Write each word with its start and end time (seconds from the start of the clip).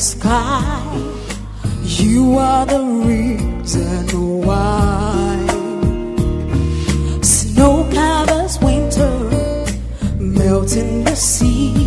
sky. 0.00 0.80
You 1.82 2.38
are 2.38 2.64
the 2.64 2.82
reason 2.82 4.06
why. 4.46 5.36
Snow 7.20 7.86
covers 7.92 8.58
winter, 8.60 9.12
melting 10.18 11.04
the 11.04 11.14
sea. 11.14 11.79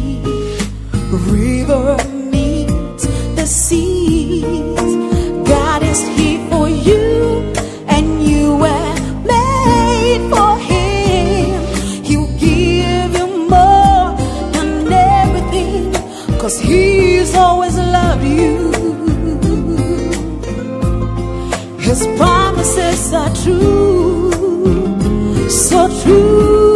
True, 23.44 24.32
so 25.50 25.88
true. 26.02 26.73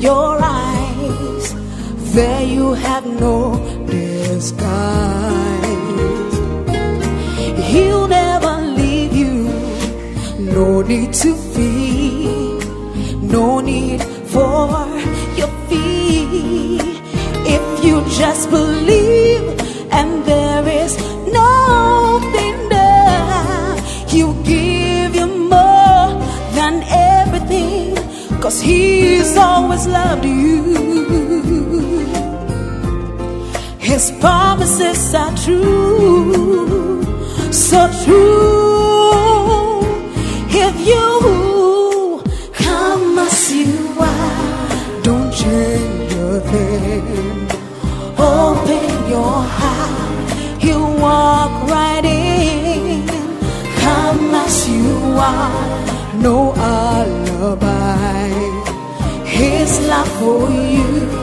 Your 0.00 0.38
eyes. 0.40 1.54
There 2.14 2.42
you 2.42 2.72
have 2.74 3.04
no 3.06 3.36
disguise. 3.86 5.18
He'll 7.70 8.08
never 8.08 8.54
leave 8.80 9.12
you. 9.12 9.48
No 10.38 10.82
need 10.82 11.12
to 11.24 11.34
fear. 11.34 12.30
No 13.20 13.60
need 13.60 14.02
for 14.32 14.86
your 15.36 15.52
fear. 15.68 16.80
If 17.56 17.84
you 17.84 18.02
just 18.18 18.50
believe, 18.50 19.44
and 19.90 20.24
there 20.24 20.37
He's 28.68 29.34
always 29.38 29.86
loved 29.86 30.26
you. 30.26 30.62
His 33.78 34.12
promises 34.20 35.14
are 35.14 35.34
true, 35.44 37.02
so 37.50 37.80
true. 38.04 39.80
If 40.66 40.74
you 40.90 42.22
come 42.52 43.18
as 43.26 43.38
you 43.54 43.72
are, 43.98 45.02
don't 45.02 45.32
change 45.32 46.12
a 46.12 46.40
thing. 46.50 47.48
Open 48.18 48.90
your 49.14 49.38
heart, 49.58 50.30
He'll 50.62 50.92
walk 51.06 51.52
right 51.70 52.04
in. 52.04 53.06
Come 53.82 54.34
as 54.44 54.68
you 54.68 54.92
are, 55.32 56.20
no 56.22 56.52
alibi. 56.54 57.77
His 59.68 59.86
love 59.86 60.08
for 60.18 60.50
you 60.50 61.17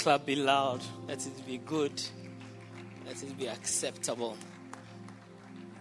clap 0.00 0.24
be 0.24 0.34
loud. 0.34 0.80
Let 1.06 1.26
it 1.26 1.46
be 1.46 1.58
good. 1.58 1.92
Let 3.06 3.22
it 3.22 3.36
be 3.36 3.48
acceptable. 3.48 4.34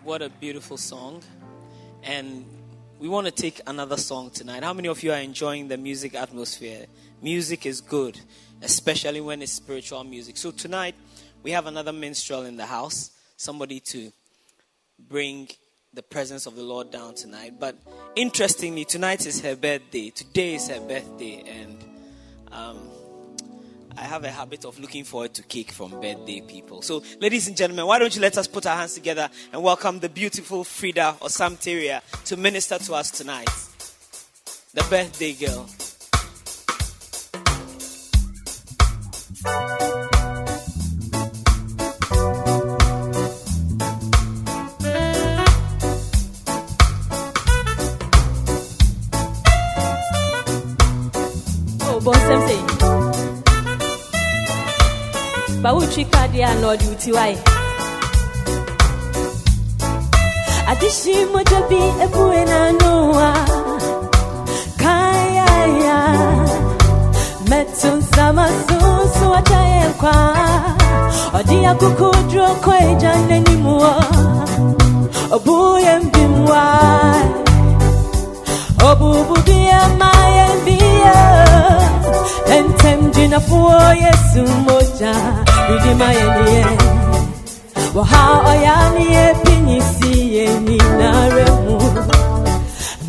What 0.03 0.21
a 0.21 0.27
beautiful 0.27 0.75
song. 0.75 1.23
And 2.03 2.45
we 2.99 3.07
want 3.07 3.27
to 3.27 3.31
take 3.31 3.61
another 3.65 3.95
song 3.95 4.29
tonight. 4.29 4.61
How 4.61 4.73
many 4.73 4.89
of 4.89 5.01
you 5.03 5.13
are 5.13 5.19
enjoying 5.19 5.69
the 5.69 5.77
music 5.77 6.15
atmosphere? 6.15 6.87
Music 7.21 7.65
is 7.65 7.79
good, 7.79 8.19
especially 8.61 9.21
when 9.21 9.41
it's 9.41 9.53
spiritual 9.53 10.03
music. 10.03 10.35
So 10.35 10.51
tonight, 10.51 10.95
we 11.41 11.51
have 11.51 11.67
another 11.67 11.93
minstrel 11.93 12.43
in 12.43 12.57
the 12.57 12.65
house, 12.65 13.11
somebody 13.37 13.79
to 13.91 14.11
bring 15.07 15.47
the 15.93 16.03
presence 16.03 16.45
of 16.45 16.57
the 16.57 16.63
Lord 16.63 16.91
down 16.91 17.15
tonight. 17.15 17.53
But 17.57 17.77
interestingly, 18.17 18.83
tonight 18.83 19.25
is 19.25 19.39
her 19.41 19.55
birthday. 19.55 20.09
Today 20.09 20.55
is 20.55 20.67
her 20.67 20.81
birthday, 20.81 21.41
and 21.47 21.85
um, 22.51 22.79
I 23.99 24.03
have 24.03 24.23
a 24.23 24.31
habit 24.31 24.63
of 24.63 24.79
looking 24.79 25.03
forward 25.03 25.33
to 25.33 25.43
cake 25.43 25.71
from 25.71 25.91
birthday 25.91 26.39
people. 26.39 26.81
So, 26.81 27.03
ladies 27.19 27.49
and 27.49 27.57
gentlemen, 27.57 27.85
why 27.85 27.99
don't 27.99 28.15
you 28.15 28.21
let 28.21 28.37
us 28.37 28.47
put 28.47 28.65
our 28.65 28.77
hands 28.77 28.93
together 28.93 29.29
and 29.51 29.61
welcome 29.61 29.99
the 29.99 30.07
beautiful 30.07 30.63
Frida 30.63 31.17
Osamteria 31.19 32.01
to 32.23 32.37
minister 32.37 32.77
to 32.77 32.93
us 32.93 33.11
tonight? 33.11 33.49
The 34.73 34.85
birthday 34.89 35.33
girl. 35.33 35.67
Ba 55.89 55.95
wotwi 55.95 56.05
kadeɛ 56.13 56.43
a 56.45 56.53
na 56.61 56.67
ɔde 56.71 56.85
wo 56.89 56.95
ti 57.01 57.11
wae 57.17 57.35
adehye 60.71 61.15
mogya 61.33 61.59
bi 61.69 61.79
abue 62.03 62.39
n'ano 62.49 62.91
a 63.29 63.31
kayaya 64.81 65.97
mɛto 67.49 67.89
nsama 67.99 68.45
so 68.67 68.79
so 69.15 69.27
agya 69.39 69.61
yɛ 69.71 69.83
nkwa 69.91 70.15
ɔde 71.37 71.57
akokoduro 71.71 72.47
kɔ 72.63 72.73
agya 72.91 73.11
n'anim 73.27 73.65
wɔ 73.81 73.93
ɔbo 75.35 75.55
yɛ 75.85 75.93
mbimwae 76.03 77.23
Obubu 78.89 79.35
bia 79.45 79.81
maya 79.99 80.47
bia 80.65 81.17
Entem 82.55 83.11
jina 83.13 83.39
fuo 83.39 83.77
yesu 84.03 84.41
moja 84.65 85.48
Ridi 85.69 85.93
maya 85.99 86.27
niye 86.37 86.65
Waha 87.95 88.23
oya 88.51 88.75
niye 88.97 89.33
pinyisi 89.43 90.13
ye 90.35 90.47
ninare 90.65 91.45
mu 91.63 91.77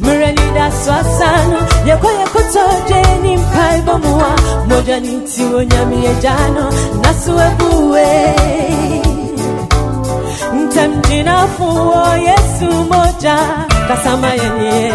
Mureni 0.02 0.46
da 0.54 0.66
swasano 0.72 1.58
Yeko 1.86 2.08
yeko 2.18 2.40
toje 2.52 3.02
ni 3.22 3.36
mpaibo 3.36 3.98
muwa 3.98 4.30
Moja 4.68 5.00
niti 5.00 5.42
wonyami 5.44 6.04
ye 6.04 6.14
jano 6.22 6.72
Nasu 7.02 7.32
ebuwe 7.48 8.06
Ntem 10.54 11.02
jina 11.08 11.46
fuo 11.56 12.16
yesu 12.16 12.68
moja 12.90 13.36
Kasama 13.88 14.28
ye 14.28 14.48
niye 14.58 14.92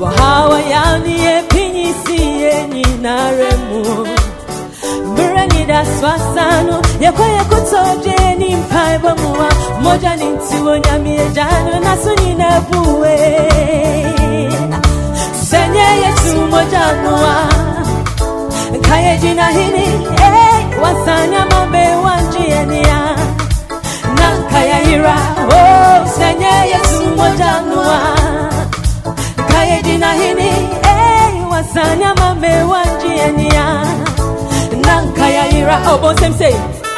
wahawa 0.00 0.60
yani 0.60 1.14
epinyisi 1.36 2.20
yenyinare 2.42 3.50
mu 3.68 4.06
mbreni 5.46 5.66
da 5.66 5.84
swasano 5.84 6.82
yekwa 7.00 7.26
yekotoje 7.26 8.34
ni 8.38 8.56
mpaibo 8.56 9.08
muwa. 9.22 9.48
Moja 9.82 10.16
ni 10.16 10.24
ntiwo 10.24 10.78
nyamie 10.78 11.28
jano 11.32 11.80
naso 11.84 12.14
nyina 12.14 12.60
buwe. 12.60 13.18
Senye 15.50 15.78
yesu 16.04 16.46
moja 16.50 16.92
noa 17.02 17.48
kaye 18.88 19.16
jina 19.18 19.48
hini 19.48 19.84
eh, 20.16 20.80
wasanya 20.82 21.46
mambe 21.46 21.88
wanjienia 22.04 23.16
nankaya 24.18 24.76
hira 24.76 25.16
oh, 25.48 26.08
senye 26.18 26.70
yesu 26.70 27.16
moja 27.16 27.60
noa 27.60 28.00
kaye 29.52 29.82
jina 29.82 30.12
hini 30.12 30.48
eh, 30.82 31.50
wasanya 31.50 32.14
mame 32.14 32.62
wanjienia 32.62 33.84
nankaya 35.40 35.58
ira 35.58 35.92
obosemse 35.92 36.48
oh, 36.54 36.80
Hey, 36.82 36.89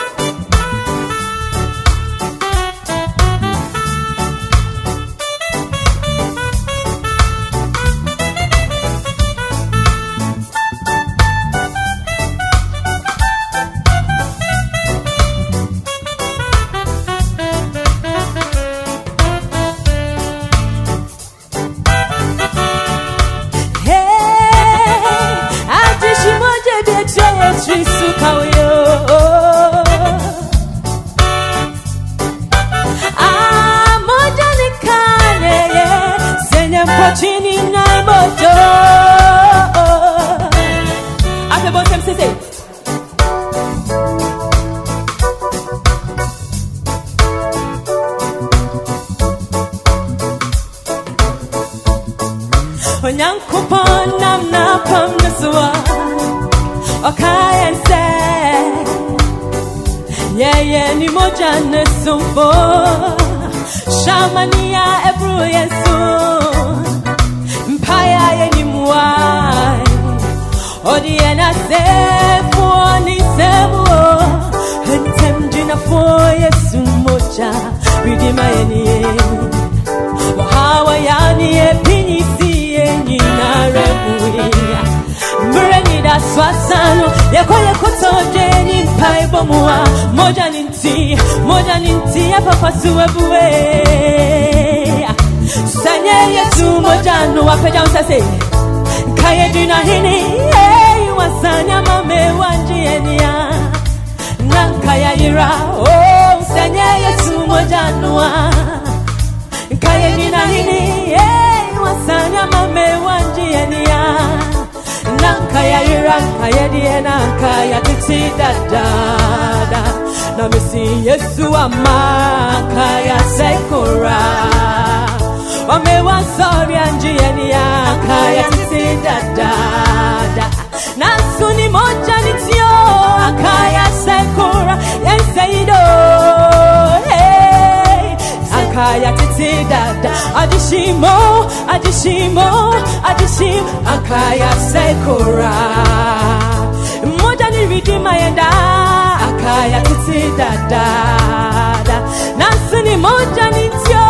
dada. 150.38 151.96
Nasini 152.38 152.96
moja 152.96 153.50
ni 153.50 153.68
tio 153.84 154.06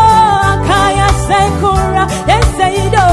akaya 0.53 1.09
sekora 1.27 2.05
yeseido 2.31 3.07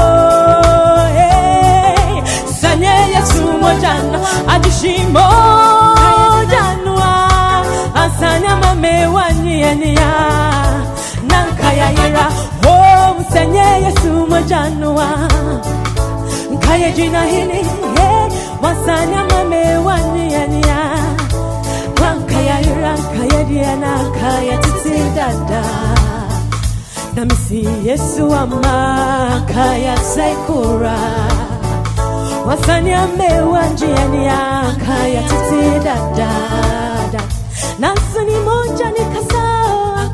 hey 1.16 2.18
eh. 2.18 2.24
sanye 2.60 2.94
yesu 3.14 3.42
mojana 3.62 4.18
adishimo 4.48 5.26
janua 6.50 7.12
asanya 7.94 8.56
nankaya 11.28 11.92
ira 11.92 12.26
oh 12.68 13.14
msenye 13.20 13.66
yesu 13.84 14.12
mojanua 14.30 15.08
nkaye 16.52 16.92
jina 16.92 17.24
hili 17.24 17.66
yeah. 17.96 18.28
wasanya 18.62 19.24
mame 19.24 19.78
rankaya 22.90 23.40
diana 23.50 23.92
kaya 24.18 24.56
titi 24.64 24.98
dada 25.16 25.62
na 27.14 27.22
misi 27.30 27.62
yesu 27.86 28.26
ama 28.34 29.46
kaya 29.54 29.94
sekura 30.14 30.98
wasanya 32.46 33.00
mewa 33.18 33.62
njiani 33.72 34.24
kaya 34.86 35.22
titi 35.30 35.62
dada 35.86 36.32
nasuni 37.78 38.36
moja 38.48 38.86
ni 38.96 39.04
kasa 39.14 39.46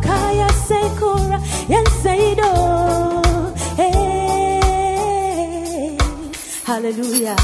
kaya 0.07 0.49
sekura 0.69 1.39
yenseido 1.73 2.53
hey, 3.81 5.97
hallelujah 6.69 7.41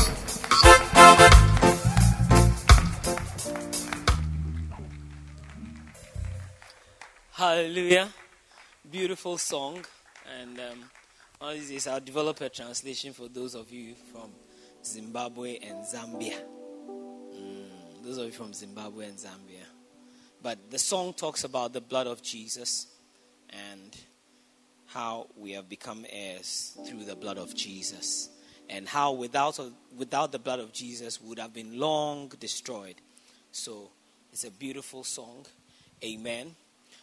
Hallelujah. 7.42 8.08
Beautiful 8.88 9.36
song. 9.36 9.84
And 10.38 10.60
um, 10.60 10.84
of 11.40 11.54
these 11.54 11.88
I'll 11.88 11.98
develop 11.98 12.40
a 12.40 12.48
translation 12.48 13.12
for 13.12 13.26
those 13.26 13.56
of 13.56 13.68
you 13.72 13.96
from 14.12 14.30
Zimbabwe 14.84 15.58
and 15.58 15.84
Zambia. 15.84 16.36
Mm, 17.34 18.04
those 18.04 18.18
of 18.18 18.26
you 18.26 18.30
from 18.30 18.54
Zimbabwe 18.54 19.06
and 19.06 19.18
Zambia. 19.18 19.66
But 20.40 20.70
the 20.70 20.78
song 20.78 21.14
talks 21.14 21.42
about 21.42 21.72
the 21.72 21.80
blood 21.80 22.06
of 22.06 22.22
Jesus 22.22 22.86
and 23.50 23.96
how 24.86 25.26
we 25.36 25.50
have 25.50 25.68
become 25.68 26.06
heirs 26.10 26.78
through 26.86 27.06
the 27.06 27.16
blood 27.16 27.38
of 27.38 27.56
Jesus. 27.56 28.28
And 28.70 28.86
how 28.86 29.14
without, 29.14 29.58
without 29.98 30.30
the 30.30 30.38
blood 30.38 30.60
of 30.60 30.72
Jesus 30.72 31.20
would 31.20 31.40
have 31.40 31.52
been 31.52 31.76
long 31.76 32.28
destroyed. 32.38 33.00
So 33.50 33.90
it's 34.32 34.44
a 34.44 34.50
beautiful 34.52 35.02
song. 35.02 35.46
Amen. 36.04 36.54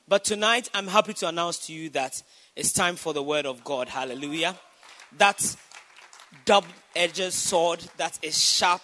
But 0.09 0.23
tonight, 0.23 0.71
I'm 0.73 0.87
happy 0.87 1.13
to 1.13 1.27
announce 1.27 1.67
to 1.67 1.73
you 1.73 1.91
that 1.91 2.23
it's 2.55 2.71
time 2.71 2.95
for 2.95 3.13
the 3.13 3.21
word 3.21 3.45
of 3.45 3.63
God. 3.63 3.87
Hallelujah. 3.89 4.55
That 5.19 5.55
double 6.45 6.67
edged 6.95 7.31
sword 7.31 7.83
that 7.97 8.17
is 8.23 8.35
sharp, 8.35 8.81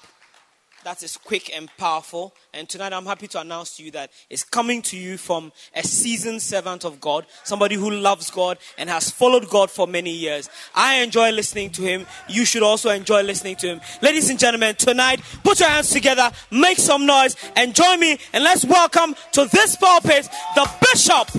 that 0.86 1.02
is 1.02 1.18
quick 1.18 1.52
and 1.52 1.68
powerful. 1.78 2.32
And 2.54 2.70
tonight, 2.70 2.94
I'm 2.94 3.08
happy 3.08 3.28
to 3.30 3.42
announce 3.42 3.76
to 3.78 3.84
you 3.84 3.90
that 3.92 4.12
it's 4.30 4.44
coming 4.44 4.84
to 4.84 4.96
you 4.96 5.18
from 5.18 5.52
a 5.76 5.82
seasoned 5.82 6.44
servant 6.44 6.86
of 6.86 7.02
God, 7.02 7.26
somebody 7.44 7.74
who 7.74 7.90
loves 7.90 8.30
God 8.30 8.60
and 8.78 8.88
has 8.88 9.10
followed 9.10 9.50
God 9.50 9.72
for 9.72 9.88
many 9.88 10.12
years. 10.12 10.48
I 10.76 10.98
enjoy 10.98 11.32
listening 11.32 11.72
to 11.72 11.82
him. 11.82 12.06
You 12.30 12.46
should 12.46 12.62
also 12.62 12.92
enjoy 12.92 13.24
listening 13.24 13.56
to 13.58 13.68
him. 13.68 13.82
Ladies 14.04 14.30
and 14.30 14.38
gentlemen, 14.38 14.76
tonight, 14.76 15.22
put 15.44 15.60
your 15.60 15.70
hands 15.70 15.90
together, 15.90 16.32
make 16.52 16.78
some 16.78 17.08
noise, 17.08 17.36
and 17.56 17.74
join 17.74 18.00
me, 18.00 18.20
and 18.32 18.44
let's 18.44 18.64
welcome 18.64 19.16
to 19.32 19.46
this 19.46 19.76
pulpit 19.78 20.30
the 20.54 20.70
Bishop. 20.82 21.32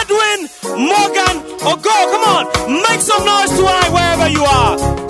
Edwin 0.00 0.48
Morgan 0.78 1.40
Ogo, 1.60 2.10
come 2.12 2.24
on, 2.28 2.82
make 2.82 3.00
some 3.00 3.24
noise 3.24 3.50
tonight 3.56 3.90
wherever 3.90 4.28
you 4.28 4.44
are. 4.44 5.02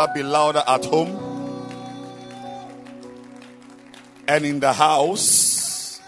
Clap 0.00 0.14
be 0.14 0.22
louder 0.22 0.62
at 0.66 0.82
home 0.86 1.14
and 4.26 4.46
in 4.46 4.58
the 4.58 4.72
house. 4.72 6.00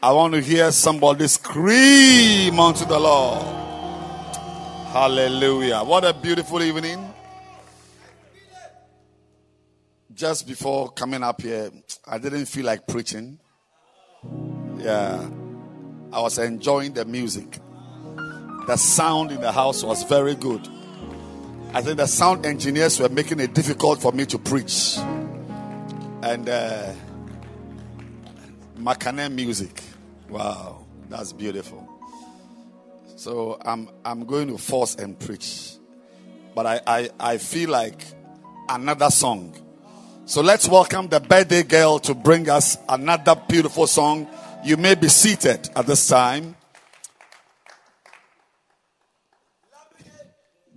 I 0.00 0.12
want 0.12 0.34
to 0.34 0.40
hear 0.40 0.70
somebody 0.70 1.26
scream 1.26 2.60
unto 2.60 2.84
the 2.84 2.98
Lord. 2.98 3.42
Hallelujah. 4.92 5.80
What 5.82 6.04
a 6.04 6.14
beautiful 6.14 6.62
evening. 6.62 7.12
Just 10.14 10.46
before 10.46 10.90
coming 10.90 11.24
up 11.24 11.42
here, 11.42 11.70
I 12.06 12.18
didn't 12.18 12.46
feel 12.46 12.66
like 12.66 12.86
preaching. 12.86 13.40
Yeah. 14.78 15.28
I 16.12 16.20
was 16.20 16.38
enjoying 16.38 16.92
the 16.92 17.04
music. 17.04 17.58
The 18.68 18.76
sound 18.76 19.32
in 19.32 19.40
the 19.40 19.50
house 19.50 19.82
was 19.82 20.04
very 20.04 20.36
good. 20.36 20.68
I 21.72 21.82
think 21.82 21.98
the 21.98 22.06
sound 22.06 22.46
engineers 22.46 22.98
were 22.98 23.08
making 23.08 23.38
it 23.38 23.54
difficult 23.54 24.02
for 24.02 24.10
me 24.10 24.26
to 24.26 24.38
preach. 24.38 24.98
And 26.22 26.48
uh, 26.48 26.92
Makane 28.76 29.32
music. 29.32 29.80
Wow, 30.28 30.84
that's 31.08 31.32
beautiful. 31.32 31.88
So 33.14 33.56
I'm 33.64 33.88
I'm 34.04 34.24
going 34.24 34.48
to 34.48 34.58
force 34.58 34.96
and 34.96 35.16
preach. 35.16 35.76
But 36.56 36.66
I, 36.66 36.80
I, 36.86 37.10
I 37.20 37.38
feel 37.38 37.70
like 37.70 38.02
another 38.68 39.08
song. 39.08 39.54
So 40.24 40.40
let's 40.40 40.68
welcome 40.68 41.06
the 41.06 41.20
birthday 41.20 41.62
girl 41.62 42.00
to 42.00 42.14
bring 42.14 42.50
us 42.50 42.78
another 42.88 43.40
beautiful 43.48 43.86
song. 43.86 44.26
You 44.64 44.76
may 44.76 44.96
be 44.96 45.08
seated 45.08 45.70
at 45.76 45.86
this 45.86 46.08
time. 46.08 46.56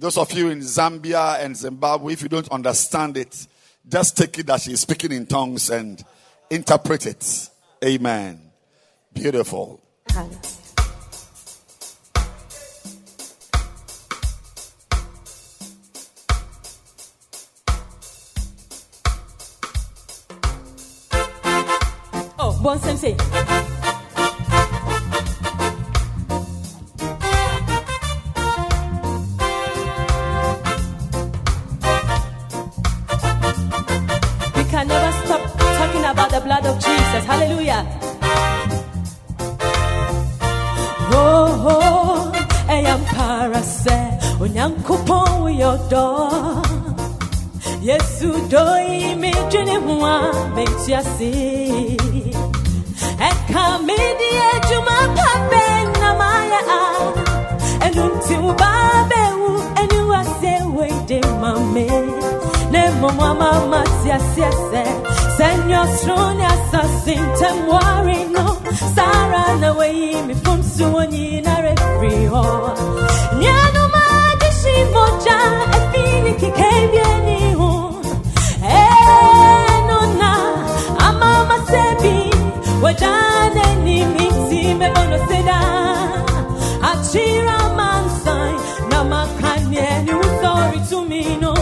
Those 0.04 0.18
of 0.18 0.34
you 0.34 0.50
in 0.50 0.60
Zambia 0.60 1.40
and 1.40 1.56
Zimbabwe, 1.56 2.12
if 2.12 2.22
you 2.22 2.28
don't 2.28 2.50
understand 2.50 3.16
it, 3.16 3.48
just 3.88 4.18
take 4.18 4.38
it 4.38 4.48
that 4.48 4.60
she's 4.60 4.82
speaking 4.82 5.14
in 5.14 5.26
tongues 5.26 5.70
and 5.70 6.04
interpret 6.50 7.06
it. 7.06 7.50
Amen. 7.86 8.52
Beautiful. 9.14 9.80
Oh, 22.38 22.60
bon. 22.62 23.73
The 36.34 36.42
blood 36.42 36.66
of 36.66 36.76
Jesus. 36.80 37.24
Hallelujah. 37.30 37.86
Oh, 41.14 41.62
oh, 41.74 42.32
I 42.68 42.80
am 42.94 43.02
parase. 43.14 43.98
Onyankopon 44.42 45.60
your 45.62 45.78
door. 45.94 46.64
Yesu 47.88 48.30
doi 48.50 49.14
mi 49.22 49.32
dwene 49.52 49.76
ho 49.86 49.94
a 50.14 50.18
menti 50.56 50.92
ase 51.00 51.32
ɛka 53.30 53.64
medi 53.88 54.30
adwuma 54.52 54.98
pa 55.18 55.30
bɛn 55.52 55.86
na 56.02 56.10
mayɛ 56.20 56.60
a 56.80 56.84
ɛno 57.86 58.04
nti 58.16 58.36
wo 58.44 58.52
baa 58.62 58.98
bɛwu 59.12 59.50
ɛne 59.82 60.00
wase 60.12 60.54
weide 60.76 61.20
ma 61.42 61.52
me 61.74 61.88
na 62.72 62.82
mmom 62.92 63.20
ama 63.30 63.50
mate 63.72 64.10
aseɛ 64.18 64.50
sɛ 65.44 65.50
sɛ 65.52 65.64
nyɛ 65.68 65.78
ɔsoro 65.84 66.28
ne 66.40 66.46
asase 66.56 67.14
ntam 67.26 67.58
ware 67.72 68.18
no 68.36 68.46
Sara 68.96 69.44
na 69.62 69.70
wei 69.80 70.22
mi 70.28 70.34
fum 70.44 70.60
suoni 70.74 71.26
na 71.46 71.54
refri 71.66 72.16
ho. 72.32 72.44
Nyano 73.42 73.84
ma 73.94 74.06
dishi 74.42 74.76
moja 74.94 75.38
e 75.78 75.80
fini 75.92 76.32
ki 76.42 76.50
kebieni 76.60 77.40
ho. 77.60 77.72
Eh 78.80 79.76
no 79.90 80.00
na 80.22 80.32
ama 81.08 81.32
masebi 81.50 82.18
wajane 82.84 83.66
ni 83.86 83.98
miti 84.14 84.62
me 84.80 84.88
bono 84.96 85.18
seda. 85.30 85.60
Achira 86.90 87.60
mansai 87.78 88.54
na 88.90 89.00
makanye 89.12 89.88
ni 90.06 90.14
usori 90.24 90.80
to 90.90 90.98
me 91.10 91.24
no. 91.44 91.54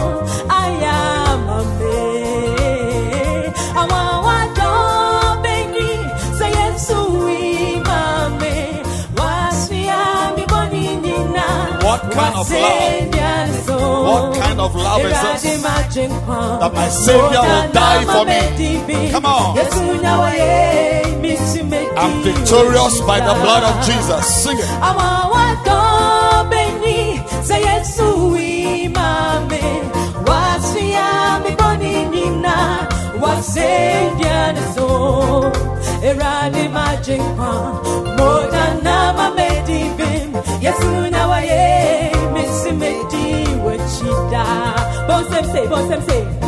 What 12.02 12.14
kind 12.14 12.34
of 12.34 12.50
love? 12.50 12.72
What 14.06 14.36
kind 14.42 14.60
of 14.60 14.74
love 14.74 15.00
is 15.04 15.12
this? 15.42 15.42
That 16.60 16.72
my 16.74 16.88
Savior 16.88 17.40
will 17.42 17.72
die 17.72 18.04
for 18.04 18.24
me. 18.26 19.10
Come 19.12 19.26
on. 19.26 19.56
I'm 21.96 22.22
victorious 22.22 23.00
by 23.06 23.20
the 23.20 23.34
blood 23.42 23.62
of 23.62 23.84
Jesus. 23.86 24.26
Sing 24.44 24.58
it. 24.58 24.68
Erade 36.02 36.68
majinkwa 36.68 37.80
moja 38.18 38.74
na 38.82 39.12
mamedivim 39.12 40.32
Yesu 40.60 41.10
na 41.10 41.26
waye 41.28 42.12
misimedi 42.32 43.46
wachida 43.66 44.44
Bonsem 45.08 45.44
say, 45.52 45.66
bonsem 45.66 46.02
say 46.06 46.41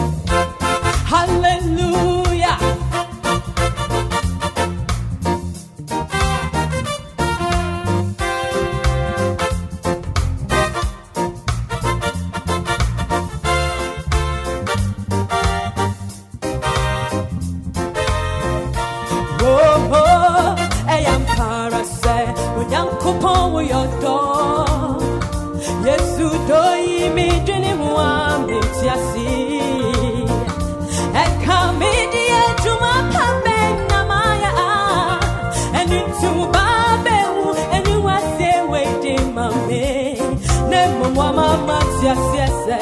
mama 41.35 41.79
tiasi 42.01 42.39
ese. 42.47 42.81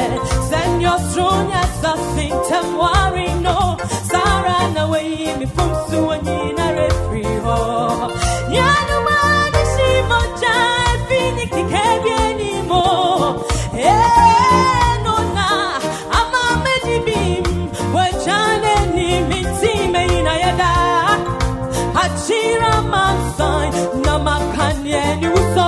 Send 0.50 0.82
your 0.82 0.98
throne 1.12 1.50
as 1.52 1.84
a 1.84 1.94
symptom 2.14 2.66
worry 2.78 3.28
no. 3.40 3.76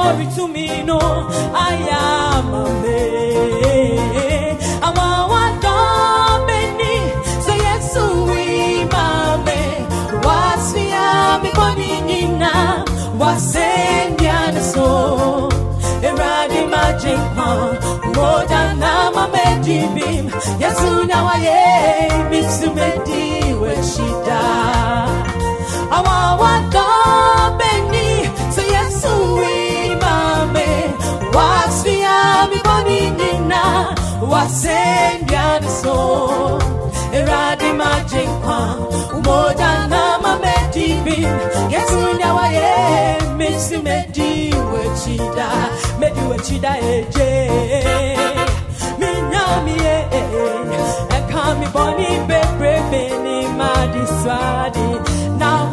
Usori 0.04 0.26
to 0.36 0.48
me 0.48 0.82
no 0.82 0.98
I 0.98 1.74
am 1.90 2.54
a 2.54 2.64
man. 2.82 4.58
I'm 4.84 4.96
a 4.96 5.10
wado 5.32 6.46
beni 6.46 6.94
say 7.44 7.56
yes 7.66 7.94
we 8.28 8.84
mame 8.92 9.62
wasi 10.24 10.84
ami 10.92 11.50
boni 11.56 12.00
nina 12.08 12.84
majekwa 16.72 17.48
moja 18.14 18.74
na 18.74 19.10
mamedibim 19.10 20.30
yesu 20.60 21.04
na 21.08 21.22
waye 21.24 22.12
misumedi 22.30 23.54
weshida 23.54 24.40
awawado 25.90 26.83
beni 26.83 26.83
wasendia 34.34 35.60
na 35.60 35.70
so 35.82 36.60
eradi 37.12 37.72
majekwa 37.72 38.76
umoja 39.18 39.86
na 39.88 40.18
mamedibim 40.18 41.28
yesu 41.70 42.18
na 42.20 42.34
waye 42.34 43.16
misimedi 43.36 44.54
wechida 44.72 45.48
medi 46.00 46.20
wechida 46.30 46.78
eje. 46.80 47.50
Minyamie 48.98 49.96
ekami 51.18 51.66
boni 51.74 52.08
bebre 52.28 52.82
beni 52.90 53.48
madiswadi 53.48 54.88
na 55.38 55.64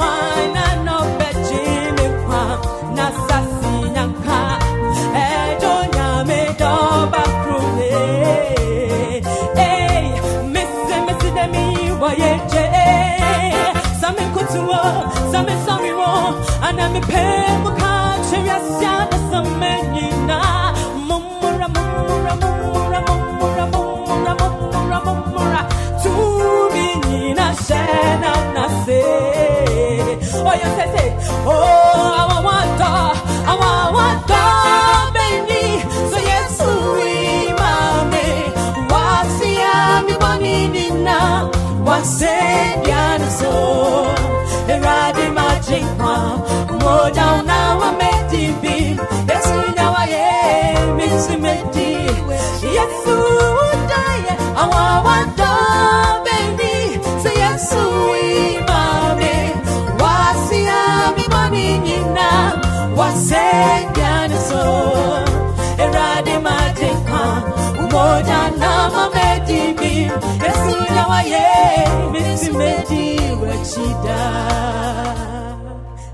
Oh, 31.44 31.81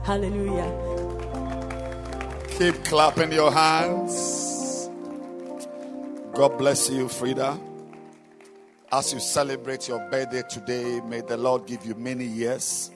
Hallelujah. 0.08 0.72
Keep 2.58 2.86
clapping 2.86 3.32
your 3.32 3.52
hands. 3.52 4.90
God 6.34 6.58
bless 6.58 6.90
you, 6.90 7.08
Frida. 7.08 7.60
As 8.98 9.14
you 9.14 9.20
celebrate 9.20 9.88
your 9.88 10.00
birthday 10.10 10.42
today, 10.50 11.02
may 11.02 11.22
the 11.22 11.38
Lord 11.38 11.68
give 11.68 11.86
you 11.86 11.94
many 11.94 12.26
years, 12.26 12.90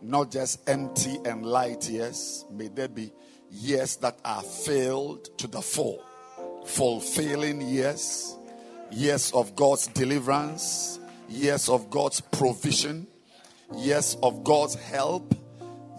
not 0.00 0.30
just 0.30 0.66
empty 0.66 1.18
and 1.26 1.44
light 1.44 1.90
years. 1.90 2.46
May 2.50 2.68
there 2.68 2.88
be 2.88 3.12
years 3.50 3.96
that 3.96 4.18
are 4.24 4.42
filled 4.42 5.36
to 5.36 5.46
the 5.46 5.60
full, 5.60 6.02
fulfilling 6.64 7.60
years, 7.60 8.34
years 8.90 9.30
of 9.32 9.54
God's 9.56 9.88
deliverance, 9.88 10.98
years 11.28 11.68
of 11.68 11.90
God's 11.90 12.22
provision, 12.22 13.06
years 13.76 14.16
of 14.22 14.42
God's 14.42 14.76
help, 14.76 15.34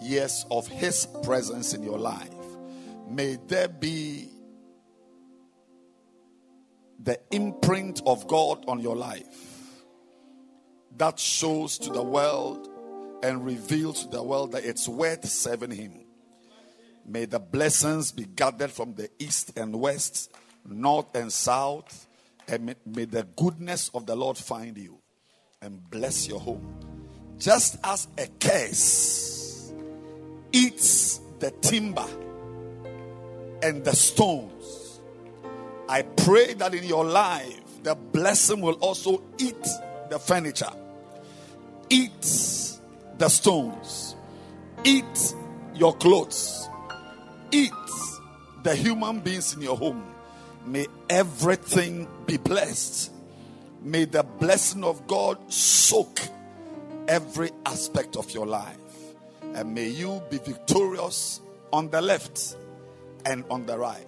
years 0.00 0.44
of 0.50 0.66
His 0.66 1.06
presence 1.22 1.74
in 1.74 1.84
your 1.84 2.00
life. 2.00 2.28
May 3.08 3.38
there 3.46 3.68
be 3.68 4.31
the 7.02 7.18
imprint 7.30 8.00
of 8.06 8.26
God 8.28 8.64
on 8.68 8.80
your 8.80 8.96
life 8.96 9.84
that 10.98 11.18
shows 11.18 11.78
to 11.78 11.90
the 11.90 12.02
world 12.02 12.68
and 13.22 13.44
reveals 13.44 14.04
to 14.04 14.10
the 14.10 14.22
world 14.22 14.52
that 14.52 14.64
it's 14.64 14.88
worth 14.88 15.28
serving 15.28 15.70
Him. 15.70 16.04
May 17.04 17.24
the 17.24 17.40
blessings 17.40 18.12
be 18.12 18.24
gathered 18.24 18.70
from 18.70 18.94
the 18.94 19.08
east 19.18 19.56
and 19.56 19.74
west, 19.80 20.32
north 20.64 21.14
and 21.14 21.32
south, 21.32 22.06
and 22.46 22.66
may, 22.66 22.74
may 22.86 23.04
the 23.04 23.26
goodness 23.36 23.90
of 23.94 24.06
the 24.06 24.14
Lord 24.14 24.36
find 24.36 24.76
you 24.76 24.98
and 25.60 25.88
bless 25.90 26.28
your 26.28 26.40
home. 26.40 26.78
Just 27.38 27.78
as 27.82 28.06
a 28.18 28.28
curse 28.38 29.72
eats 30.52 31.20
the 31.40 31.50
timber 31.50 32.06
and 33.62 33.84
the 33.84 33.96
stones, 33.96 34.51
I 35.92 36.00
pray 36.00 36.54
that 36.54 36.72
in 36.74 36.84
your 36.84 37.04
life, 37.04 37.60
the 37.82 37.94
blessing 37.94 38.62
will 38.62 38.76
also 38.76 39.22
eat 39.36 39.62
the 40.08 40.18
furniture, 40.18 40.72
eat 41.90 42.22
the 43.18 43.28
stones, 43.28 44.16
eat 44.84 45.34
your 45.74 45.94
clothes, 45.94 46.66
eat 47.50 47.70
the 48.62 48.74
human 48.74 49.20
beings 49.20 49.52
in 49.54 49.60
your 49.60 49.76
home. 49.76 50.02
May 50.64 50.86
everything 51.10 52.08
be 52.24 52.38
blessed. 52.38 53.12
May 53.82 54.06
the 54.06 54.22
blessing 54.22 54.84
of 54.84 55.06
God 55.06 55.52
soak 55.52 56.20
every 57.06 57.50
aspect 57.66 58.16
of 58.16 58.30
your 58.30 58.46
life. 58.46 58.78
And 59.42 59.74
may 59.74 59.88
you 59.88 60.22
be 60.30 60.38
victorious 60.38 61.42
on 61.70 61.90
the 61.90 62.00
left 62.00 62.56
and 63.26 63.44
on 63.50 63.66
the 63.66 63.76
right. 63.76 64.06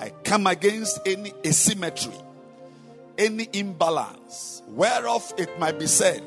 I 0.00 0.08
come 0.24 0.46
against 0.46 0.98
any 1.04 1.34
asymmetry, 1.44 2.14
any 3.18 3.50
imbalance, 3.52 4.62
whereof 4.68 5.30
it 5.36 5.60
might 5.60 5.78
be 5.78 5.86
said 5.86 6.22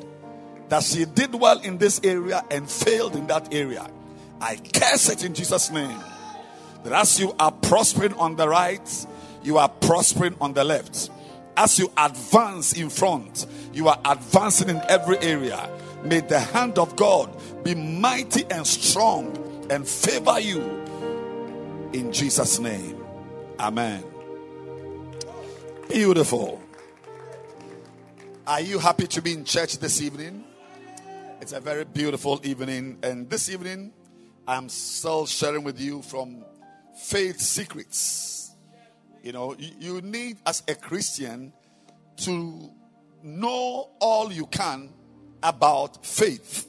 that 0.68 0.84
she 0.84 1.04
did 1.04 1.34
well 1.34 1.58
in 1.58 1.78
this 1.78 2.00
area 2.04 2.44
and 2.52 2.70
failed 2.70 3.16
in 3.16 3.26
that 3.26 3.52
area. 3.52 3.90
I 4.40 4.56
curse 4.56 5.08
it 5.08 5.24
in 5.24 5.34
Jesus' 5.34 5.72
name. 5.72 5.98
That 6.84 6.92
as 6.92 7.18
you 7.18 7.34
are 7.40 7.50
prospering 7.50 8.14
on 8.14 8.36
the 8.36 8.48
right, 8.48 9.06
you 9.42 9.58
are 9.58 9.68
prospering 9.68 10.36
on 10.40 10.52
the 10.52 10.62
left. 10.62 11.10
As 11.56 11.76
you 11.76 11.90
advance 11.96 12.74
in 12.74 12.90
front, 12.90 13.44
you 13.72 13.88
are 13.88 13.98
advancing 14.04 14.68
in 14.68 14.80
every 14.88 15.18
area. 15.18 15.68
May 16.04 16.20
the 16.20 16.38
hand 16.38 16.78
of 16.78 16.94
God 16.94 17.28
be 17.64 17.74
mighty 17.74 18.44
and 18.50 18.64
strong 18.64 19.66
and 19.68 19.88
favor 19.88 20.38
you 20.38 20.60
in 21.92 22.12
Jesus' 22.12 22.60
name. 22.60 23.03
Amen. 23.58 24.02
Beautiful. 25.88 26.60
Are 28.46 28.60
you 28.60 28.78
happy 28.78 29.06
to 29.06 29.22
be 29.22 29.32
in 29.32 29.44
church 29.44 29.78
this 29.78 30.02
evening? 30.02 30.44
It's 31.40 31.52
a 31.52 31.60
very 31.60 31.84
beautiful 31.84 32.40
evening, 32.42 32.98
and 33.02 33.30
this 33.30 33.48
evening 33.48 33.92
I'm 34.48 34.68
still 34.68 35.26
sharing 35.26 35.62
with 35.62 35.80
you 35.80 36.02
from 36.02 36.44
Faith 36.98 37.40
Secrets. 37.40 38.54
You 39.22 39.32
know, 39.32 39.54
you, 39.56 40.00
need 40.02 40.38
as 40.44 40.62
a 40.68 40.74
Christian 40.74 41.52
to 42.18 42.70
know 43.22 43.88
all 44.00 44.32
you 44.32 44.46
can 44.46 44.90
about 45.42 46.04
faith. 46.04 46.66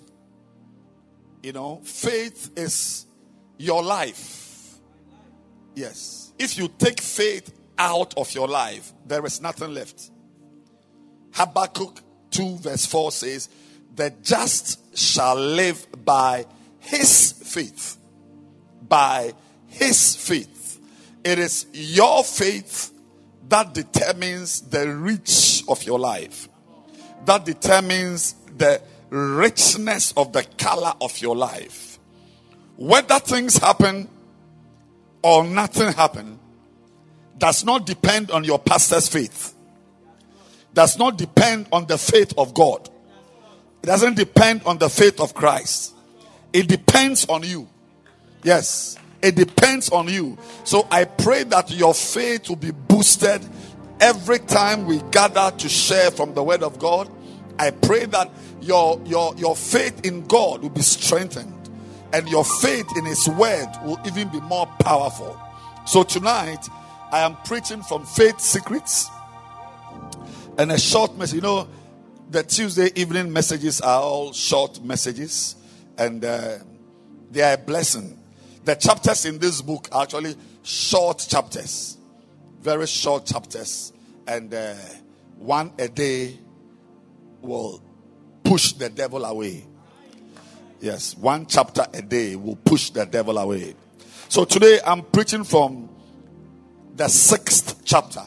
You 1.42 1.52
know, 1.52 1.82
faith 1.84 2.52
is 2.56 3.08
your 3.58 3.84
life. 3.84 4.45
Yes. 5.76 6.34
If 6.40 6.58
you 6.58 6.70
take 6.78 7.02
faith 7.02 7.54
out 7.78 8.18
of 8.18 8.34
your 8.34 8.48
life, 8.48 8.94
there 9.06 9.26
is 9.26 9.42
nothing 9.42 9.74
left. 9.74 10.10
Habakkuk 11.34 12.02
2, 12.32 12.58
verse 12.58 12.86
4 12.86 13.12
says, 13.12 13.50
The 13.94 14.14
just 14.24 14.98
shall 14.98 15.36
live 15.36 15.86
by 16.06 16.46
his 16.80 17.34
faith. 17.34 17.98
By 18.88 19.34
his 19.68 20.16
faith. 20.16 20.80
It 21.24 21.40
is 21.40 21.66
your 21.74 22.24
faith 22.24 22.94
that 23.50 23.74
determines 23.74 24.62
the 24.62 24.90
reach 24.90 25.64
of 25.68 25.84
your 25.84 26.00
life, 26.00 26.48
that 27.26 27.46
determines 27.46 28.36
the 28.58 28.82
richness 29.10 30.14
of 30.16 30.34
the 30.34 30.44
color 30.58 30.94
of 31.02 31.20
your 31.20 31.36
life. 31.36 32.00
Whether 32.78 33.20
things 33.20 33.58
happen 33.58 34.10
or 35.26 35.44
nothing 35.44 35.92
happen 35.92 36.38
does 37.40 37.66
not 37.66 37.88
depend 37.88 38.30
on 38.30 38.44
your 38.44 38.60
pastor's 38.60 39.08
faith, 39.08 39.56
does 40.72 41.00
not 41.00 41.18
depend 41.18 41.68
on 41.72 41.88
the 41.88 41.98
faith 41.98 42.32
of 42.38 42.54
God, 42.54 42.88
it 43.82 43.88
doesn't 43.88 44.16
depend 44.16 44.62
on 44.66 44.78
the 44.78 44.88
faith 44.88 45.20
of 45.20 45.34
Christ. 45.34 45.96
It 46.54 46.68
depends 46.68 47.26
on 47.26 47.42
you. 47.42 47.68
Yes. 48.44 48.98
It 49.22 49.36
depends 49.36 49.90
on 49.90 50.08
you. 50.08 50.38
So 50.64 50.88
I 50.92 51.06
pray 51.06 51.44
that 51.46 51.72
your 51.72 51.96
faith 51.96 52.48
will 52.48 52.56
be 52.56 52.72
boosted 52.72 53.42
every 54.00 54.40
time 54.40 54.86
we 54.86 55.02
gather 55.10 55.52
to 55.58 55.68
share 55.70 56.12
from 56.12 56.36
the 56.36 56.44
word 56.44 56.62
of 56.62 56.78
God. 56.78 57.10
I 57.58 57.72
pray 57.72 58.06
that 58.06 58.30
your 58.62 59.02
your 59.06 59.36
your 59.36 59.56
faith 59.56 60.06
in 60.06 60.26
God 60.28 60.62
will 60.62 60.70
be 60.70 60.82
strengthened 60.82 61.55
and 62.14 62.28
your 62.30 62.46
faith 62.46 62.88
in 62.98 63.06
his 63.06 63.28
word 63.30 63.68
will 63.84 64.00
even 64.06 64.30
be 64.30 64.40
more 64.42 64.68
powerful. 64.80 65.40
So 65.86 66.04
tonight 66.04 66.68
I 67.12 67.22
am 67.22 67.36
preaching 67.46 67.82
from 67.82 68.06
faith 68.06 68.40
secrets 68.40 69.10
and 70.58 70.72
a 70.72 70.80
short 70.80 71.18
message. 71.18 71.36
You 71.36 71.42
know, 71.42 71.68
the 72.30 72.44
Tuesday 72.44 72.90
evening 72.96 73.32
messages 73.32 73.82
are 73.82 74.02
all 74.02 74.34
short 74.34 74.84
messages 74.84 75.56
and 75.98 76.24
uh, 76.24 76.58
they 77.32 77.42
are 77.42 77.54
a 77.54 77.58
blessing. 77.58 78.18
The 78.64 78.76
chapters 78.76 79.26
in 79.26 79.38
this 79.38 79.62
book 79.62 79.90
are 79.92 80.04
actually 80.04 80.36
short 80.64 81.26
chapters, 81.30 81.98
very 82.62 82.88
short 82.88 83.26
chapters, 83.26 83.94
and 84.28 84.54
uh, 84.54 84.74
one 85.38 85.72
a 85.78 85.88
day 85.88 86.40
will 87.42 87.82
push 88.44 88.74
the 88.74 88.90
devil 88.90 89.24
away. 89.26 89.66
Yes, 90.86 91.18
one 91.18 91.48
chapter 91.48 91.84
a 91.96 92.02
day 92.04 92.36
will 92.36 92.58
push 92.58 92.92
the 92.92 93.08
devil 93.08 93.40
away. 93.40 93.74
So 94.30 94.46
today 94.46 94.80
I'm 94.86 95.02
preaching 95.02 95.44
from 95.44 95.90
the 96.96 97.08
sixth 97.08 97.82
chapter. 97.84 98.22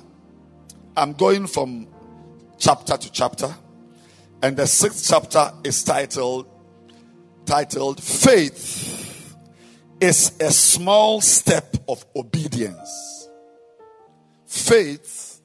I'm 0.96 1.12
going 1.12 1.46
from 1.46 1.86
chapter 2.58 2.96
to 2.96 3.12
chapter, 3.12 3.54
and 4.42 4.56
the 4.56 4.66
sixth 4.66 5.08
chapter 5.08 5.52
is 5.62 5.84
titled 5.84 6.48
titled 7.46 8.02
Faith 8.02 9.36
is 10.00 10.32
a 10.40 10.50
small 10.50 11.20
step 11.20 11.76
of 11.86 12.04
obedience. 12.16 13.28
Faith 14.48 15.40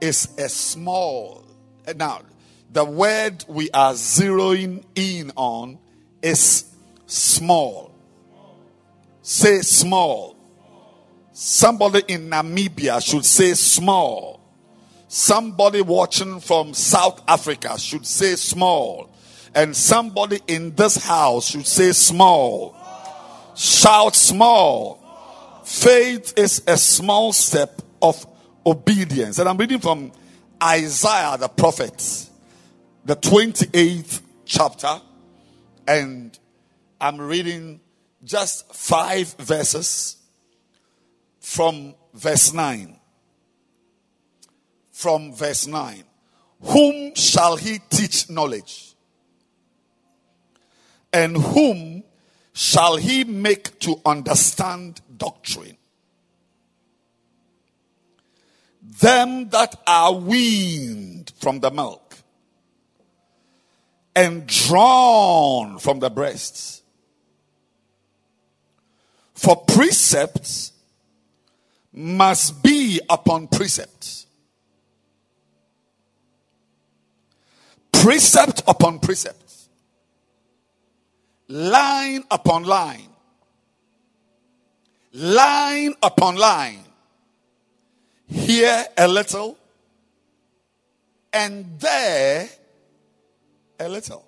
is 0.00 0.30
a 0.38 0.48
small. 0.48 1.44
Now, 1.94 2.22
the 2.72 2.86
word 2.86 3.44
we 3.48 3.70
are 3.72 3.92
zeroing 3.92 4.82
in 4.94 5.30
on 5.36 5.78
is 6.22 6.64
small. 7.06 7.92
Say 9.22 9.60
small. 9.60 10.36
Somebody 11.32 12.02
in 12.08 12.28
Namibia 12.30 13.00
should 13.04 13.24
say 13.24 13.54
small. 13.54 14.40
Somebody 15.06 15.80
watching 15.80 16.40
from 16.40 16.74
South 16.74 17.22
Africa 17.28 17.78
should 17.78 18.06
say 18.06 18.34
small. 18.34 19.10
And 19.54 19.74
somebody 19.76 20.40
in 20.46 20.74
this 20.74 20.96
house 20.96 21.48
should 21.50 21.66
say 21.66 21.92
small. 21.92 22.76
Shout 23.54 24.14
small. 24.14 25.62
Faith 25.64 26.34
is 26.36 26.62
a 26.66 26.76
small 26.76 27.32
step 27.32 27.82
of 28.00 28.26
obedience. 28.64 29.38
And 29.38 29.48
I'm 29.48 29.56
reading 29.56 29.80
from 29.80 30.12
Isaiah 30.62 31.36
the 31.38 31.48
prophet, 31.48 32.28
the 33.04 33.16
28th 33.16 34.20
chapter. 34.44 35.00
And 35.88 36.38
I'm 37.00 37.18
reading 37.18 37.80
just 38.22 38.74
five 38.74 39.32
verses 39.38 40.18
from 41.40 41.94
verse 42.12 42.52
9. 42.52 43.00
From 44.92 45.32
verse 45.32 45.66
9. 45.66 46.04
Whom 46.60 47.14
shall 47.14 47.56
he 47.56 47.78
teach 47.88 48.28
knowledge? 48.28 48.94
And 51.10 51.38
whom 51.38 52.04
shall 52.52 52.96
he 52.96 53.24
make 53.24 53.78
to 53.80 53.98
understand 54.04 55.00
doctrine? 55.16 55.78
Them 58.82 59.48
that 59.48 59.74
are 59.86 60.12
weaned 60.12 61.32
from 61.38 61.60
the 61.60 61.70
milk 61.70 62.07
and 64.18 64.48
drawn 64.48 65.78
from 65.78 66.00
the 66.00 66.10
breasts. 66.10 66.82
For 69.32 69.54
precepts 69.54 70.72
must 71.92 72.60
be 72.60 73.00
upon 73.08 73.46
precepts. 73.46 74.26
Precept 77.92 78.60
upon 78.66 78.98
precept. 78.98 79.68
Line 81.46 82.24
upon 82.28 82.64
line. 82.64 83.08
Line 85.12 85.94
upon 86.02 86.34
line. 86.34 86.82
Here 88.26 88.84
a 88.96 89.06
little, 89.06 89.56
and 91.32 91.78
there 91.78 92.48
a 93.78 93.88
little. 93.88 94.24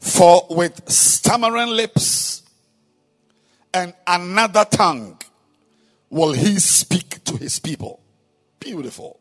For 0.00 0.46
with 0.50 0.88
stammering 0.88 1.68
lips 1.68 2.42
and 3.74 3.94
another 4.06 4.64
tongue 4.64 5.20
will 6.10 6.32
he 6.32 6.58
speak 6.58 7.22
to 7.24 7.36
his 7.36 7.58
people. 7.58 8.00
Beautiful. 8.60 9.20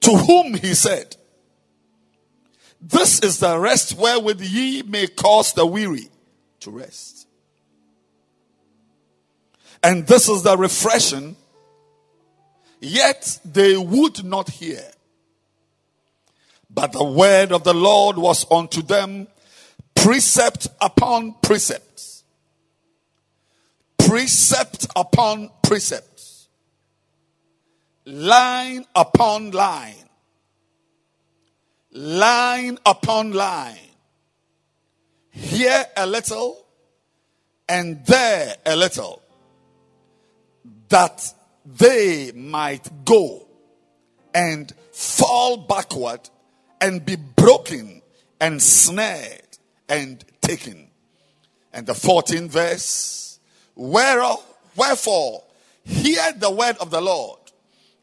To 0.00 0.10
whom 0.16 0.54
he 0.54 0.74
said, 0.74 1.16
This 2.80 3.20
is 3.20 3.38
the 3.38 3.58
rest 3.58 3.96
wherewith 3.96 4.40
ye 4.40 4.82
may 4.82 5.06
cause 5.06 5.52
the 5.52 5.66
weary 5.66 6.08
to 6.60 6.70
rest. 6.70 7.26
And 9.82 10.06
this 10.06 10.28
is 10.28 10.42
the 10.42 10.56
refreshing, 10.56 11.36
yet 12.80 13.38
they 13.44 13.76
would 13.76 14.24
not 14.24 14.50
hear. 14.50 14.82
But 16.76 16.92
the 16.92 17.04
word 17.04 17.52
of 17.52 17.64
the 17.64 17.72
Lord 17.72 18.18
was 18.18 18.44
unto 18.50 18.82
them 18.82 19.28
precept 19.94 20.68
upon 20.78 21.34
precept, 21.42 22.22
precept 23.96 24.86
upon 24.94 25.50
precept, 25.62 26.22
line 28.04 28.84
upon 28.94 29.52
line, 29.52 29.94
line 31.92 32.76
upon 32.84 33.32
line. 33.32 33.78
Here 35.30 35.86
a 35.96 36.06
little 36.06 36.62
and 37.66 38.04
there 38.04 38.54
a 38.66 38.76
little, 38.76 39.22
that 40.90 41.32
they 41.64 42.32
might 42.32 42.86
go 43.06 43.48
and 44.34 44.70
fall 44.92 45.56
backward 45.56 46.28
and 46.80 47.04
be 47.04 47.16
broken 47.16 48.02
and 48.40 48.62
snared 48.62 49.42
and 49.88 50.24
taken. 50.40 50.88
And 51.72 51.86
the 51.86 51.92
14th 51.92 52.48
verse, 52.48 53.38
wherefore, 53.74 55.42
hear 55.84 56.32
the 56.32 56.50
word 56.50 56.76
of 56.80 56.90
the 56.90 57.00
Lord, 57.00 57.38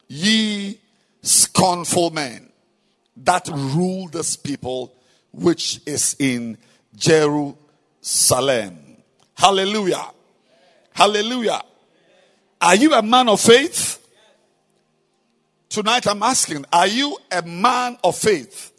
ye 0.07 0.79
scornful 1.21 2.11
men 2.11 2.51
that 3.17 3.47
rule 3.47 4.07
this 4.09 4.35
people 4.35 4.93
which 5.31 5.81
is 5.85 6.15
in 6.19 6.57
Jerusalem. 6.95 8.77
Hallelujah. 9.35 10.11
Hallelujah. 10.91 11.61
Are 12.61 12.75
you 12.75 12.93
a 12.93 13.01
man 13.01 13.29
of 13.29 13.41
faith? 13.41 14.02
Tonight 15.73 16.05
I'm 16.05 16.21
asking, 16.21 16.65
are 16.71 16.85
you 16.85 17.17
a 17.31 17.41
man 17.41 17.97
of 18.03 18.15
faith? 18.15 18.71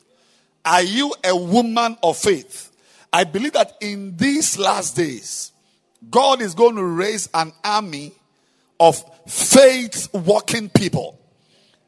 Are 0.65 0.85
you 0.85 1.13
a 1.25 1.35
woman 1.35 1.99
of 2.05 2.17
faith? 2.17 2.71
I 3.13 3.25
believe 3.25 3.55
that 3.55 3.77
in 3.81 4.17
these 4.17 4.57
last 4.61 4.95
days, 4.95 5.51
God 6.09 6.41
is 6.41 6.55
going 6.55 6.77
to 6.77 6.85
raise 6.85 7.29
an 7.35 7.53
army 7.65 8.13
of 8.79 9.03
faith 9.27 10.09
walking 10.13 10.69
people 10.69 11.19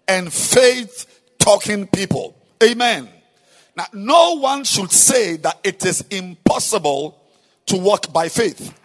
and 0.08 0.32
faith 0.32 1.22
talking 1.38 1.86
people. 1.86 2.36
Amen. 2.60 3.08
Now, 3.76 3.86
no 3.92 4.38
one 4.40 4.64
should 4.64 4.90
say 4.90 5.36
that 5.36 5.60
it 5.62 5.86
is 5.86 6.04
impossible 6.10 7.16
to 7.66 7.76
walk 7.76 8.12
by 8.12 8.28
faith. 8.28 8.76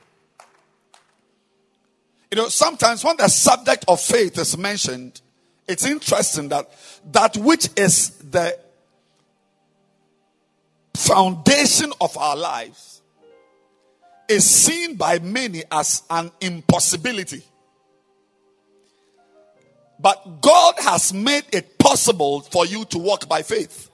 You 2.29 2.37
know, 2.37 2.49
sometimes 2.49 3.03
when 3.03 3.17
the 3.17 3.27
subject 3.27 3.85
of 3.87 3.99
faith 3.99 4.37
is 4.37 4.55
mentioned, 4.55 5.19
it's 5.71 5.85
interesting 5.85 6.49
that 6.49 6.69
that 7.11 7.37
which 7.37 7.69
is 7.77 8.09
the 8.29 8.57
foundation 10.93 11.93
of 12.01 12.17
our 12.17 12.35
lives 12.35 13.01
is 14.27 14.47
seen 14.47 14.95
by 14.95 15.19
many 15.19 15.63
as 15.71 16.03
an 16.09 16.31
impossibility. 16.41 17.43
But 19.99 20.41
God 20.41 20.75
has 20.79 21.13
made 21.13 21.45
it 21.53 21.77
possible 21.77 22.41
for 22.41 22.65
you 22.65 22.85
to 22.85 22.97
walk 22.97 23.29
by 23.29 23.43
faith. 23.43 23.89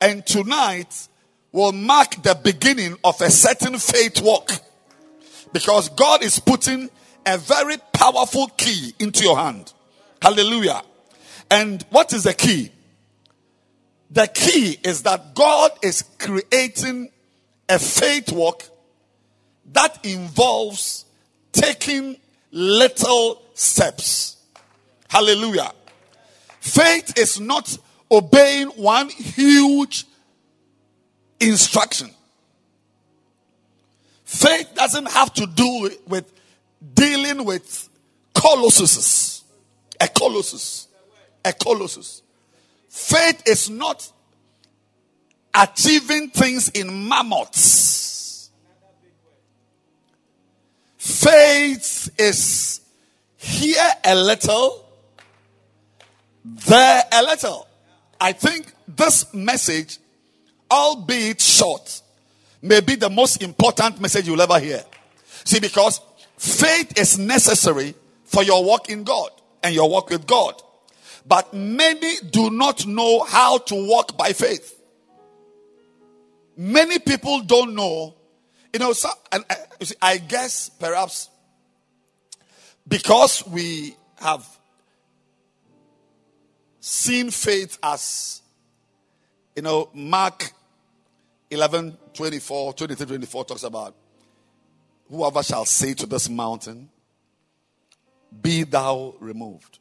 And 0.00 0.24
tonight 0.26 1.08
will 1.52 1.72
mark 1.72 2.22
the 2.22 2.38
beginning 2.42 2.96
of 3.04 3.20
a 3.20 3.30
certain 3.30 3.78
faith 3.78 4.20
walk. 4.22 4.50
Because 5.52 5.88
God 5.90 6.22
is 6.22 6.38
putting 6.38 6.90
a 7.26 7.38
very 7.38 7.76
powerful 7.92 8.48
key 8.56 8.94
into 8.98 9.24
your 9.24 9.36
hand. 9.36 9.72
Hallelujah. 10.20 10.82
And 11.50 11.84
what 11.90 12.12
is 12.12 12.24
the 12.24 12.34
key? 12.34 12.70
The 14.10 14.26
key 14.26 14.78
is 14.82 15.02
that 15.02 15.34
God 15.34 15.72
is 15.82 16.02
creating 16.18 17.10
a 17.68 17.78
faith 17.78 18.32
walk 18.32 18.64
that 19.72 20.04
involves 20.04 21.04
taking 21.52 22.16
little 22.50 23.42
steps. 23.54 24.36
Hallelujah. 25.08 25.72
Faith 26.60 27.18
is 27.18 27.38
not 27.38 27.76
obeying 28.10 28.68
one 28.68 29.08
huge 29.08 30.06
instruction. 31.40 32.10
Faith 34.24 34.70
doesn't 34.74 35.10
have 35.10 35.32
to 35.34 35.46
do 35.46 35.90
with 36.06 36.30
dealing 36.94 37.44
with 37.44 37.88
colossuses. 38.34 39.37
A 40.00 40.08
colossus. 40.08 40.88
Faith 42.88 43.42
is 43.46 43.70
not 43.70 44.10
achieving 45.54 46.30
things 46.30 46.68
in 46.70 47.08
mammoths. 47.08 48.50
Faith 50.96 52.10
is 52.18 52.80
here 53.36 53.90
a 54.04 54.14
little, 54.14 54.84
there 56.44 57.02
a 57.12 57.22
little. 57.22 57.66
I 58.20 58.32
think 58.32 58.72
this 58.86 59.32
message, 59.32 59.98
albeit 60.70 61.40
short, 61.40 62.02
may 62.60 62.80
be 62.80 62.96
the 62.96 63.08
most 63.08 63.42
important 63.42 64.00
message 64.00 64.26
you'll 64.26 64.42
ever 64.42 64.58
hear. 64.58 64.84
See, 65.44 65.60
because 65.60 66.00
faith 66.36 66.98
is 66.98 67.18
necessary 67.18 67.94
for 68.24 68.42
your 68.42 68.64
walk 68.64 68.90
in 68.90 69.04
God 69.04 69.30
and 69.62 69.74
your 69.74 69.88
walk 69.88 70.10
with 70.10 70.26
God. 70.26 70.60
But 71.26 71.52
many 71.52 72.16
do 72.30 72.50
not 72.50 72.86
know 72.86 73.22
how 73.22 73.58
to 73.58 73.74
walk 73.74 74.16
by 74.16 74.32
faith. 74.32 74.80
Many 76.56 76.98
people 76.98 77.42
don't 77.42 77.74
know. 77.74 78.14
You 78.72 78.80
know, 78.80 78.92
so, 78.92 79.08
and 79.32 79.44
uh, 79.48 79.54
see, 79.82 79.94
I 80.00 80.18
guess 80.18 80.68
perhaps 80.68 81.30
because 82.86 83.46
we 83.46 83.94
have 84.20 84.46
seen 86.80 87.30
faith 87.30 87.78
as, 87.82 88.42
you 89.54 89.62
know, 89.62 89.90
Mark 89.92 90.52
11 91.50 91.96
24, 92.14 92.72
23 92.72 93.06
24 93.06 93.44
talks 93.44 93.62
about 93.62 93.94
whoever 95.08 95.42
shall 95.42 95.64
say 95.64 95.94
to 95.94 96.06
this 96.06 96.28
mountain, 96.28 96.88
Be 98.42 98.64
thou 98.64 99.14
removed 99.20 99.78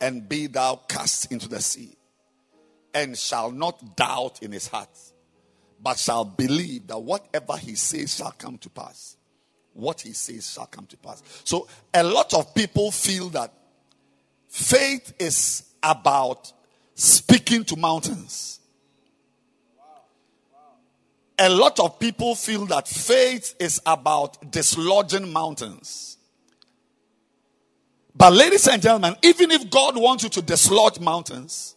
and 0.00 0.28
be 0.28 0.46
thou 0.46 0.76
cast 0.88 1.30
into 1.30 1.48
the 1.48 1.60
sea, 1.60 1.94
and 2.94 3.16
shall 3.16 3.50
not 3.50 3.96
doubt 3.96 4.42
in 4.42 4.52
his 4.52 4.66
heart, 4.66 4.88
but 5.82 5.98
shall 5.98 6.24
believe 6.24 6.86
that 6.86 6.98
whatever 6.98 7.56
he 7.56 7.74
says 7.74 8.16
shall 8.16 8.32
come 8.32 8.58
to 8.58 8.70
pass. 8.70 9.16
What 9.72 10.00
he 10.00 10.12
says 10.12 10.50
shall 10.50 10.66
come 10.66 10.86
to 10.86 10.96
pass. 10.96 11.22
So, 11.44 11.68
a 11.94 12.02
lot 12.02 12.34
of 12.34 12.54
people 12.54 12.90
feel 12.90 13.28
that 13.30 13.52
faith 14.48 15.14
is 15.18 15.64
about 15.82 16.52
speaking 16.94 17.64
to 17.64 17.76
mountains. 17.76 18.60
A 21.38 21.48
lot 21.48 21.80
of 21.80 21.98
people 21.98 22.34
feel 22.34 22.66
that 22.66 22.86
faith 22.86 23.54
is 23.58 23.80
about 23.86 24.50
dislodging 24.50 25.32
mountains. 25.32 26.18
But, 28.14 28.32
ladies 28.32 28.66
and 28.68 28.82
gentlemen, 28.82 29.16
even 29.22 29.50
if 29.50 29.70
God 29.70 29.96
wants 29.96 30.24
you 30.24 30.30
to 30.30 30.42
dislodge 30.42 31.00
mountains, 31.00 31.76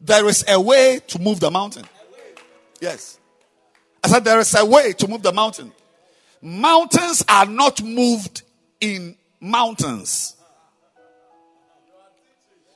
there 0.00 0.26
is 0.26 0.44
a 0.48 0.60
way 0.60 1.00
to 1.08 1.18
move 1.18 1.40
the 1.40 1.50
mountain. 1.50 1.84
Yes. 2.80 3.18
I 4.02 4.08
said, 4.08 4.24
there 4.24 4.38
is 4.40 4.54
a 4.54 4.64
way 4.64 4.92
to 4.92 5.08
move 5.08 5.22
the 5.22 5.32
mountain. 5.32 5.72
Mountains 6.40 7.24
are 7.28 7.46
not 7.46 7.82
moved 7.82 8.42
in 8.80 9.16
mountains. 9.40 10.36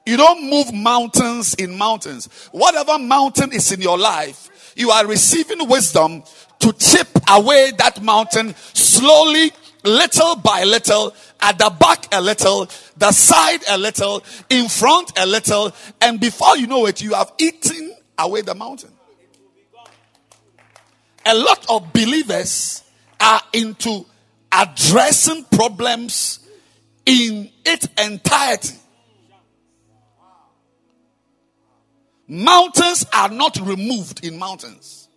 You 0.05 0.16
don't 0.16 0.51
move 0.51 0.72
mountains 0.72 1.55
in 1.55 1.79
mountains. 1.79 2.27
Whatever 2.51 2.98
mountain 2.98 3.53
is 3.53 3.70
in 3.70 3.81
your 3.81 3.98
life, 3.98 4.72
you 4.77 4.90
are 4.90 5.07
receiving 5.07 5.68
wisdom 5.68 6.25
to 6.59 6.72
chip 6.72 7.09
away 7.29 7.72
that 7.79 8.03
mountain 8.03 8.55
slowly, 8.72 9.53
little 9.85 10.37
by 10.37 10.64
little, 10.64 11.14
at 11.42 11.59
the 11.59 11.70
back 11.78 12.07
a 12.12 12.20
little, 12.20 12.68
the 12.96 13.11
side 13.11 13.61
a 13.68 13.76
little, 13.76 14.22
in 14.48 14.68
front 14.68 15.12
a 15.18 15.26
little, 15.26 15.72
and 16.00 16.20
before 16.20 16.57
you 16.57 16.68
know 16.68 16.87
it, 16.87 17.02
you 17.02 17.12
have 17.14 17.33
eaten 17.38 17.94
away 18.16 18.40
the 18.42 18.55
mountain. 18.55 18.92
A 21.26 21.35
lot 21.35 21.66
of 21.68 21.92
believers 21.92 22.83
are 23.20 23.40
into 23.52 24.07
addressing 24.50 25.44
problems 25.44 26.40
in 27.05 27.50
its 27.64 27.88
entirety. 27.98 28.76
Mountains 32.28 33.05
are 33.12 33.28
not 33.28 33.59
removed 33.61 34.24
in 34.24 34.38
mountains. 34.38 35.09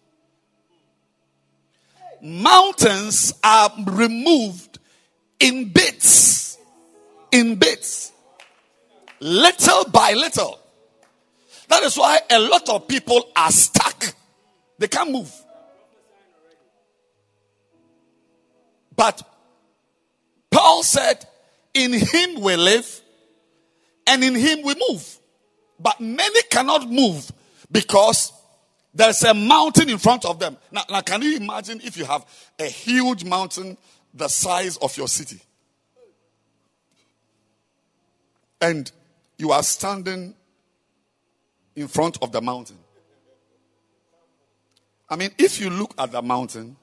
Mountains 2.21 3.33
are 3.43 3.71
removed 3.85 4.74
in 5.39 5.69
bits. 5.69 6.58
In 7.32 7.56
bits. 7.56 8.12
Little 9.19 9.86
by 9.86 10.13
little. 10.13 10.60
That 11.67 11.84
is 11.84 11.98
why 11.98 12.19
a 12.30 12.39
lot 12.39 12.69
of 12.69 12.88
people 12.88 13.30
are 13.36 13.52
stuck. 13.52 14.13
They 14.78 14.88
can't 14.88 15.12
move. 15.12 15.32
But 18.95 19.21
Paul 20.52 20.84
said, 20.84 21.26
In 21.74 21.93
him 21.93 22.41
we 22.41 22.56
live, 22.56 23.02
and 24.08 24.24
in 24.24 24.36
him 24.36 24.62
we 24.63 24.76
move. 24.89 25.17
But 25.80 26.00
many 26.00 26.41
cannot 26.43 26.89
move 26.89 27.30
because 27.71 28.32
there's 28.93 29.24
a 29.24 29.34
mountain 29.34 29.89
in 29.89 29.98
front 29.98 30.24
of 30.24 30.39
them. 30.39 30.56
Now, 30.71 30.84
now, 30.89 31.02
can 31.02 31.21
you 31.21 31.36
imagine 31.36 31.82
if 31.84 31.98
you 31.98 32.06
have 32.06 32.26
a 32.58 32.65
huge 32.65 33.26
mountain 33.26 33.78
the 34.15 34.28
size 34.30 34.78
of 34.78 34.95
your 34.97 35.08
city? 35.08 35.39
And 38.62 38.91
you 39.38 39.51
are 39.51 39.62
standing 39.62 40.34
in 41.75 41.88
front 41.88 42.17
of 42.21 42.32
the 42.32 42.41
mountain. 42.41 42.78
I 45.10 45.17
mean, 45.17 45.30
if 45.38 45.60
you 45.60 45.69
look 45.69 45.93
at 45.99 46.12
the 46.12 46.21
mountain, 46.21 46.78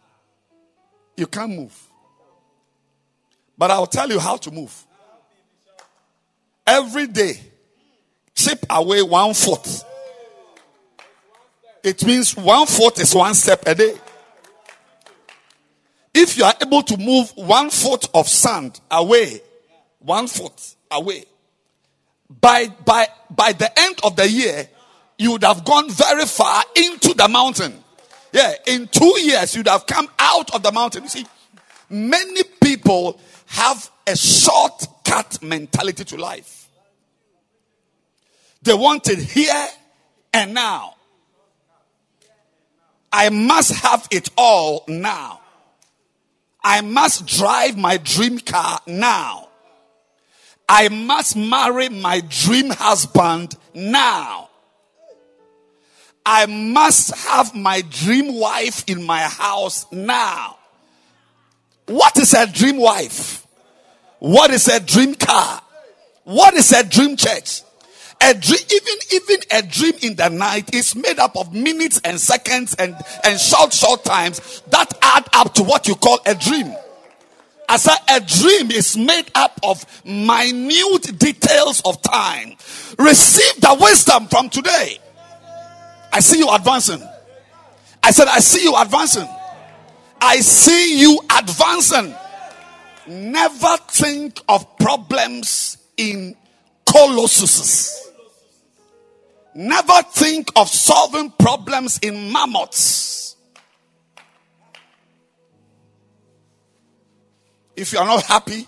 you 1.17 1.27
can't 1.27 1.51
move. 1.51 1.77
But 3.57 3.71
I'll 3.71 3.87
tell 3.87 4.09
you 4.09 4.19
how 4.19 4.37
to 4.37 4.51
move. 4.51 4.87
Every 6.67 7.07
day, 7.07 7.41
chip 8.35 8.65
away 8.71 9.03
one 9.03 9.35
foot. 9.35 9.85
It 11.83 12.05
means 12.05 12.37
one 12.37 12.67
foot 12.67 13.01
is 13.01 13.15
one 13.15 13.35
step 13.35 13.63
a 13.67 13.75
day. 13.75 13.95
If 16.15 16.37
you 16.37 16.45
are 16.45 16.55
able 16.61 16.83
to 16.83 16.97
move 16.97 17.33
one 17.37 17.71
foot 17.71 18.09
of 18.15 18.29
sand 18.29 18.81
away, 18.91 19.41
one 19.99 20.27
foot 20.27 20.75
away, 20.91 21.25
by, 22.41 22.69
by, 22.85 23.09
by 23.31 23.53
the 23.53 23.71
end 23.79 24.01
of 24.05 24.17
the 24.17 24.29
year, 24.29 24.69
you 25.19 25.33
would 25.33 25.45
have 25.45 25.65
gone 25.65 25.91
very 25.91 26.27
far 26.27 26.63
into 26.77 27.15
the 27.15 27.29
mountain. 27.29 27.83
Yeah, 28.33 28.55
in 28.67 28.89
two 28.89 29.21
years, 29.21 29.55
you'd 29.55 29.69
have 29.69 29.87
come 29.87 30.09
out 30.19 30.55
of 30.55 30.63
the 30.63 30.73
mountain. 30.73 31.03
You 31.03 31.09
see, 31.09 31.27
many 31.89 32.43
people 32.63 33.21
have 33.47 33.91
a 34.07 34.17
shortcut 34.17 35.43
mentality 35.43 36.05
to 36.05 36.17
life. 36.17 36.69
They 38.63 38.75
want 38.75 39.09
it 39.09 39.19
here 39.19 39.67
and 40.33 40.55
now. 40.55 40.95
I 43.13 43.29
must 43.29 43.75
have 43.83 44.09
it 44.11 44.31
all 44.39 44.85
now. 44.89 45.42
I 46.65 46.81
must 46.81 47.27
drive 47.27 47.77
my 47.77 47.97
dream 47.97 48.39
car 48.39 48.81
now. 48.87 49.49
I 50.69 50.89
must 50.89 51.37
marry 51.37 51.89
my 51.89 52.23
dream 52.29 52.71
husband 52.71 53.57
now. 53.75 54.49
I 56.25 56.47
must 56.47 57.15
have 57.27 57.55
my 57.55 57.83
dream 57.83 58.39
wife 58.39 58.85
in 58.87 59.03
my 59.03 59.23
house 59.23 59.87
now. 59.91 60.57
What 61.87 62.17
is 62.17 62.33
a 62.33 62.47
dream 62.47 62.79
wife? 62.79 63.45
What 64.21 64.53
is 64.53 64.69
a 64.69 64.79
dream 64.79 65.17
car? 65.17 65.61
What 66.25 66.55
is 66.55 66.71
a 66.73 66.85
dream 66.85 67.17
church? 67.17 67.63
A 68.25 68.35
dream, 68.35 68.61
even 68.71 68.95
even 69.13 69.37
a 69.51 69.63
dream 69.63 69.95
in 70.03 70.15
the 70.15 70.29
night 70.29 70.73
is 70.73 70.95
made 70.95 71.19
up 71.19 71.37
of 71.37 71.53
minutes 71.53 72.01
and 72.05 72.21
seconds 72.21 72.75
and 72.75 72.95
and 73.25 73.41
short 73.41 73.73
short 73.73 74.05
times 74.05 74.63
that 74.69 74.93
add 75.03 75.29
up 75.33 75.55
to 75.55 75.65
what 75.65 75.89
you 75.89 75.97
call 75.97 76.21
a 76.25 76.35
dream. 76.35 76.73
As 77.69 77.89
a, 77.89 77.97
a 78.11 78.21
dream 78.21 78.71
is 78.71 78.97
made 78.97 79.31
up 79.35 79.59
of 79.65 79.85
minute 80.05 81.19
details 81.19 81.83
of 81.85 82.01
time. 82.03 82.55
Receive 82.99 83.61
the 83.61 83.77
wisdom 83.81 84.29
from 84.29 84.51
today. 84.51 84.99
I 86.13 86.21
see 86.21 86.39
you 86.39 86.49
advancing. 86.51 87.03
I 88.03 88.11
said, 88.11 88.29
I 88.29 88.41
see 88.41 88.63
you 88.63 88.77
advancing. 88.77 89.29
I 90.21 90.37
see 90.41 91.01
you 91.01 91.19
advancing. 91.37 92.15
Never 93.09 93.77
think 93.89 94.39
of 94.49 94.79
problems 94.79 95.79
in 95.97 96.37
colossuses. 96.87 98.02
Never 99.55 100.03
think 100.03 100.51
of 100.57 100.69
solving 100.69 101.31
problems 101.31 101.99
in 102.01 102.33
mammoths. 102.33 103.37
If 107.77 107.93
you 107.93 107.99
are 107.99 108.07
not 108.07 108.23
happy 108.23 108.67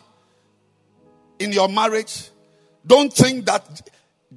in 1.38 1.52
your 1.52 1.68
marriage, 1.68 2.30
don't 2.86 3.12
think 3.12 3.46
that 3.46 3.88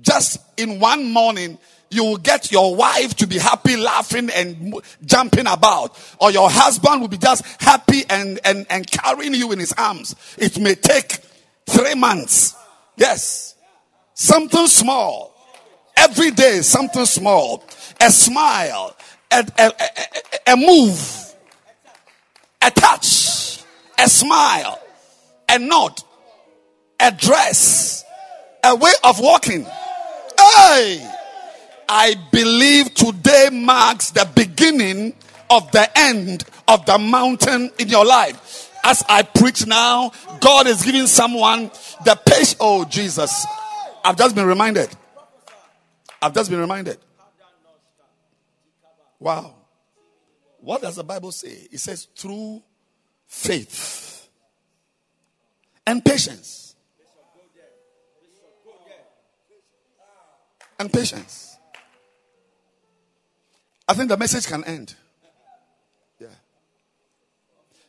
just 0.02 0.40
in 0.58 0.80
one 0.80 1.12
morning 1.12 1.58
you 1.90 2.04
will 2.04 2.18
get 2.18 2.52
your 2.52 2.76
wife 2.76 3.16
to 3.16 3.28
be 3.28 3.38
happy, 3.38 3.78
laughing 3.78 4.30
and 4.30 4.82
jumping 5.06 5.48
about. 5.48 5.98
Or 6.20 6.32
your 6.32 6.50
husband 6.50 7.02
will 7.02 7.08
be 7.08 7.18
just 7.18 7.46
happy 7.62 8.04
and, 8.10 8.40
and, 8.44 8.66
and 8.70 8.90
carrying 8.90 9.34
you 9.34 9.52
in 9.52 9.60
his 9.60 9.74
arms. 9.74 10.16
It 10.38 10.60
may 10.60 10.76
take 10.76 11.20
three 11.66 11.96
months. 11.96 12.56
Yes. 12.98 13.56
Something 14.14 14.68
small. 14.68 15.37
Every 15.98 16.32
day, 16.32 16.62
something 16.62 17.06
small. 17.06 17.64
A 18.00 18.12
smile. 18.12 18.96
A, 19.32 19.46
a, 19.58 19.72
a, 20.48 20.54
a 20.54 20.56
move. 20.56 21.34
A 22.62 22.72
touch. 22.72 23.64
A 23.98 24.08
smile. 24.08 24.80
A 25.50 25.58
nod. 25.58 26.00
A 27.00 27.12
dress. 27.12 28.06
A 28.64 28.76
way 28.76 28.92
of 29.04 29.20
walking. 29.20 29.66
Hey! 30.40 31.14
I 31.90 32.16
believe 32.32 32.94
today 32.94 33.50
marks 33.52 34.12
the 34.12 34.30
beginning 34.36 35.14
of 35.50 35.72
the 35.72 35.90
end 35.98 36.44
of 36.68 36.86
the 36.86 36.98
mountain 36.98 37.72
in 37.80 37.88
your 37.88 38.06
life. 38.06 38.72
As 38.84 39.04
I 39.10 39.24
preach 39.24 39.66
now, 39.66 40.12
God 40.42 40.68
is 40.68 40.84
giving 40.84 41.08
someone 41.08 41.72
the 42.06 42.20
patience. 42.26 42.56
Oh, 42.60 42.86
Jesus. 42.86 43.46
I've 44.04 44.18
just 44.18 44.36
been 44.36 44.46
reminded. 44.46 44.90
I've 46.22 46.34
just 46.34 46.50
been 46.50 46.60
reminded. 46.60 46.98
Wow. 49.20 49.56
What 50.60 50.82
does 50.82 50.96
the 50.96 51.04
Bible 51.04 51.32
say? 51.32 51.68
It 51.72 51.80
says, 51.80 52.08
through 52.16 52.62
faith 53.28 54.28
and 55.86 56.04
patience. 56.04 56.76
And 60.80 60.94
patience. 60.94 61.58
I 63.88 63.94
think 63.94 64.10
the 64.10 64.18
message 64.18 64.46
can 64.46 64.64
end. 64.66 64.94
Yeah. 66.20 66.28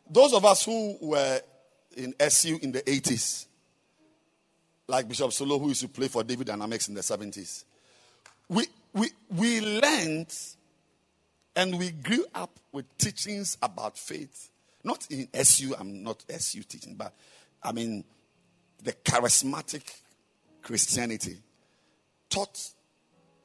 Those 0.09 0.33
of 0.33 0.45
us 0.45 0.64
who 0.64 0.97
were 1.03 1.41
in 1.97 2.14
SU 2.18 2.59
in 2.62 2.72
the 2.72 2.81
80s, 2.81 3.47
like 4.87 5.07
Bishop 5.07 5.33
Solo, 5.33 5.59
who 5.59 5.68
used 5.68 5.83
to 5.83 5.89
play 5.89 6.09
for 6.09 6.24
David 6.24 6.47
Dynamics 6.47 6.89
in 6.89 6.95
the 6.95 7.03
70s, 7.03 7.64
we, 8.49 8.66
we, 8.92 9.11
we 9.30 9.61
learned 9.61 10.34
and 11.57 11.78
we 11.78 11.90
grew 11.90 12.24
up 12.34 12.59
with 12.72 12.86
teachings 12.99 13.59
about 13.62 13.99
faith. 13.99 14.51
Not 14.84 15.07
in 15.11 15.28
SU, 15.34 15.74
I'm 15.78 16.03
not 16.03 16.24
SU 16.28 16.62
teaching, 16.62 16.94
but 16.94 17.12
I 17.62 17.72
mean 17.72 18.05
the 18.82 18.92
charismatic 18.92 19.82
Christianity 20.62 21.38
taught 22.30 22.70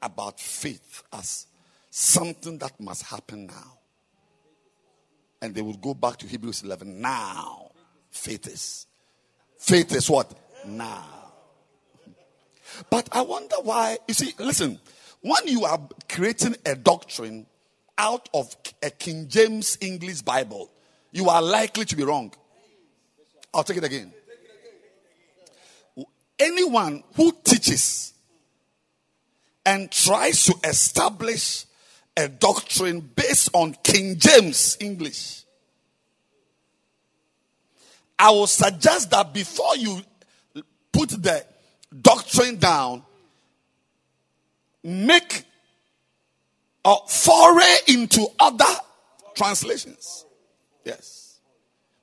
about 0.00 0.38
faith 0.38 1.02
as 1.12 1.46
something 1.90 2.58
that 2.58 2.78
must 2.78 3.02
happen 3.04 3.46
now. 3.46 3.78
and 5.44 5.54
they 5.54 5.60
would 5.60 5.78
go 5.82 5.92
back 5.92 6.16
to 6.16 6.26
Hebrews 6.26 6.62
11. 6.62 7.02
Now, 7.02 7.70
faith 8.10 8.46
is. 8.46 8.86
Faith 9.58 9.94
is 9.94 10.08
what? 10.08 10.32
Now. 10.66 11.04
But 12.88 13.10
I 13.12 13.20
wonder 13.20 13.56
why. 13.62 13.98
You 14.08 14.14
see, 14.14 14.32
listen, 14.38 14.80
when 15.24 15.48
you 15.48 15.64
are 15.64 15.80
creating 16.06 16.54
a 16.66 16.76
doctrine 16.76 17.46
out 17.96 18.28
of 18.34 18.54
a 18.82 18.90
King 18.90 19.26
James 19.26 19.78
English 19.80 20.20
Bible, 20.20 20.70
you 21.12 21.30
are 21.30 21.40
likely 21.40 21.86
to 21.86 21.96
be 21.96 22.04
wrong. 22.04 22.30
I'll 23.54 23.64
take 23.64 23.78
it 23.78 23.84
again. 23.84 24.12
Anyone 26.38 27.04
who 27.14 27.32
teaches 27.42 28.12
and 29.64 29.90
tries 29.90 30.44
to 30.44 30.56
establish 30.62 31.64
a 32.14 32.28
doctrine 32.28 33.00
based 33.00 33.48
on 33.54 33.74
King 33.82 34.18
James 34.18 34.76
English, 34.78 35.44
I 38.18 38.30
will 38.30 38.46
suggest 38.46 39.10
that 39.12 39.32
before 39.32 39.74
you 39.78 40.02
put 40.92 41.08
the 41.08 41.46
doctrine 42.02 42.56
down, 42.56 43.04
make 44.84 45.44
a 46.84 46.94
foray 47.08 47.76
into 47.88 48.26
other 48.38 48.64
translations. 49.34 50.26
Yes. 50.84 51.38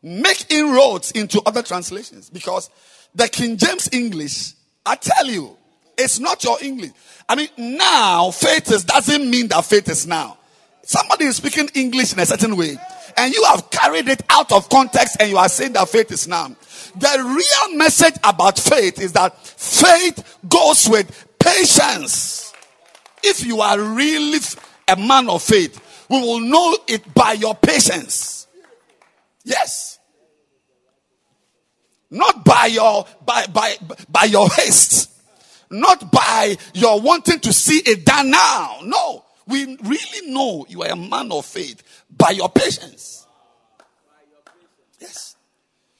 Make 0.02 0.52
inroads 0.52 1.12
into 1.12 1.42
other 1.46 1.62
translations 1.62 2.30
because 2.30 2.70
the 3.14 3.28
King 3.28 3.58
James 3.58 3.90
English, 3.94 4.54
I 4.86 4.96
tell 4.96 5.28
you, 5.28 5.56
it's 5.98 6.20
not 6.20 6.44
your 6.44 6.58
English. 6.62 6.92
I 7.30 7.36
mean, 7.36 7.50
now 7.58 8.32
faith 8.32 8.72
is 8.72 8.84
doesn't 8.84 9.30
mean 9.30 9.48
that 9.50 9.64
faith 9.66 9.88
is 9.90 10.08
now. 10.08 10.38
Somebody 10.84 11.26
is 11.26 11.38
speaking 11.38 11.70
English 11.76 12.14
in 12.14 12.20
a 12.20 12.26
certain 12.26 12.58
way, 12.58 12.76
and 13.16 13.34
you 13.34 13.44
have 13.46 13.70
carried 13.70 14.10
it 14.10 14.24
out 14.30 14.52
of 14.52 14.68
context, 14.70 15.18
and 15.20 15.30
you 15.30 15.38
are 15.38 15.48
saying 15.48 15.74
that 15.74 15.88
faith 15.90 16.12
is 16.12 16.28
now. 16.28 16.56
The 16.96 17.24
real 17.24 17.78
message 17.78 18.16
about 18.24 18.58
faith 18.58 19.00
is 19.00 19.14
that 19.14 19.38
faith 19.46 20.38
goes 20.50 20.90
with 20.90 21.28
patience. 21.40 22.41
If 23.24 23.46
you 23.46 23.62
are 23.62 23.80
really 23.80 24.40
a 24.88 24.96
man 24.96 25.30
of 25.30 25.42
faith, 25.42 26.06
we 26.10 26.20
will 26.20 26.40
know 26.40 26.78
it 26.88 27.14
by 27.14 27.34
your 27.34 27.56
patience. 27.56 28.48
Yes. 29.44 30.00
Not 32.10 32.44
by 32.44 32.66
your 32.66 33.06
by 33.26 33.46
by 33.48 33.78
by 34.10 34.26
your 34.26 34.50
haste. 34.50 35.10
Not 35.70 36.12
by 36.12 36.58
your 36.74 37.00
wanting 37.00 37.40
to 37.40 37.54
see 37.54 37.82
it 37.86 38.06
done 38.06 38.30
now. 38.30 38.80
No. 38.84 39.24
We 39.48 39.78
really 39.78 40.32
know 40.32 40.66
you 40.68 40.84
are 40.84 40.92
a 40.92 40.96
man 40.96 41.32
of 41.32 41.46
faith 41.46 41.82
by 42.16 42.32
your 42.32 42.50
patience. 42.50 43.26
Yes. 45.00 45.36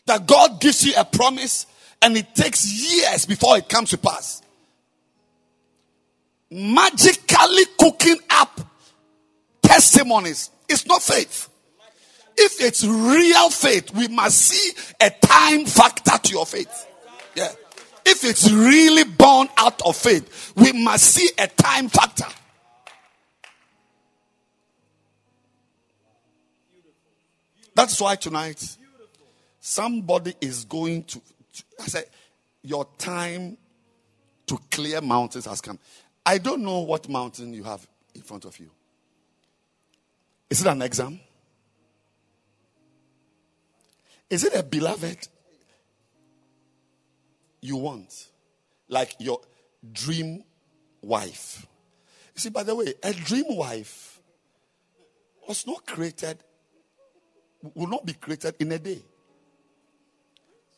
That 0.06 0.28
God 0.28 0.60
gives 0.60 0.86
you 0.86 0.94
a 0.98 1.06
promise 1.06 1.66
and 2.02 2.18
it 2.18 2.36
takes 2.36 2.66
years 2.66 3.26
before 3.26 3.58
it 3.58 3.70
comes 3.70 3.92
to 3.92 3.98
pass. 3.98 4.41
Magically 6.52 7.64
cooking 7.80 8.18
up 8.30 8.60
testimonies 9.62 10.49
is 10.68 10.86
not 10.86 11.02
faith. 11.02 11.47
If 12.38 12.60
it's 12.62 12.86
real 12.86 13.49
faith, 13.49 13.93
we 13.93 14.08
must 14.10 14.38
see 14.38 14.72
a 14.99 15.10
time 15.10 15.66
factor 15.66 16.18
to 16.18 16.32
your 16.32 16.45
faith. 16.45 16.88
Yeah. 17.36 17.49
If 18.06 18.24
it's 18.24 18.52
really 18.52 19.04
born 19.04 19.47
out 19.58 19.82
of 19.84 19.95
faith, 19.95 20.54
we 20.56 20.72
must 20.74 21.06
see 21.06 21.30
a 21.38 21.47
time 21.47 21.88
factor. 21.88 22.26
That's 27.74 27.99
why 28.02 28.16
tonight 28.16 28.78
somebody 29.60 30.34
is 30.41 30.66
going 30.66 31.04
to, 31.06 31.20
to 31.20 31.64
I 31.80 31.86
said, 31.86 32.06
your 32.64 32.86
time 32.97 33.58
to 34.47 34.60
clear 34.70 34.99
mountains 35.02 35.45
has 35.45 35.62
come. 35.62 35.80
I 36.26 36.38
don't 36.38 36.62
know 36.62 36.80
what 36.82 37.10
mountain 37.10 37.54
you 37.54 37.64
have 37.64 37.88
in 38.14 38.22
front 38.22 38.46
of 38.46 38.60
you. 38.60 38.70
Is 40.50 40.62
it 40.62 40.68
an 40.68 40.82
exam? 40.82 41.20
Is 44.30 44.44
it 44.44 44.54
a 44.56 44.64
beloved 44.64 45.28
you 47.62 47.78
want? 47.78 48.28
Like 48.88 49.16
your 49.20 49.42
dream 49.92 50.44
wife. 51.02 51.66
You 52.36 52.40
see, 52.40 52.50
by 52.50 52.64
the 52.64 52.76
way, 52.76 52.94
a 53.04 53.14
dream 53.14 53.46
wife 53.50 54.22
was 55.48 55.66
not 55.66 55.86
created, 55.86 56.38
will 57.74 57.88
not 57.88 58.06
be 58.06 58.14
created 58.14 58.56
in 58.60 58.72
a 58.72 58.80
day. 58.80 59.04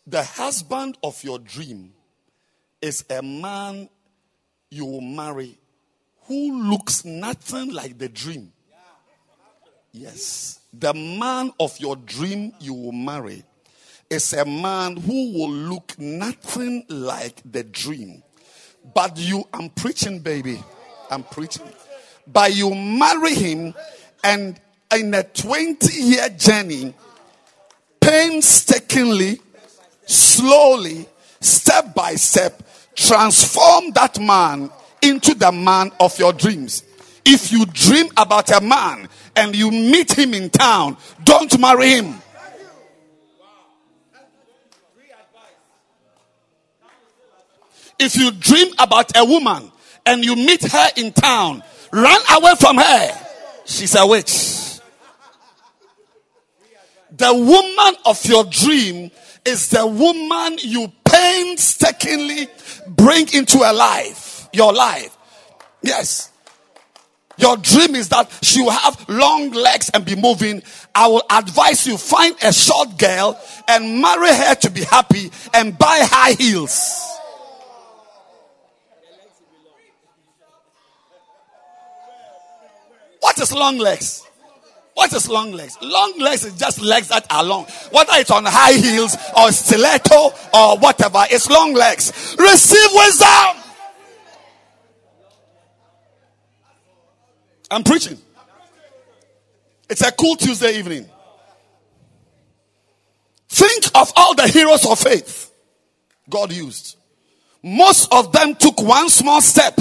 The 0.08 0.24
husband 0.24 0.98
of 1.04 1.24
your 1.24 1.40
dream 1.40 1.94
is 2.82 3.06
a 3.10 3.22
man 3.22 3.90
you 4.74 4.86
will 4.86 5.02
marry 5.02 5.58
who 6.26 6.70
looks 6.70 7.06
nothing 7.06 7.74
like 7.74 7.98
the 7.98 8.10
dream. 8.10 8.52
Yes. 9.92 10.60
The 10.74 10.94
man 10.94 11.52
of 11.60 11.80
your 11.80 11.96
dream 11.96 12.54
you 12.60 12.74
will 12.74 12.92
marry 12.92 13.44
is 14.10 14.34
a 14.34 14.46
man 14.46 14.98
who 14.98 15.34
will 15.34 15.52
look 15.52 15.98
nothing 16.00 16.86
like 16.90 17.42
the 17.50 17.64
dream. 17.64 18.24
But 18.94 19.18
you, 19.18 19.44
I'm 19.54 19.70
preaching, 19.70 20.20
baby. 20.20 20.62
I'm 21.12 21.24
preaching. 21.24 21.70
But 22.26 22.56
you 22.56 22.74
marry 22.74 23.36
him, 23.36 23.76
and 24.24 24.60
in 24.96 25.14
a 25.14 25.24
20 25.24 25.94
year 26.02 26.30
journey, 26.30 26.94
painstakingly, 28.02 29.40
slowly, 30.06 31.08
step 31.40 31.94
by 31.94 32.16
step, 32.16 32.63
transform 32.96 33.92
that 33.92 34.20
man 34.20 34.70
into 35.02 35.34
the 35.36 35.52
man 35.52 35.92
of 36.00 36.18
your 36.18 36.34
dreams. 36.34 36.84
If 37.26 37.52
you 37.52 37.66
dream 37.66 38.08
about 38.18 38.52
a 38.52 38.62
man 38.62 39.08
and 39.36 39.56
you 39.56 39.72
meet 39.72 40.18
him 40.18 40.34
in 40.34 40.50
town, 40.50 40.98
don't 41.24 41.60
marry 41.60 41.90
him. 41.90 42.16
If 48.00 48.16
you 48.16 48.32
dream 48.32 48.74
about 48.80 49.16
a 49.16 49.24
woman 49.24 49.72
and 50.06 50.26
you 50.26 50.36
meet 50.36 50.64
her 50.64 50.88
in 50.98 51.14
town, 51.14 51.64
run 51.92 52.22
away 52.32 52.54
from 52.60 52.78
her. 52.78 53.26
She's 53.66 53.96
a 53.96 54.06
witch. 54.06 54.82
The 57.16 57.34
woman 57.34 57.96
of 58.06 58.26
your 58.26 58.44
dream 58.46 59.12
is 59.46 59.70
the 59.70 59.86
woman 59.86 60.58
you 60.60 60.92
painstakingly 61.14 62.48
bring 62.88 63.32
into 63.34 63.60
a 63.60 63.72
life, 63.72 64.48
your 64.52 64.74
life. 64.74 65.16
Yes. 65.82 66.32
Your 67.38 67.58
dream 67.58 67.96
is 67.96 68.10
that 68.10 68.32
she 68.42 68.62
will 68.62 68.72
have 68.72 69.08
long 69.10 69.52
legs 69.52 69.90
and 69.94 70.06
be 70.06 70.16
moving. 70.16 70.62
I 70.94 71.08
will 71.08 71.24
advise 71.30 71.86
you 71.88 71.98
find 71.98 72.36
a 72.44 72.54
short 72.54 72.98
girl 72.98 73.40
and 73.68 74.02
marry 74.02 74.34
her 74.34 74.56
to 74.56 74.70
be 74.70 74.84
happy 74.84 75.32
and 75.54 75.78
buy 75.78 76.00
high 76.02 76.34
heels. 76.34 77.10
What 83.20 83.40
is 83.40 83.52
long 83.54 83.78
legs? 83.78 84.28
What 84.94 85.12
is 85.14 85.28
long 85.28 85.52
legs? 85.52 85.78
Long 85.82 86.20
legs 86.20 86.46
is 86.46 86.54
just 86.56 86.80
legs 86.82 87.08
that 87.08 87.26
are 87.32 87.44
long. 87.44 87.66
Whether 87.92 88.14
it's 88.16 88.32
on 88.32 88.46
high 88.46 88.74
heels 88.74 89.18
or 89.38 89.52
stiletto 89.52 90.34
or 90.54 90.78
whatever, 90.78 91.26
it's 91.30 91.50
long 91.50 91.74
legs. 91.74 92.36
Receive 92.38 92.90
wisdom. 92.94 93.64
I'm 97.72 97.84
preaching. 97.84 98.20
It's 99.90 100.02
a 100.02 100.12
cool 100.12 100.36
Tuesday 100.36 100.78
evening. 100.78 101.10
Think 103.50 103.86
of 103.96 104.12
all 104.16 104.36
the 104.36 104.48
heroes 104.48 104.86
of 104.86 105.00
faith 105.00 105.52
God 106.30 106.52
used. 106.52 106.98
Most 107.64 108.12
of 108.12 108.32
them 108.32 108.56
took 108.56 108.82
one 108.82 109.10
small 109.10 109.42
step. 109.42 109.80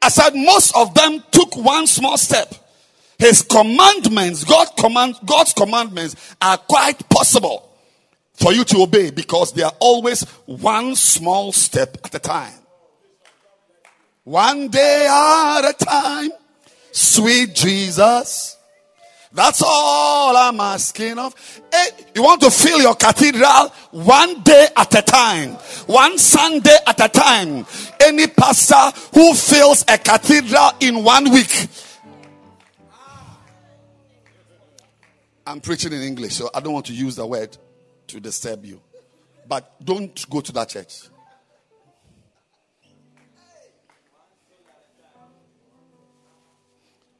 I 0.00 0.08
said 0.08 0.34
most 0.34 0.74
of 0.76 0.94
them 0.94 1.22
took 1.30 1.56
one 1.56 1.86
small 1.86 2.16
step. 2.16 2.54
His 3.18 3.42
commandments, 3.42 4.44
God 4.44 4.68
command, 4.78 5.16
God's 5.24 5.52
commandments 5.52 6.34
are 6.40 6.58
quite 6.58 7.08
possible 7.08 7.70
for 8.34 8.52
you 8.52 8.64
to 8.64 8.82
obey 8.82 9.10
because 9.10 9.52
they 9.52 9.62
are 9.62 9.72
always 9.80 10.22
one 10.44 10.94
small 10.94 11.52
step 11.52 11.96
at 12.04 12.14
a 12.14 12.18
time. 12.18 12.52
One 14.24 14.68
day 14.68 15.06
at 15.08 15.70
a 15.70 15.72
time, 15.72 16.30
sweet 16.92 17.54
Jesus. 17.54 18.56
That's 19.32 19.62
all 19.64 20.34
I'm 20.34 20.58
asking 20.60 21.18
of. 21.18 21.34
Hey, 21.70 21.88
you 22.14 22.22
want 22.22 22.40
to 22.40 22.50
fill 22.50 22.80
your 22.80 22.94
cathedral 22.94 23.68
one 23.90 24.40
day 24.42 24.68
at 24.74 24.94
a 24.94 25.02
time, 25.02 25.50
one 25.86 26.16
Sunday 26.16 26.76
at 26.86 26.98
a 27.04 27.08
time. 27.08 27.66
Any 28.00 28.28
pastor 28.28 28.98
who 29.12 29.34
fills 29.34 29.84
a 29.88 29.98
cathedral 29.98 30.70
in 30.80 31.04
one 31.04 31.30
week, 31.30 31.68
I'm 35.46 35.60
preaching 35.60 35.92
in 35.92 36.02
English, 36.02 36.34
so 36.34 36.50
I 36.52 36.58
don't 36.60 36.72
want 36.72 36.86
to 36.86 36.92
use 36.92 37.14
the 37.14 37.24
word 37.26 37.56
to 38.08 38.18
disturb 38.18 38.64
you. 38.64 38.80
But 39.48 39.72
don't 39.84 40.28
go 40.28 40.40
to 40.40 40.52
that 40.52 40.68
church. 40.70 41.02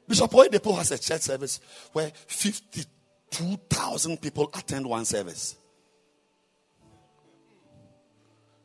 Bishop 0.07 0.31
Oyedepo 0.31 0.75
has 0.77 0.91
a 0.91 0.97
church 0.97 1.21
service 1.21 1.59
where 1.93 2.11
52,000 2.27 4.21
people 4.21 4.49
attend 4.53 4.85
one 4.85 5.05
service. 5.05 5.55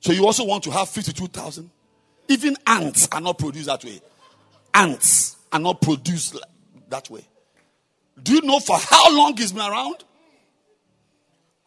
So 0.01 0.13
you 0.13 0.27
also 0.27 0.45
want 0.45 0.65
to 0.65 0.71
have 0.73 0.89
52,000? 0.89 1.71
Even 2.29 2.57
ants 2.67 3.09
are 3.13 3.21
not 3.21 3.39
produced 3.39 3.67
that 3.67 3.85
way. 3.85 4.01
Ants 4.75 5.37
are 5.53 5.61
not 5.61 5.81
produced 5.81 6.37
that 6.89 7.11
way. 7.11 7.27
Do 8.23 8.35
you 8.35 8.43
know 8.43 8.61
for 8.61 8.79
how 8.79 9.15
long 9.17 9.37
he's 9.37 9.53
been 9.53 9.63
around? 9.63 10.05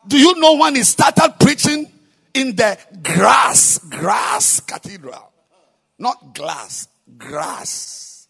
Do 0.08 0.18
you 0.18 0.40
know 0.40 0.56
when 0.56 0.76
he 0.76 0.84
started 0.84 1.36
preaching 1.40 1.92
in 2.34 2.56
the 2.56 2.78
grass, 3.02 3.80
grass 3.80 4.60
cathedral? 4.60 5.32
Not 5.98 6.36
glass, 6.36 6.88
grass. 7.18 8.28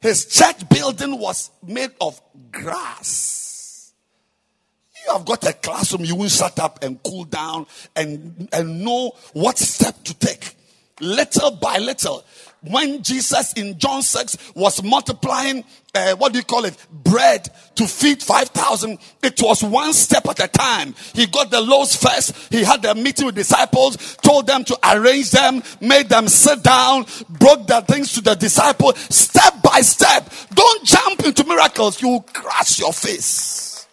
His 0.00 0.26
church 0.26 0.68
building 0.68 1.18
was 1.18 1.50
made 1.66 1.92
of 2.00 2.20
grass. 2.50 3.92
You 5.06 5.12
have 5.12 5.24
got 5.24 5.46
a 5.46 5.52
classroom, 5.52 6.04
you 6.04 6.14
will 6.14 6.28
shut 6.28 6.58
up 6.58 6.82
and 6.82 7.02
cool 7.02 7.24
down 7.24 7.66
and, 7.94 8.48
and 8.52 8.84
know 8.84 9.12
what 9.32 9.58
step 9.58 10.02
to 10.04 10.14
take. 10.14 10.56
Little 11.00 11.52
by 11.52 11.78
little 11.78 12.24
when 12.68 13.02
Jesus 13.02 13.52
in 13.54 13.78
John 13.78 14.02
6 14.02 14.54
was 14.54 14.82
multiplying, 14.82 15.64
uh, 15.94 16.14
what 16.16 16.32
do 16.32 16.38
you 16.38 16.44
call 16.44 16.64
it, 16.64 16.76
bread 16.90 17.48
to 17.76 17.86
feed 17.86 18.22
5,000, 18.22 18.98
it 19.22 19.40
was 19.42 19.62
one 19.62 19.92
step 19.92 20.26
at 20.28 20.40
a 20.40 20.48
time. 20.48 20.94
He 21.14 21.26
got 21.26 21.50
the 21.50 21.60
loaves 21.60 21.96
first. 21.96 22.34
He 22.52 22.64
had 22.64 22.84
a 22.84 22.94
meeting 22.94 23.26
with 23.26 23.34
disciples, 23.34 24.16
told 24.16 24.46
them 24.46 24.64
to 24.64 24.78
arrange 24.82 25.30
them, 25.30 25.62
made 25.80 26.08
them 26.08 26.28
sit 26.28 26.62
down, 26.62 27.06
broke 27.28 27.66
the 27.66 27.82
things 27.82 28.12
to 28.14 28.20
the 28.20 28.34
disciples, 28.34 28.98
step 29.14 29.62
by 29.62 29.80
step. 29.80 30.30
Don't 30.54 30.84
jump 30.84 31.24
into 31.24 31.44
miracles. 31.44 32.00
You 32.00 32.08
will 32.08 32.22
crash 32.22 32.78
your 32.78 32.92
face. 32.92 33.86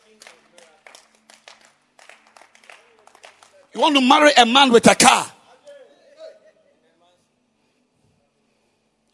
You 3.74 3.80
want 3.80 3.96
to 3.96 4.02
marry 4.02 4.32
a 4.38 4.46
man 4.46 4.72
with 4.72 4.90
a 4.92 4.96
car. 4.96 5.31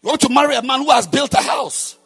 You 0.08 0.12
want 0.12 0.22
to 0.22 0.30
marry 0.30 0.56
a 0.56 0.62
man 0.62 0.84
who 0.84 0.90
has 0.92 1.06
built 1.06 1.34
a 1.34 1.42
house. 1.42 1.98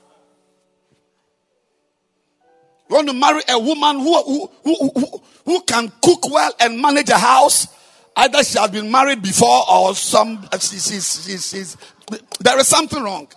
You 2.90 2.96
want 2.96 3.08
to 3.10 3.14
marry 3.14 3.44
a 3.48 3.60
woman 3.60 4.00
who, 4.00 4.24
who, 4.24 4.50
who, 4.64 4.90
who, 4.90 5.22
who 5.46 5.62
can 5.62 5.92
cook 6.02 6.28
well 6.32 6.52
and 6.60 6.82
manage 6.82 7.10
a 7.10 7.20
house. 7.20 7.68
Either 8.16 8.44
she 8.44 8.58
has 8.58 8.72
been 8.72 8.90
married 8.90 9.22
before 9.22 9.70
or 9.70 9.94
some, 9.94 10.42
she, 10.54 10.80
she's, 10.80 11.24
she's, 11.24 11.48
she's, 11.48 11.78
there 12.40 12.58
is 12.58 12.68
something 12.68 13.04
wrong. 13.04 13.28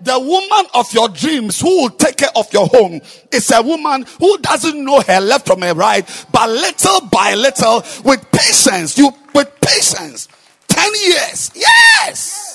The 0.00 0.18
woman 0.18 0.70
of 0.72 0.90
your 0.94 1.10
dreams 1.10 1.60
who 1.60 1.82
will 1.82 1.90
take 1.90 2.16
care 2.16 2.30
of 2.34 2.50
your 2.50 2.66
home 2.66 3.02
is 3.30 3.50
a 3.50 3.60
woman 3.60 4.06
who 4.18 4.38
doesn't 4.38 4.82
know 4.86 5.02
her 5.02 5.20
left 5.20 5.46
from 5.46 5.60
her 5.60 5.74
right, 5.74 6.26
but 6.32 6.48
little 6.48 7.02
by 7.08 7.34
little, 7.34 7.84
with 8.06 8.26
patience, 8.32 8.96
you, 8.96 9.10
with 9.34 9.54
patience, 9.60 10.28
10 10.68 10.92
years, 10.94 11.50
yes! 11.54 12.47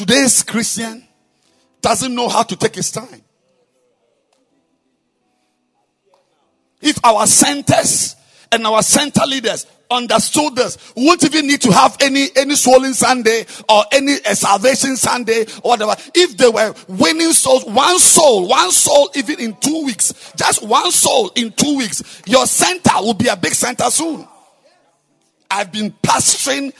Today's 0.00 0.42
Christian 0.42 1.06
doesn't 1.82 2.14
know 2.14 2.30
how 2.30 2.42
to 2.42 2.56
take 2.56 2.74
his 2.74 2.90
time. 2.90 3.20
If 6.80 7.04
our 7.04 7.26
centers 7.26 8.16
and 8.50 8.66
our 8.66 8.82
center 8.82 9.26
leaders 9.26 9.66
understood 9.90 10.56
this, 10.56 10.78
we 10.96 11.04
won't 11.04 11.22
even 11.22 11.46
need 11.46 11.60
to 11.60 11.72
have 11.72 11.98
any 12.00 12.28
any 12.34 12.54
swollen 12.54 12.94
Sunday 12.94 13.44
or 13.68 13.84
any 13.92 14.14
uh, 14.24 14.34
salvation 14.34 14.96
Sunday 14.96 15.42
or 15.62 15.72
whatever. 15.72 15.94
If 16.14 16.34
they 16.34 16.48
were 16.48 16.74
winning 16.88 17.34
souls, 17.34 17.66
one 17.66 17.98
soul, 17.98 18.48
one 18.48 18.70
soul, 18.70 19.10
even 19.16 19.38
in 19.38 19.54
two 19.56 19.84
weeks, 19.84 20.32
just 20.34 20.66
one 20.66 20.90
soul 20.92 21.30
in 21.34 21.52
two 21.52 21.76
weeks, 21.76 22.22
your 22.24 22.46
center 22.46 22.94
will 23.00 23.12
be 23.12 23.28
a 23.28 23.36
big 23.36 23.52
center 23.52 23.90
soon. 23.90 24.26
I've 25.50 25.70
been 25.70 25.90
pastoring 25.90 26.72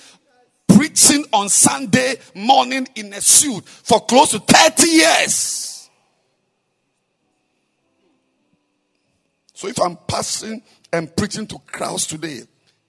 preaching 0.77 1.25
on 1.33 1.49
Sunday 1.49 2.17
morning 2.35 2.87
in 2.95 3.13
a 3.13 3.21
suit 3.21 3.67
for 3.67 4.01
close 4.01 4.31
to 4.31 4.39
30 4.39 4.89
years. 4.89 5.91
So 9.55 9.69
if 9.69 9.79
I'm 9.81 9.97
passing 10.07 10.63
and 10.93 11.15
preaching 11.15 11.47
to 11.49 11.59
crowds 11.67 12.07
today, 12.07 12.43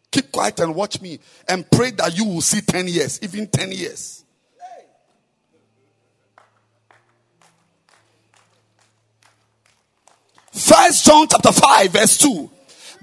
keep 0.10 0.32
quiet 0.32 0.60
and 0.60 0.74
watch 0.76 1.02
me 1.02 1.20
and 1.48 1.70
pray 1.70 1.92
that 1.92 2.18
you 2.18 2.26
will 2.26 2.42
see 2.42 2.62
10 2.62 2.88
years, 2.88 3.20
even 3.22 3.48
10 3.48 3.72
years. 3.72 4.24
First 10.52 11.06
John 11.06 11.28
chapter 11.28 11.52
5 11.52 11.92
verse 11.92 12.18
2. 12.18 12.50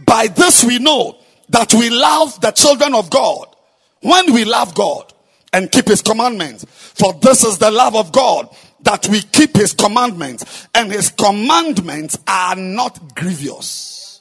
By 0.07 0.29
this 0.29 0.64
we 0.64 0.79
know 0.79 1.18
that 1.49 1.74
we 1.74 1.91
love 1.91 2.41
the 2.41 2.51
children 2.53 2.95
of 2.95 3.11
God 3.11 3.55
when 4.01 4.32
we 4.32 4.44
love 4.44 4.74
God 4.74 5.12
and 5.53 5.70
keep 5.70 5.88
his 5.88 6.03
commandments, 6.03 6.64
for 6.64 7.12
this 7.14 7.44
is 7.44 7.59
the 7.59 7.70
love 7.70 7.96
of 7.96 8.12
God 8.12 8.49
that 8.82 9.09
we 9.09 9.20
keep 9.20 9.57
his 9.57 9.72
commandments 9.72 10.68
and 10.74 10.90
his 10.90 11.11
commandments 11.11 12.18
are 12.26 12.57
not 12.57 13.14
grievous. 13.14 14.20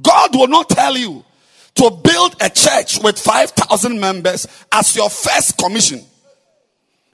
God 0.00 0.34
will 0.34 0.48
not 0.48 0.68
tell 0.68 0.96
you 0.96 1.24
to 1.74 1.90
build 1.90 2.36
a 2.40 2.48
church 2.48 3.02
with 3.02 3.18
5,000 3.18 3.98
members 4.00 4.46
as 4.72 4.96
your 4.96 5.10
first 5.10 5.58
commission. 5.58 6.00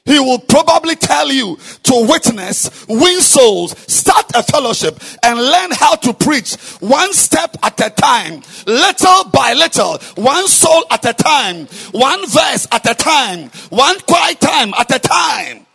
He 0.05 0.19
will 0.19 0.41
probably 0.41 0.97
tell 0.97 1.31
you 1.31 1.57
to 1.85 2.07
witness, 2.09 2.87
win 2.89 3.21
souls, 3.21 3.79
start 3.87 4.33
a 4.35 4.43
fellowship, 4.43 4.99
and 5.23 5.39
learn 5.39 5.71
how 5.71 5.95
to 5.95 6.13
preach 6.13 6.57
one 6.81 7.13
step 7.13 7.57
at 7.63 7.79
a 7.81 7.91
time, 7.91 8.43
little 8.67 9.25
by 9.31 9.53
little, 9.53 9.99
one 10.17 10.49
soul 10.49 10.85
at 10.91 11.05
a 11.05 11.13
time, 11.13 11.67
one 11.93 12.27
verse 12.27 12.67
at 12.73 12.91
a 12.91 12.95
time, 12.95 13.49
one 13.71 13.99
quiet 14.01 14.41
time 14.41 14.75
at 14.75 14.93
a 14.93 14.99
time. 14.99 15.67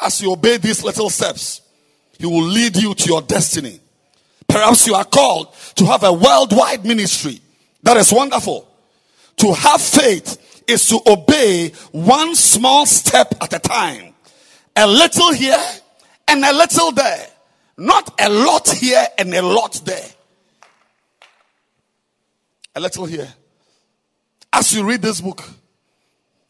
As 0.00 0.20
you 0.20 0.32
obey 0.32 0.58
these 0.58 0.84
little 0.84 1.10
steps, 1.10 1.62
He 2.16 2.26
will 2.26 2.44
lead 2.44 2.76
you 2.76 2.94
to 2.94 3.08
your 3.08 3.22
destiny. 3.22 3.80
Perhaps 4.46 4.86
you 4.86 4.94
are 4.94 5.04
called 5.04 5.52
to 5.74 5.86
have 5.86 6.04
a 6.04 6.12
worldwide 6.12 6.84
ministry. 6.84 7.40
That 7.82 7.96
is 7.96 8.12
wonderful. 8.12 8.68
To 9.36 9.52
have 9.52 9.80
faith 9.80 10.62
is 10.66 10.88
to 10.88 11.00
obey 11.06 11.70
one 11.92 12.34
small 12.34 12.86
step 12.86 13.34
at 13.40 13.52
a 13.52 13.58
time. 13.58 14.14
A 14.76 14.86
little 14.86 15.32
here 15.32 15.62
and 16.28 16.44
a 16.44 16.52
little 16.52 16.92
there. 16.92 17.26
Not 17.76 18.20
a 18.20 18.28
lot 18.28 18.68
here 18.68 19.04
and 19.18 19.34
a 19.34 19.42
lot 19.42 19.80
there. 19.84 20.08
A 22.76 22.80
little 22.80 23.04
here. 23.04 23.32
As 24.52 24.72
you 24.72 24.84
read 24.84 25.02
this 25.02 25.20
book, 25.20 25.42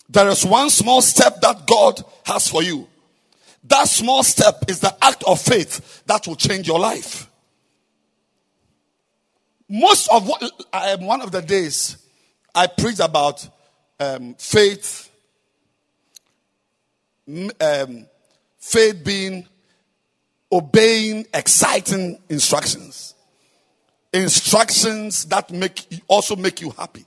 there 0.09 0.29
is 0.29 0.45
one 0.45 0.71
small 0.71 1.01
step 1.03 1.41
that 1.41 1.67
God 1.67 2.03
has 2.25 2.49
for 2.49 2.63
you. 2.63 2.89
That 3.65 3.89
small 3.89 4.23
step 4.23 4.65
is 4.69 4.81
the 4.81 4.95
act 5.03 5.25
of 5.27 5.41
faith 5.41 6.03
that 6.07 6.27
will 6.27 6.37
change 6.37 6.69
your 6.69 6.79
life. 6.79 7.29
Most 9.69 10.09
of 10.09 10.29
what 10.29 10.43
I 10.73 10.91
am 10.91 11.07
one 11.07 11.23
of 11.23 11.33
the 11.33 11.41
days 11.41 11.97
I 12.55 12.69
preached 12.69 13.01
about 13.01 13.49
um, 13.99 14.35
faith, 14.35 15.11
um, 17.61 18.07
faith 18.59 19.05
being 19.05 19.47
obeying 20.53 21.27
exciting 21.35 22.19
instructions, 22.29 23.15
instructions 24.13 25.25
that 25.27 25.51
make 25.51 26.03
also 26.07 26.37
make 26.37 26.61
you 26.61 26.71
happy. 26.71 27.05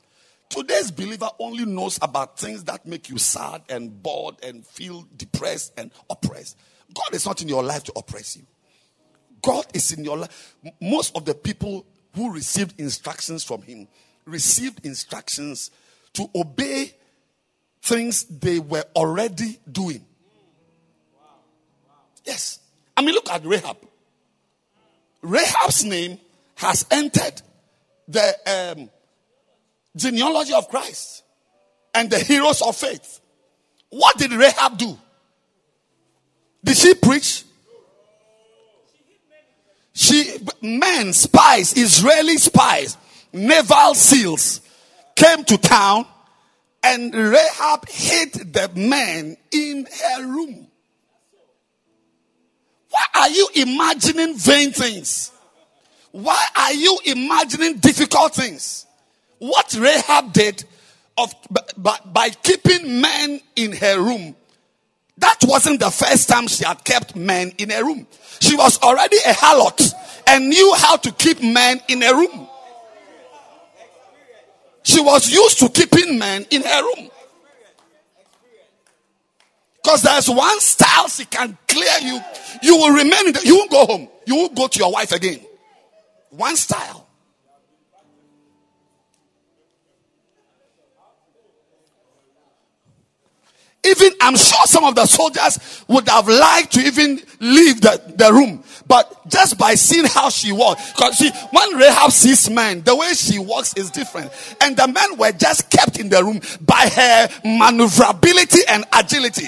Today's 0.49 0.91
believer 0.91 1.29
only 1.39 1.65
knows 1.65 1.99
about 2.01 2.37
things 2.37 2.63
that 2.65 2.85
make 2.85 3.09
you 3.09 3.17
sad 3.17 3.61
and 3.69 4.01
bored 4.01 4.35
and 4.43 4.65
feel 4.65 5.05
depressed 5.15 5.73
and 5.77 5.91
oppressed. 6.09 6.57
God 6.93 7.13
is 7.13 7.25
not 7.25 7.41
in 7.41 7.47
your 7.47 7.63
life 7.63 7.83
to 7.85 7.93
oppress 7.95 8.37
you. 8.37 8.43
God 9.41 9.65
is 9.73 9.91
in 9.91 10.03
your 10.03 10.17
life. 10.17 10.55
Most 10.81 11.15
of 11.15 11.25
the 11.25 11.33
people 11.33 11.85
who 12.15 12.33
received 12.33 12.79
instructions 12.79 13.43
from 13.43 13.61
Him 13.61 13.87
received 14.27 14.85
instructions 14.85 15.71
to 16.13 16.29
obey 16.35 16.93
things 17.81 18.25
they 18.25 18.59
were 18.59 18.85
already 18.95 19.59
doing. 19.71 20.05
Yes. 22.25 22.59
I 22.95 23.01
mean, 23.01 23.15
look 23.15 23.29
at 23.29 23.45
Rahab. 23.45 23.77
Rahab's 25.21 25.83
name 25.83 26.19
has 26.55 26.85
entered 26.91 27.41
the 28.07 28.75
um, 28.77 28.89
genealogy 29.95 30.53
of 30.53 30.69
Christ 30.69 31.23
and 31.93 32.09
the 32.09 32.19
heroes 32.19 32.61
of 32.61 32.75
faith. 32.75 33.21
What 33.89 34.17
did 34.17 34.31
Rahab 34.31 34.77
do? 34.77 34.97
Did 36.63 36.75
she 36.75 36.93
preach? 36.95 37.43
She 39.93 40.37
men, 40.61 41.13
spies, 41.13 41.75
Israeli 41.75 42.37
spies, 42.37 42.97
naval 43.33 43.93
seals 43.93 44.61
came 45.15 45.43
to 45.45 45.57
town 45.57 46.05
and 46.83 47.13
Rahab 47.13 47.87
hid 47.89 48.33
the 48.53 48.71
men 48.75 49.37
in 49.51 49.87
her 50.03 50.25
room. 50.25 50.67
Why 52.89 53.05
are 53.15 53.29
you 53.29 53.49
imagining 53.55 54.37
vain 54.37 54.71
things? 54.71 55.31
Why 56.11 56.45
are 56.55 56.73
you 56.73 56.97
imagining 57.05 57.77
difficult 57.77 58.33
things? 58.33 58.85
What 59.39 59.75
Rahab 59.77 60.33
did 60.33 60.63
of 61.17 61.33
by, 61.77 61.97
by 62.05 62.29
keeping 62.29 63.01
men 63.01 63.41
in 63.55 63.73
her 63.73 64.01
room, 64.01 64.35
that 65.17 65.37
wasn't 65.43 65.79
the 65.79 65.89
first 65.89 66.29
time 66.29 66.47
she 66.47 66.63
had 66.63 66.83
kept 66.83 67.15
men 67.15 67.51
in 67.57 67.71
a 67.71 67.83
room. 67.83 68.07
She 68.39 68.55
was 68.55 68.79
already 68.81 69.17
a 69.17 69.33
harlot 69.33 69.93
and 70.27 70.49
knew 70.49 70.73
how 70.77 70.97
to 70.97 71.11
keep 71.11 71.41
men 71.41 71.81
in 71.87 72.03
a 72.03 72.13
room. 72.13 72.47
She 74.97 75.03
was 75.03 75.29
used 75.29 75.59
to 75.59 75.69
keeping 75.69 76.17
men 76.17 76.47
in 76.49 76.63
her 76.63 76.81
room. 76.81 77.11
Because 79.75 80.01
there's 80.01 80.27
one 80.27 80.59
style 80.59 81.07
she 81.07 81.23
can 81.25 81.55
clear 81.67 81.99
you. 82.01 82.19
You 82.63 82.77
will 82.77 82.95
remain 82.95 83.31
you 83.43 83.57
won't 83.57 83.69
go 83.69 83.85
home. 83.85 84.09
You 84.25 84.35
won't 84.37 84.55
go 84.55 84.67
to 84.67 84.79
your 84.79 84.91
wife 84.91 85.11
again. 85.11 85.39
One 86.31 86.55
style. 86.55 87.06
Even 93.87 94.11
I'm 94.21 94.35
sure 94.35 94.65
some 94.65 94.83
of 94.83 94.95
the 94.95 95.05
soldiers 95.05 95.83
would 95.87 96.07
have 96.09 96.27
liked 96.27 96.73
to 96.73 96.81
even 96.81 97.21
leave 97.39 97.79
the, 97.81 98.01
the 98.15 98.33
room. 98.33 98.63
But 98.85 99.29
just 99.29 99.57
by 99.57 99.75
seeing 99.75 100.05
how 100.05 100.29
she 100.29 100.51
walked, 100.51 100.81
because 100.95 101.17
see, 101.17 101.31
when 101.51 101.75
Rahab 101.75 102.11
sees 102.11 102.49
men, 102.49 102.81
the 102.81 102.95
way 102.95 103.13
she 103.13 103.39
walks 103.39 103.75
is 103.75 103.89
different. 103.91 104.31
And 104.61 104.75
the 104.75 104.87
men 104.87 105.17
were 105.17 105.31
just 105.31 105.69
kept 105.69 105.99
in 105.99 106.09
the 106.09 106.23
room 106.23 106.41
by 106.61 106.89
her 106.93 107.29
maneuverability 107.45 108.61
and 108.67 108.85
agility. 108.91 109.47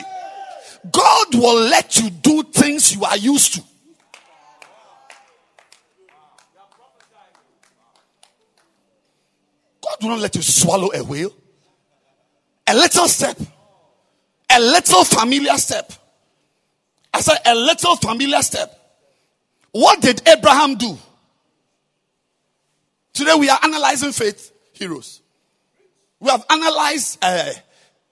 God 0.89 1.27
will 1.33 1.61
let 1.69 1.97
you 1.97 2.09
do 2.09 2.43
things 2.43 2.95
you 2.95 3.03
are 3.03 3.17
used 3.17 3.55
to. 3.55 3.61
God 9.81 9.97
will 10.01 10.09
not 10.09 10.19
let 10.19 10.35
you 10.35 10.41
swallow 10.41 10.91
a 10.93 11.03
whale. 11.03 11.33
A 12.67 12.75
little 12.75 13.07
step 13.07 13.37
a 14.51 14.59
little 14.59 15.03
familiar 15.03 15.57
step. 15.57 15.91
I 17.13 17.21
said, 17.21 17.37
a 17.45 17.55
little 17.55 17.95
familiar 17.95 18.41
step. 18.41 18.75
What 19.71 20.01
did 20.01 20.27
Abraham 20.27 20.75
do? 20.75 20.97
Today 23.13 23.35
we 23.35 23.49
are 23.49 23.59
analyzing 23.63 24.11
faith 24.11 24.51
heroes. 24.73 25.21
We 26.19 26.29
have 26.29 26.45
analyzed, 26.49 27.19
uh, 27.21 27.51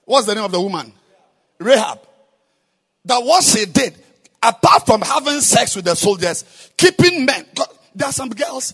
what's 0.06 0.28
the 0.28 0.36
name 0.36 0.44
of 0.44 0.52
the 0.52 0.62
woman? 0.62 0.94
Rahab. 1.60 2.00
That 3.06 3.24
what 3.24 3.44
she 3.44 3.66
did, 3.66 3.96
apart 4.44 4.86
from 4.86 5.02
having 5.02 5.42
sex 5.42 5.76
with 5.76 5.86
the 5.86 5.96
soldiers, 5.96 6.72
keeping 6.78 7.26
men. 7.26 7.46
There 7.96 8.08
are 8.08 8.14
some 8.14 8.30
girls 8.30 8.74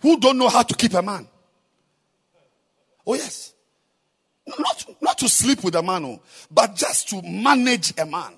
who 0.00 0.18
don't 0.18 0.36
know 0.36 0.48
how 0.48 0.62
to 0.62 0.74
keep 0.74 0.92
a 0.94 1.02
man. 1.02 1.26
Oh, 3.06 3.14
yes. 3.14 3.53
Not, 4.46 4.84
not 5.00 5.18
to 5.18 5.28
sleep 5.28 5.64
with 5.64 5.74
a 5.74 5.82
man, 5.82 6.04
oh, 6.04 6.20
but 6.50 6.76
just 6.76 7.08
to 7.10 7.22
manage 7.22 7.94
a 7.98 8.04
man. 8.04 8.32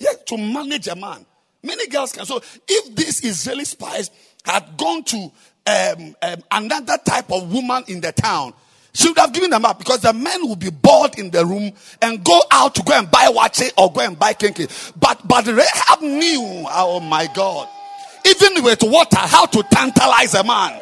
Yeah, 0.00 0.12
to 0.26 0.38
manage 0.38 0.88
a 0.88 0.96
man. 0.96 1.26
Many 1.62 1.88
girls 1.88 2.12
can. 2.12 2.24
So 2.24 2.40
if 2.66 2.96
these 2.96 3.22
Israeli 3.24 3.64
spies 3.64 4.10
had 4.44 4.76
gone 4.78 5.02
to 5.04 5.32
um, 5.66 6.16
um, 6.22 6.42
another 6.50 6.96
type 7.04 7.30
of 7.30 7.52
woman 7.52 7.84
in 7.88 8.00
the 8.00 8.12
town, 8.12 8.54
she 8.94 9.08
would 9.08 9.18
have 9.18 9.32
given 9.32 9.50
them 9.50 9.64
up 9.66 9.78
because 9.78 10.00
the 10.00 10.12
men 10.14 10.48
would 10.48 10.58
be 10.58 10.70
bored 10.70 11.18
in 11.18 11.30
the 11.30 11.44
room 11.44 11.70
and 12.00 12.24
go 12.24 12.40
out 12.50 12.74
to 12.76 12.82
go 12.82 12.94
and 12.94 13.10
buy 13.10 13.26
waakye 13.26 13.70
or 13.76 13.92
go 13.92 14.00
and 14.00 14.18
buy 14.18 14.32
kenkey. 14.32 14.92
But 14.98 15.26
but 15.28 15.46
Rahab 15.46 16.00
knew, 16.00 16.64
oh 16.70 17.00
my 17.00 17.28
God, 17.34 17.68
even 18.24 18.64
with 18.64 18.82
water, 18.82 19.18
how 19.18 19.44
to 19.46 19.62
tantalize 19.64 20.34
a 20.34 20.44
man. 20.44 20.80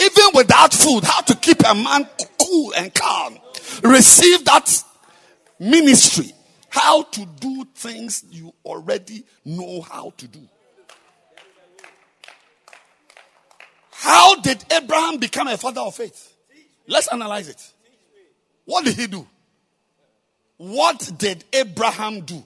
Even 0.00 0.24
without 0.34 0.72
food, 0.72 1.02
how 1.02 1.22
to 1.22 1.34
keep 1.34 1.60
a 1.66 1.74
man 1.74 2.06
cool 2.38 2.72
and 2.76 2.94
calm 2.94 3.38
receive 3.82 4.44
that 4.44 4.84
ministry. 5.58 6.32
How 6.68 7.02
to 7.02 7.26
do 7.40 7.64
things 7.74 8.24
you 8.30 8.52
already 8.64 9.24
know 9.44 9.80
how 9.80 10.12
to 10.16 10.28
do. 10.28 10.40
How 13.90 14.36
did 14.36 14.64
Abraham 14.72 15.18
become 15.18 15.48
a 15.48 15.56
father 15.56 15.80
of 15.80 15.94
faith? 15.94 16.34
Let's 16.86 17.08
analyze 17.08 17.48
it. 17.48 17.72
What 18.64 18.84
did 18.84 18.96
he 18.96 19.06
do? 19.06 19.26
What 20.58 21.10
did 21.18 21.44
Abraham 21.52 22.20
do? 22.20 22.44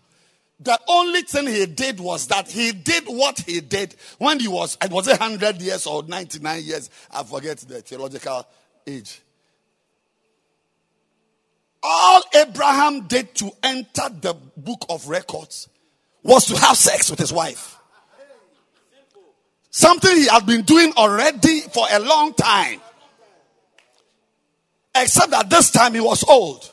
The 0.61 0.79
only 0.87 1.23
thing 1.23 1.49
he 1.49 1.67
did 1.67 1.99
was 1.99 2.29
that 2.29 2.49
he 2.49 2.73
did 2.73 3.05
what 3.07 3.41
he 3.41 3.61
did 3.61 3.97
when 4.19 4.39
he 4.39 4.47
was, 4.47 4.79
it 4.81 4.93
was 4.93 5.09
100 5.09 5.61
years 5.61 5.87
or 5.87 6.05
99 6.05 6.63
years. 6.63 6.89
I 7.11 7.25
forget 7.25 7.59
the 7.59 7.83
theological 7.83 8.47
age. 8.87 9.21
All 11.83 12.23
Abraham 12.35 13.07
did 13.09 13.35
to 13.37 13.51
enter 13.63 14.09
the 14.09 14.35
book 14.57 14.85
of 14.89 15.09
records 15.09 15.69
was 16.23 16.47
to 16.47 16.57
have 16.57 16.77
sex 16.77 17.11
with 17.11 17.19
his 17.19 17.33
wife. 17.33 17.79
Something 19.71 20.17
he 20.17 20.27
had 20.29 20.47
been 20.47 20.63
doing 20.63 20.93
already 20.97 21.61
for 21.61 21.87
a 21.91 21.99
long 21.99 22.35
time. 22.35 22.81
Except 24.95 25.31
that 25.31 25.49
this 25.49 25.71
time 25.71 25.95
he 25.95 26.01
was 26.01 26.23
old. 26.25 26.71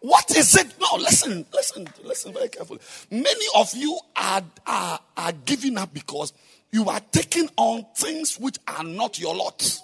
what 0.00 0.36
is 0.36 0.56
it? 0.56 0.66
No, 0.80 0.96
listen, 0.98 1.46
listen, 1.52 1.86
listen 2.02 2.32
very 2.32 2.48
carefully. 2.48 2.80
Many 3.10 3.46
of 3.54 3.72
you 3.74 3.98
are, 4.16 4.42
are, 4.66 4.98
are 5.16 5.32
giving 5.44 5.78
up 5.78 5.94
because 5.94 6.32
you 6.72 6.88
are 6.88 7.00
taking 7.12 7.48
on 7.56 7.86
things 7.94 8.38
which 8.38 8.58
are 8.66 8.82
not 8.82 9.20
your 9.20 9.36
lot. 9.36 9.80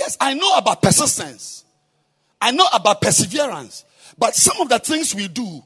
Yes, 0.00 0.16
I 0.18 0.32
know 0.32 0.56
about 0.56 0.80
persistence. 0.80 1.62
I 2.40 2.52
know 2.52 2.66
about 2.72 3.02
perseverance. 3.02 3.84
But 4.16 4.34
some 4.34 4.58
of 4.62 4.70
the 4.70 4.78
things 4.78 5.14
we 5.14 5.28
do, 5.28 5.62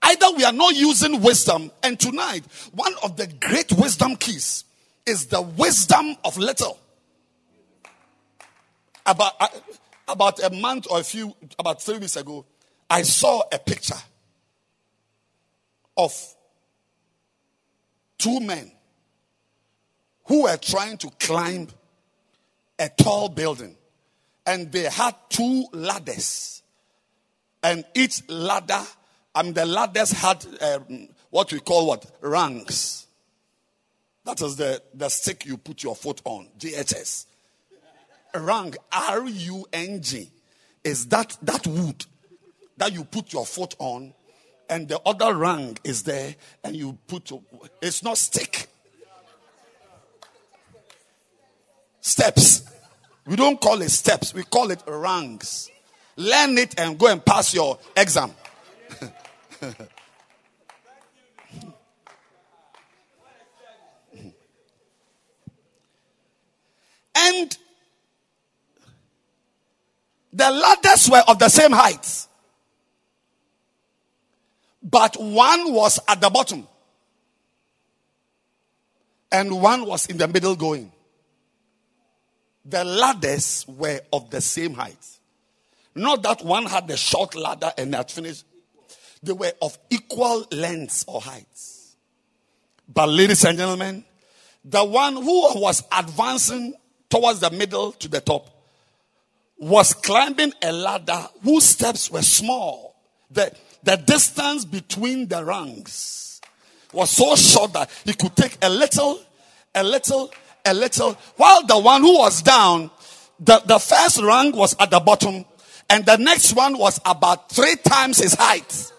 either 0.00 0.30
we 0.34 0.44
are 0.44 0.52
not 0.52 0.74
using 0.74 1.20
wisdom. 1.20 1.70
And 1.82 2.00
tonight, 2.00 2.42
one 2.72 2.94
of 3.02 3.18
the 3.18 3.26
great 3.26 3.70
wisdom 3.72 4.16
keys 4.16 4.64
is 5.04 5.26
the 5.26 5.42
wisdom 5.42 6.16
of 6.24 6.38
little. 6.38 6.78
About, 9.04 9.32
uh, 9.38 9.48
about 10.08 10.42
a 10.42 10.48
month 10.48 10.86
or 10.90 11.00
a 11.00 11.04
few, 11.04 11.34
about 11.58 11.82
three 11.82 11.98
weeks 11.98 12.16
ago, 12.16 12.46
I 12.88 13.02
saw 13.02 13.42
a 13.52 13.58
picture 13.58 14.02
of 15.98 16.14
two 18.16 18.40
men 18.40 18.72
who 20.24 20.44
were 20.44 20.56
trying 20.56 20.96
to 20.96 21.10
climb 21.20 21.68
a 22.78 22.88
tall 22.88 23.28
building. 23.28 23.76
And 24.44 24.70
they 24.70 24.84
had 24.84 25.14
two 25.28 25.66
ladders. 25.72 26.62
And 27.62 27.84
each 27.94 28.28
ladder, 28.28 28.82
I 29.34 29.42
mean, 29.42 29.54
the 29.54 29.66
ladders 29.66 30.12
had 30.12 30.46
um, 30.60 31.08
what 31.30 31.52
we 31.52 31.60
call 31.60 31.86
what? 31.86 32.06
Rungs. 32.20 33.06
That 34.24 34.40
is 34.40 34.56
the, 34.56 34.82
the 34.94 35.08
stick 35.08 35.46
you 35.46 35.56
put 35.56 35.82
your 35.82 35.94
foot 35.94 36.20
on, 36.24 36.48
GHS. 36.58 37.26
Rung, 38.34 38.74
R 38.92 39.26
U 39.26 39.66
N 39.72 40.02
G, 40.02 40.30
is 40.84 41.06
that, 41.06 41.36
that 41.42 41.66
wood 41.66 42.04
that 42.76 42.92
you 42.92 43.04
put 43.04 43.32
your 43.32 43.46
foot 43.46 43.74
on, 43.78 44.12
and 44.68 44.88
the 44.88 45.00
other 45.06 45.34
rung 45.34 45.78
is 45.84 46.02
there, 46.02 46.34
and 46.62 46.76
you 46.76 46.98
put, 47.06 47.30
it's 47.80 48.02
not 48.02 48.18
stick. 48.18 48.68
steps. 52.06 52.62
We 53.26 53.34
don't 53.34 53.60
call 53.60 53.82
it 53.82 53.90
steps, 53.90 54.32
we 54.32 54.44
call 54.44 54.70
it 54.70 54.80
ranks. 54.86 55.68
Learn 56.16 56.56
it 56.56 56.78
and 56.78 56.96
go 56.98 57.08
and 57.08 57.22
pass 57.24 57.52
your 57.52 57.78
exam. 57.96 58.30
and 67.16 67.58
the 70.32 70.50
ladders 70.50 71.10
were 71.10 71.24
of 71.26 71.38
the 71.40 71.48
same 71.48 71.72
height, 71.72 72.28
but 74.82 75.16
one 75.20 75.72
was 75.72 75.98
at 76.06 76.20
the 76.20 76.30
bottom 76.30 76.68
and 79.32 79.60
one 79.60 79.84
was 79.84 80.06
in 80.06 80.16
the 80.18 80.28
middle 80.28 80.54
going. 80.54 80.92
The 82.68 82.84
ladders 82.84 83.64
were 83.68 84.00
of 84.12 84.30
the 84.30 84.40
same 84.40 84.74
height. 84.74 84.96
Not 85.94 86.22
that 86.24 86.44
one 86.44 86.66
had 86.66 86.88
the 86.88 86.96
short 86.96 87.34
ladder 87.34 87.72
and 87.78 87.94
had 87.94 88.10
finished. 88.10 88.44
They 89.22 89.32
were 89.32 89.52
of 89.62 89.78
equal 89.88 90.46
lengths 90.52 91.04
or 91.06 91.20
heights. 91.20 91.96
But, 92.92 93.08
ladies 93.08 93.44
and 93.44 93.56
gentlemen, 93.56 94.04
the 94.64 94.84
one 94.84 95.14
who 95.14 95.60
was 95.60 95.82
advancing 95.90 96.74
towards 97.08 97.40
the 97.40 97.50
middle 97.50 97.92
to 97.92 98.08
the 98.08 98.20
top 98.20 98.50
was 99.58 99.94
climbing 99.94 100.52
a 100.62 100.72
ladder 100.72 101.28
whose 101.42 101.64
steps 101.64 102.10
were 102.10 102.22
small. 102.22 102.96
The, 103.30 103.52
the 103.82 103.96
distance 103.96 104.64
between 104.64 105.28
the 105.28 105.44
rungs 105.44 106.40
was 106.92 107.10
so 107.10 107.36
short 107.36 107.72
that 107.72 107.90
he 108.04 108.12
could 108.12 108.36
take 108.36 108.58
a 108.62 108.68
little, 108.68 109.20
a 109.74 109.82
little, 109.82 110.30
a 110.66 110.74
little, 110.74 111.14
while 111.36 111.64
the 111.66 111.78
one 111.78 112.02
who 112.02 112.18
was 112.18 112.42
down, 112.42 112.90
the, 113.40 113.60
the 113.66 113.78
first 113.78 114.20
rung 114.20 114.52
was 114.52 114.74
at 114.78 114.90
the 114.90 115.00
bottom, 115.00 115.44
and 115.88 116.04
the 116.04 116.16
next 116.16 116.54
one 116.54 116.76
was 116.76 117.00
about 117.04 117.50
three 117.50 117.76
times 117.76 118.18
his 118.18 118.34
height. 118.34 118.92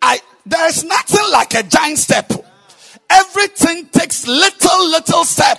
I, 0.00 0.18
there's 0.46 0.84
nothing 0.84 1.24
like 1.30 1.54
a 1.54 1.62
giant 1.62 1.98
step. 1.98 2.32
Everything 3.10 3.86
takes 3.86 4.26
little, 4.26 4.90
little 4.90 5.24
step. 5.24 5.58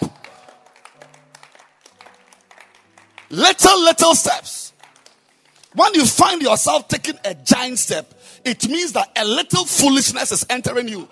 Little, 3.30 3.84
little 3.84 4.16
steps. 4.16 4.74
When 5.74 5.94
you 5.94 6.06
find 6.06 6.42
yourself 6.42 6.88
taking 6.88 7.16
a 7.24 7.34
giant 7.34 7.80
step, 7.80 8.14
it 8.44 8.68
means 8.68 8.94
that 8.94 9.10
a 9.16 9.24
little 9.24 9.66
foolishness 9.66 10.32
is 10.32 10.46
entering 10.50 10.88
you. 10.88 11.08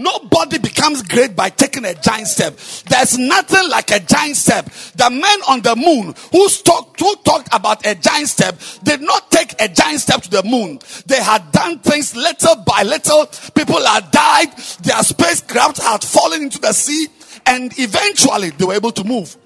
Nobody 0.00 0.58
becomes 0.58 1.02
great 1.02 1.36
by 1.36 1.50
taking 1.50 1.84
a 1.84 1.94
giant 1.94 2.26
step. 2.26 2.56
There's 2.88 3.18
nothing 3.18 3.68
like 3.68 3.90
a 3.90 4.00
giant 4.00 4.36
step. 4.36 4.64
The 4.96 5.10
men 5.10 5.40
on 5.46 5.60
the 5.60 5.76
moon 5.76 6.14
who 6.32 6.48
talked, 6.48 6.98
who 6.98 7.14
talked 7.16 7.48
about 7.52 7.84
a 7.86 7.94
giant 7.94 8.28
step 8.28 8.58
did 8.82 9.02
not 9.02 9.30
take 9.30 9.54
a 9.60 9.68
giant 9.68 10.00
step 10.00 10.22
to 10.22 10.30
the 10.30 10.42
moon. 10.42 10.78
They 11.04 11.22
had 11.22 11.52
done 11.52 11.80
things 11.80 12.16
little 12.16 12.56
by 12.66 12.82
little. 12.82 13.26
People 13.54 13.84
had 13.84 14.10
died. 14.10 14.56
Their 14.82 15.02
spacecraft 15.02 15.82
had 15.82 16.02
fallen 16.02 16.44
into 16.44 16.58
the 16.58 16.72
sea 16.72 17.08
and 17.44 17.70
eventually 17.78 18.50
they 18.50 18.64
were 18.64 18.74
able 18.74 18.92
to 18.92 19.04
move. 19.04 19.36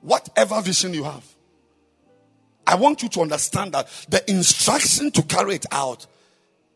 Whatever 0.00 0.60
vision 0.60 0.92
you 0.92 1.04
have, 1.04 1.24
I 2.66 2.74
want 2.74 3.02
you 3.02 3.08
to 3.10 3.20
understand 3.20 3.72
that 3.72 3.86
the 4.08 4.28
instruction 4.28 5.12
to 5.12 5.22
carry 5.22 5.54
it 5.54 5.66
out 5.70 6.06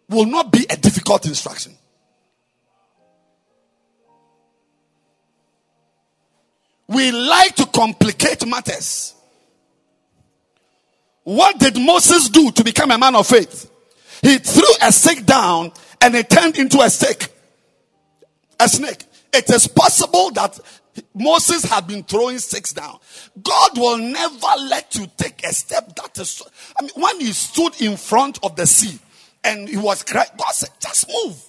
will 0.09 0.27
not 0.27 0.53
be 0.53 0.67
a 0.71 0.77
difficult 0.77 1.27
instruction. 1.27 1.73
We 6.89 7.11
like 7.11 7.57
to 7.57 7.67
complicate 7.67 8.47
matters. 8.47 9.15
What 11.25 11.59
did 11.59 11.77
Moses 11.77 12.29
do 12.29 12.53
to 12.53 12.63
become 12.63 12.93
a 12.93 12.99
man 12.99 13.17
of 13.17 13.27
faith? 13.27 13.69
He 14.23 14.39
threw 14.39 14.69
a 14.81 14.93
stick 14.93 15.27
down 15.27 15.73
and 16.01 16.15
it 16.15 16.31
turned 16.31 16.57
into 16.57 16.81
a 16.81 16.89
stick, 16.89 17.33
a 18.61 18.69
snake. 18.69 19.05
It 19.33 19.51
is 19.51 19.67
possible 19.67 20.31
that 20.31 20.59
Moses 21.13 21.65
had 21.65 21.89
been 21.89 22.05
throwing 22.05 22.39
sticks 22.39 22.73
down. 22.73 22.99
God 23.43 23.77
will 23.77 23.99
never 23.99 24.47
let 24.69 24.95
you 24.95 25.09
take 25.17 25.45
a 25.45 25.53
step 25.53 25.95
that 25.97 26.17
is. 26.19 26.43
I 26.79 26.85
mean, 26.85 26.93
when 26.95 27.21
he 27.21 27.33
stood 27.33 27.81
in 27.81 27.97
front 27.97 28.39
of 28.45 28.55
the 28.55 28.67
sea 28.67 28.99
and 29.47 29.69
he 29.69 29.77
was 29.77 30.03
crying, 30.03 30.29
God 30.37 30.53
said, 30.53 30.71
just 30.81 31.09
move, 31.09 31.41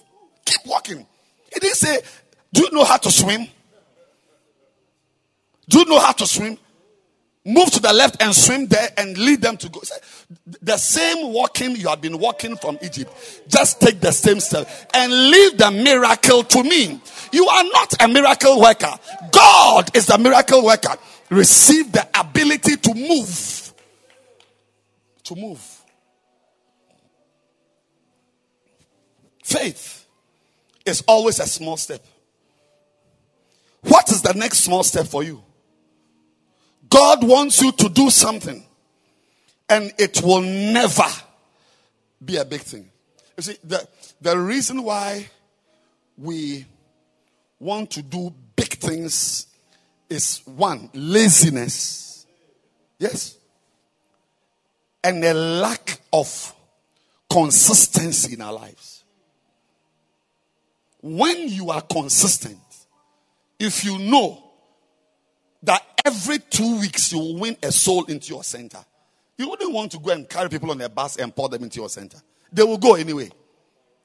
keep 0.44 0.60
walking. 0.66 1.06
He 1.52 1.60
didn't 1.60 1.76
say, 1.76 1.98
Do 2.52 2.62
you 2.62 2.70
know 2.70 2.84
how 2.84 2.96
to 2.96 3.10
swim? 3.10 3.46
Do 5.68 5.80
you 5.80 5.84
know 5.84 5.98
how 5.98 6.12
to 6.12 6.26
swim? 6.26 6.56
Move 7.44 7.70
to 7.70 7.80
the 7.80 7.92
left 7.92 8.22
and 8.22 8.34
swim 8.34 8.66
there 8.66 8.90
and 8.98 9.16
lead 9.16 9.40
them 9.40 9.56
to 9.56 9.68
go. 9.68 9.80
The 10.60 10.76
same 10.76 11.32
walking 11.32 11.76
you 11.76 11.88
have 11.88 12.00
been 12.00 12.18
walking 12.18 12.56
from 12.56 12.78
Egypt. 12.82 13.42
Just 13.48 13.80
take 13.80 14.00
the 14.00 14.12
same 14.12 14.38
step 14.40 14.68
and 14.92 15.10
leave 15.10 15.56
the 15.56 15.70
miracle 15.70 16.42
to 16.42 16.62
me. 16.62 17.00
You 17.32 17.46
are 17.48 17.64
not 17.64 18.02
a 18.02 18.08
miracle 18.08 18.60
worker. 18.60 18.94
God 19.32 19.96
is 19.96 20.06
the 20.06 20.18
miracle 20.18 20.64
worker. 20.64 20.94
Receive 21.30 21.90
the 21.92 22.06
ability 22.18 22.76
to 22.76 22.94
move. 22.94 23.72
To 25.24 25.34
move. 25.34 25.77
Faith 29.48 30.04
is 30.84 31.02
always 31.08 31.40
a 31.40 31.46
small 31.46 31.78
step. 31.78 32.04
What 33.80 34.10
is 34.10 34.20
the 34.20 34.34
next 34.34 34.58
small 34.58 34.82
step 34.82 35.06
for 35.06 35.22
you? 35.22 35.42
God 36.90 37.26
wants 37.26 37.62
you 37.62 37.72
to 37.72 37.88
do 37.88 38.10
something, 38.10 38.62
and 39.66 39.90
it 39.96 40.20
will 40.22 40.42
never 40.42 41.06
be 42.22 42.36
a 42.36 42.44
big 42.44 42.60
thing. 42.60 42.90
You 43.38 43.42
see, 43.42 43.56
the, 43.64 43.88
the 44.20 44.38
reason 44.38 44.82
why 44.82 45.30
we 46.18 46.66
want 47.58 47.90
to 47.92 48.02
do 48.02 48.34
big 48.54 48.74
things 48.74 49.46
is 50.10 50.42
one, 50.44 50.90
laziness. 50.92 52.26
Yes. 52.98 53.38
And 55.02 55.24
a 55.24 55.32
lack 55.32 56.02
of 56.12 56.54
consistency 57.30 58.34
in 58.34 58.42
our 58.42 58.52
lives. 58.52 58.97
When 61.00 61.48
you 61.48 61.70
are 61.70 61.80
consistent, 61.80 62.58
if 63.58 63.84
you 63.84 63.98
know 63.98 64.42
that 65.62 65.82
every 66.04 66.38
two 66.38 66.80
weeks 66.80 67.12
you 67.12 67.18
will 67.18 67.38
win 67.38 67.56
a 67.62 67.72
soul 67.72 68.04
into 68.06 68.32
your 68.32 68.44
center, 68.44 68.84
you 69.36 69.48
wouldn't 69.48 69.72
want 69.72 69.92
to 69.92 69.98
go 69.98 70.10
and 70.10 70.28
carry 70.28 70.48
people 70.48 70.70
on 70.70 70.80
a 70.80 70.88
bus 70.88 71.16
and 71.16 71.34
pour 71.34 71.48
them 71.48 71.62
into 71.62 71.80
your 71.80 71.88
center. 71.88 72.18
They 72.52 72.62
will 72.62 72.78
go 72.78 72.94
anyway. 72.94 73.30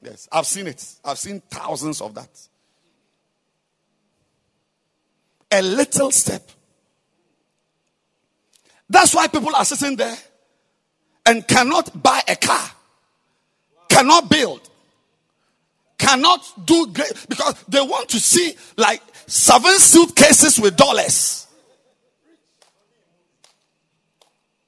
Yes, 0.01 0.27
I've 0.31 0.45
seen 0.45 0.67
it. 0.67 0.85
I've 1.03 1.17
seen 1.17 1.41
thousands 1.49 2.01
of 2.01 2.13
that. 2.15 2.29
A 5.51 5.61
little 5.61 6.11
step. 6.11 6.41
That's 8.89 9.15
why 9.15 9.27
people 9.27 9.55
are 9.55 9.65
sitting 9.65 9.95
there 9.95 10.15
and 11.25 11.47
cannot 11.47 12.03
buy 12.03 12.21
a 12.27 12.35
car, 12.35 12.69
cannot 13.89 14.29
build, 14.29 14.69
cannot 16.03 16.65
do 16.65 16.87
great 16.87 17.13
because 17.29 17.55
they 17.69 17.81
want 17.81 18.09
to 18.09 18.19
see 18.19 18.55
like 18.75 19.01
seven 19.25 19.77
suitcases 19.79 20.59
with 20.59 20.75
dollars. 20.75 21.47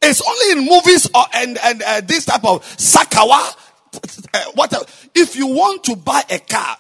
It's 0.02 0.22
only 0.22 0.60
in 0.60 0.70
movies 0.70 1.10
or 1.14 1.26
and 1.34 1.58
and 1.58 1.82
uh, 1.82 2.02
this 2.02 2.26
type 2.26 2.46
of 2.46 2.64
sakawa. 2.78 3.58
Uh, 4.34 4.44
whatever. 4.56 4.84
If 5.14 5.38
you 5.38 5.48
want 5.48 5.86
to 5.86 5.96
buy 5.96 6.22
a 6.30 6.40
car, 6.40 6.78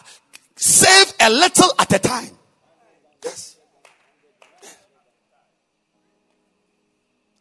save 0.58 1.14
a 1.22 1.30
little 1.30 1.72
at 1.80 1.94
a 1.94 2.00
time. 2.00 2.32
Yes. 3.24 3.56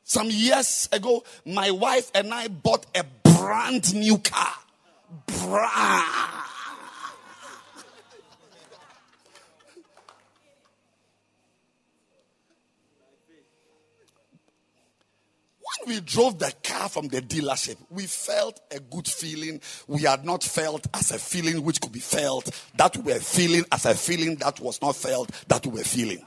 Some 0.04 0.30
years 0.30 0.88
ago, 0.92 1.24
my 1.44 1.72
wife 1.72 2.12
and 2.14 2.32
I 2.32 2.46
bought 2.46 2.86
a 2.94 3.04
brand 3.24 3.94
new 3.94 4.18
car. 4.18 4.54
Brand. 5.26 6.53
When 15.82 15.96
we 15.96 16.00
drove 16.00 16.38
the 16.38 16.52
car 16.62 16.88
from 16.88 17.08
the 17.08 17.20
dealership, 17.20 17.76
we 17.90 18.06
felt 18.06 18.60
a 18.70 18.80
good 18.80 19.08
feeling. 19.08 19.60
We 19.86 20.02
had 20.02 20.24
not 20.24 20.42
felt 20.42 20.86
as 20.94 21.10
a 21.10 21.18
feeling 21.18 21.62
which 21.62 21.80
could 21.80 21.92
be 21.92 22.00
felt, 22.00 22.50
that 22.76 22.96
we 22.96 23.12
were 23.12 23.18
feeling 23.18 23.64
as 23.72 23.86
a 23.86 23.94
feeling 23.94 24.36
that 24.36 24.60
was 24.60 24.80
not 24.80 24.96
felt, 24.96 25.30
that 25.48 25.66
we 25.66 25.72
were 25.72 25.84
feeling. 25.84 26.24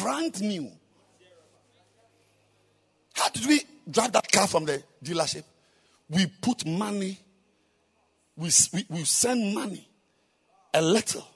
Brand 0.00 0.40
new. 0.40 0.70
How 3.14 3.30
did 3.30 3.46
we 3.46 3.62
drive 3.90 4.12
that 4.12 4.30
car 4.30 4.46
from 4.46 4.66
the 4.66 4.82
dealership? 5.02 5.44
We 6.08 6.26
put 6.26 6.64
money, 6.66 7.18
we, 8.36 8.50
we, 8.72 8.86
we 8.88 9.04
send 9.04 9.54
money, 9.54 9.88
a 10.72 10.82
little, 10.82 11.26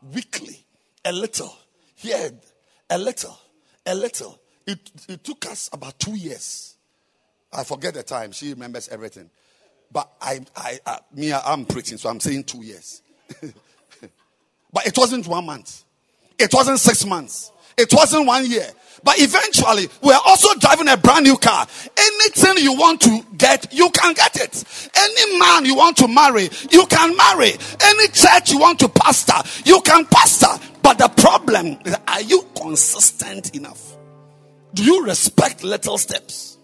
weekly, 0.00 0.64
a 1.04 1.12
little 1.12 1.54
here, 1.94 2.32
a 2.90 2.98
little, 2.98 3.38
a 3.86 3.94
little. 3.94 4.40
It, 4.66 4.78
it 5.08 5.24
took 5.24 5.46
us 5.46 5.70
about 5.72 5.98
two 5.98 6.16
years. 6.16 6.76
I 7.52 7.64
forget 7.64 7.94
the 7.94 8.02
time. 8.02 8.32
She 8.32 8.50
remembers 8.50 8.88
everything. 8.88 9.30
But 9.92 10.10
I, 10.20 10.40
I, 10.56 10.80
I 10.84 10.98
me, 11.14 11.32
I'm 11.32 11.64
preaching, 11.64 11.98
so 11.98 12.08
I'm 12.08 12.20
saying 12.20 12.44
two 12.44 12.64
years. 12.64 13.02
but 14.72 14.86
it 14.86 14.96
wasn't 14.96 15.26
one 15.26 15.46
month. 15.46 15.84
It 16.38 16.52
wasn't 16.52 16.80
six 16.80 17.06
months. 17.06 17.52
It 17.76 17.92
wasn't 17.92 18.26
one 18.26 18.46
year. 18.46 18.68
But 19.02 19.18
eventually, 19.18 19.88
we're 20.02 20.18
also 20.24 20.54
driving 20.58 20.88
a 20.88 20.96
brand 20.96 21.24
new 21.24 21.36
car. 21.36 21.66
Anything 21.96 22.64
you 22.64 22.72
want 22.72 23.02
to 23.02 23.22
get, 23.36 23.72
you 23.72 23.90
can 23.90 24.14
get 24.14 24.36
it. 24.36 24.90
Any 24.94 25.38
man 25.38 25.66
you 25.66 25.76
want 25.76 25.98
to 25.98 26.08
marry, 26.08 26.48
you 26.70 26.86
can 26.86 27.14
marry. 27.14 27.52
Any 27.82 28.08
church 28.08 28.50
you 28.50 28.58
want 28.58 28.78
to 28.80 28.88
pastor, 28.88 29.34
you 29.66 29.82
can 29.82 30.06
pastor. 30.06 30.48
But 30.82 30.98
the 30.98 31.08
problem 31.08 31.78
is, 31.84 31.94
are 32.08 32.22
you 32.22 32.46
consistent 32.56 33.54
enough? 33.54 33.96
Do 34.72 34.82
you 34.82 35.04
respect 35.04 35.62
little 35.62 35.98
steps? 35.98 36.56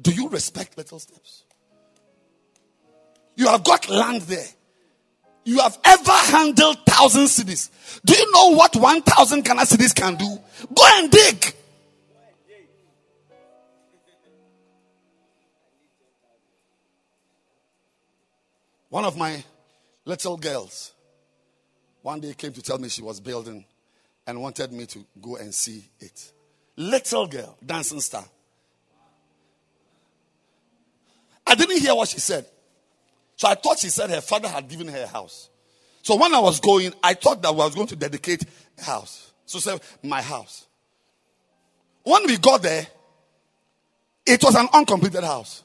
Do 0.00 0.12
you 0.12 0.28
respect 0.28 0.76
little 0.78 1.00
steps? 1.00 1.44
You 3.34 3.48
have 3.48 3.64
got 3.64 3.88
land 3.88 4.22
there 4.22 4.46
you 5.46 5.60
have 5.60 5.78
ever 5.84 6.10
handled 6.10 6.84
thousand 6.84 7.26
cedis. 7.26 7.70
Do 8.04 8.14
you 8.14 8.32
know 8.32 8.56
what 8.56 8.74
one 8.74 9.00
thousand 9.00 9.44
Ghana 9.44 9.62
cedis 9.62 9.94
can 9.94 10.16
do? 10.16 10.26
Go 10.74 10.84
and 10.94 11.10
dig. 11.10 11.54
One 18.88 19.04
of 19.04 19.16
my 19.16 19.44
little 20.04 20.36
girls 20.36 20.92
one 22.02 22.20
day 22.20 22.34
came 22.34 22.52
to 22.52 22.62
tell 22.62 22.78
me 22.78 22.88
she 22.88 23.02
was 23.02 23.20
building 23.20 23.64
and 24.26 24.40
wanted 24.40 24.72
me 24.72 24.86
to 24.86 25.04
go 25.20 25.36
and 25.36 25.54
see 25.54 25.84
it. 26.00 26.32
Little 26.76 27.26
girl, 27.28 27.56
dancing 27.64 28.00
star. 28.00 28.24
I 31.46 31.54
didn't 31.54 31.78
hear 31.78 31.94
what 31.94 32.08
she 32.08 32.18
said. 32.18 32.46
So 33.36 33.48
I 33.48 33.54
thought 33.54 33.78
she 33.78 33.90
said 33.90 34.10
her 34.10 34.20
father 34.20 34.48
had 34.48 34.68
given 34.68 34.88
her 34.88 35.02
a 35.02 35.06
house. 35.06 35.50
So 36.02 36.16
when 36.16 36.34
I 36.34 36.40
was 36.40 36.58
going, 36.60 36.92
I 37.02 37.14
thought 37.14 37.42
that 37.42 37.48
I 37.48 37.52
was 37.52 37.74
going 37.74 37.86
to 37.88 37.96
dedicate 37.96 38.44
a 38.78 38.84
house. 38.84 39.32
So 39.44 39.58
said, 39.58 39.80
my 40.02 40.22
house. 40.22 40.66
When 42.02 42.26
we 42.26 42.38
got 42.38 42.62
there, 42.62 42.86
it 44.24 44.42
was 44.42 44.54
an 44.54 44.68
uncompleted 44.72 45.22
house. 45.22 45.62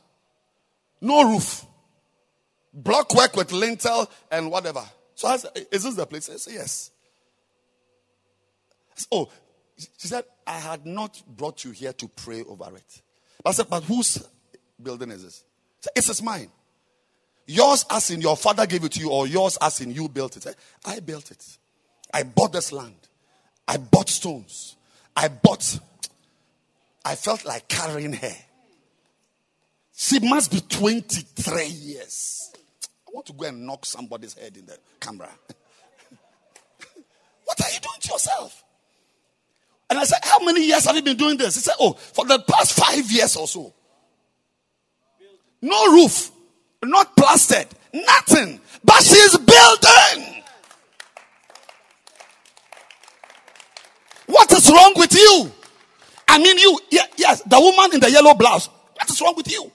No 0.99 1.31
roof. 1.31 1.65
Block 2.73 3.13
work 3.15 3.35
with 3.35 3.51
lintel 3.51 4.09
and 4.31 4.51
whatever. 4.51 4.83
So 5.15 5.27
I 5.27 5.37
said, 5.37 5.51
is 5.71 5.83
this 5.83 5.95
the 5.95 6.05
place? 6.05 6.29
I 6.29 6.37
said, 6.37 6.53
yes. 6.53 6.91
Said, 8.95 9.07
oh, 9.11 9.29
she 9.77 10.07
said, 10.07 10.23
I 10.45 10.59
had 10.59 10.85
not 10.85 11.21
brought 11.27 11.63
you 11.63 11.71
here 11.71 11.93
to 11.93 12.07
pray 12.07 12.43
over 12.43 12.75
it. 12.75 13.01
I 13.45 13.51
said, 13.51 13.69
but 13.69 13.83
whose 13.83 14.23
building 14.81 15.11
is 15.11 15.23
this? 15.23 15.43
Said, 15.79 15.91
it's 15.95 16.21
mine. 16.21 16.49
Yours 17.51 17.85
as 17.89 18.09
in 18.11 18.21
your 18.21 18.37
father 18.37 18.65
gave 18.65 18.85
it 18.85 18.93
to 18.93 18.99
you, 19.01 19.09
or 19.09 19.27
yours 19.27 19.57
as 19.61 19.81
in 19.81 19.91
you 19.91 20.07
built 20.07 20.37
it. 20.37 20.47
Eh, 20.47 20.53
I 20.85 21.01
built 21.01 21.31
it. 21.31 21.57
I 22.13 22.23
bought 22.23 22.53
this 22.53 22.71
land. 22.71 22.95
I 23.67 23.75
bought 23.75 24.07
stones. 24.07 24.77
I 25.17 25.27
bought. 25.27 25.79
I 27.03 27.15
felt 27.15 27.43
like 27.43 27.67
carrying 27.67 28.13
her. 28.13 28.35
She 29.93 30.19
must 30.21 30.49
be 30.49 30.61
23 30.61 31.65
years. 31.65 32.53
I 33.05 33.11
want 33.13 33.25
to 33.25 33.33
go 33.33 33.45
and 33.45 33.65
knock 33.65 33.85
somebody's 33.85 34.33
head 34.33 34.55
in 34.55 34.65
the 34.65 34.77
camera. 35.01 35.29
what 37.43 37.61
are 37.61 37.69
you 37.69 37.79
doing 37.81 37.99
to 37.99 38.11
yourself? 38.13 38.63
And 39.89 39.99
I 39.99 40.05
said, 40.05 40.19
How 40.23 40.39
many 40.39 40.65
years 40.65 40.85
have 40.85 40.95
you 40.95 41.01
been 41.01 41.17
doing 41.17 41.35
this? 41.35 41.55
He 41.55 41.61
said, 41.61 41.75
Oh, 41.81 41.91
for 41.91 42.25
the 42.25 42.39
past 42.39 42.79
five 42.79 43.11
years 43.11 43.35
or 43.35 43.45
so. 43.45 43.73
No 45.61 45.91
roof 45.91 46.31
not 46.83 47.15
plastered, 47.15 47.67
nothing. 47.93 48.59
But 48.83 49.03
she's 49.03 49.37
building. 49.37 50.43
What 54.25 54.51
is 54.53 54.69
wrong 54.71 54.93
with 54.95 55.13
you? 55.13 55.51
I 56.27 56.37
mean, 56.37 56.57
you, 56.57 56.79
yes, 57.17 57.41
the 57.43 57.59
woman 57.59 57.93
in 57.93 57.99
the 57.99 58.09
yellow 58.09 58.33
blouse. 58.33 58.67
What 58.67 59.09
is 59.09 59.21
wrong 59.21 59.33
with 59.35 59.51
you? 59.51 59.71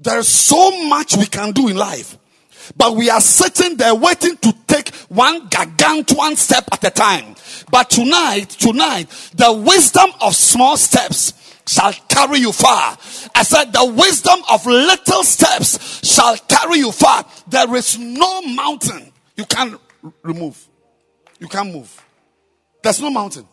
There 0.00 0.18
is 0.18 0.28
so 0.28 0.88
much 0.88 1.16
we 1.16 1.26
can 1.26 1.52
do 1.52 1.68
in 1.68 1.76
life, 1.76 2.18
but 2.76 2.94
we 2.94 3.10
are 3.10 3.20
sitting 3.20 3.76
there 3.76 3.94
waiting 3.94 4.36
to 4.38 4.54
take 4.66 4.94
one 5.08 5.48
gargantuan 5.48 6.36
step 6.36 6.64
at 6.72 6.84
a 6.84 6.90
time. 6.90 7.34
But 7.70 7.90
tonight, 7.90 8.50
tonight, 8.50 9.08
the 9.34 9.52
wisdom 9.52 10.10
of 10.20 10.34
small 10.34 10.76
steps 10.76 11.32
shall 11.68 11.92
carry 12.08 12.38
you 12.38 12.52
far. 12.52 12.96
I 13.34 13.42
said, 13.42 13.72
the 13.72 13.84
wisdom 13.84 14.40
of 14.50 14.66
little 14.66 15.22
steps 15.22 16.06
shall 16.06 16.36
carry 16.36 16.78
you 16.78 16.90
far. 16.90 17.24
There 17.46 17.74
is 17.76 17.98
no 17.98 18.42
mountain 18.42 19.12
you 19.36 19.44
can 19.44 19.78
remove. 20.22 20.66
You 21.38 21.48
can't 21.48 21.72
move. 21.72 22.04
There's 22.82 23.00
no 23.00 23.10
mountain. 23.10 23.46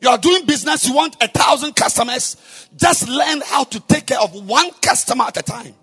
You 0.00 0.10
are 0.10 0.18
doing 0.18 0.46
business, 0.46 0.86
you 0.86 0.94
want 0.94 1.16
a 1.22 1.28
thousand 1.28 1.74
customers. 1.74 2.36
Just 2.76 3.08
learn 3.08 3.40
how 3.44 3.64
to 3.64 3.80
take 3.80 4.06
care 4.06 4.20
of 4.20 4.34
one 4.46 4.70
customer 4.82 5.24
at 5.24 5.36
a 5.36 5.42
time. 5.42 5.74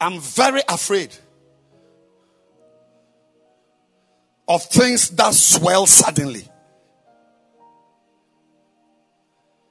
I'm 0.00 0.20
very 0.20 0.62
afraid 0.68 1.14
of 4.48 4.62
things 4.64 5.10
that 5.10 5.34
swell 5.34 5.86
suddenly. 5.86 6.48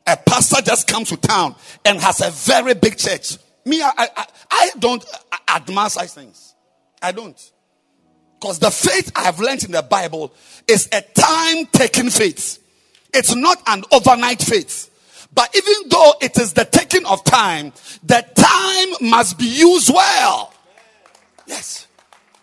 A 0.06 0.18
pastor 0.18 0.62
just 0.62 0.88
comes 0.88 1.10
to 1.10 1.18
town 1.18 1.56
and 1.86 2.00
has 2.00 2.22
a 2.22 2.32
very 2.32 2.74
big 2.74 2.98
church. 2.98 3.38
Me, 3.66 3.82
I, 3.82 3.92
I, 3.98 4.26
I 4.52 4.72
don't 4.80 5.04
admire 5.48 5.90
such 5.90 6.10
things. 6.12 6.56
I 7.02 7.12
don't. 7.12 7.52
Because 8.40 8.60
the 8.60 8.72
faith 8.72 9.12
I 9.16 9.24
have 9.24 9.40
learned 9.40 9.64
in 9.64 9.72
the 9.72 9.84
Bible 9.84 10.34
is 10.68 10.90
a 10.92 11.02
time 11.02 11.66
taking 11.68 12.10
faith. 12.10 12.60
It's 13.14 13.34
not 13.34 13.62
an 13.68 13.84
overnight 13.92 14.42
faith. 14.42 14.90
But 15.34 15.56
even 15.56 15.90
though 15.90 16.14
it 16.22 16.38
is 16.38 16.54
the 16.54 16.66
taking 16.66 17.06
of 17.06 17.24
time, 17.24 17.74
the 18.04 18.26
time 18.36 19.10
must 19.10 19.38
be 19.38 19.46
used 19.46 19.94
well. 19.94 20.54
Yes. 21.48 21.88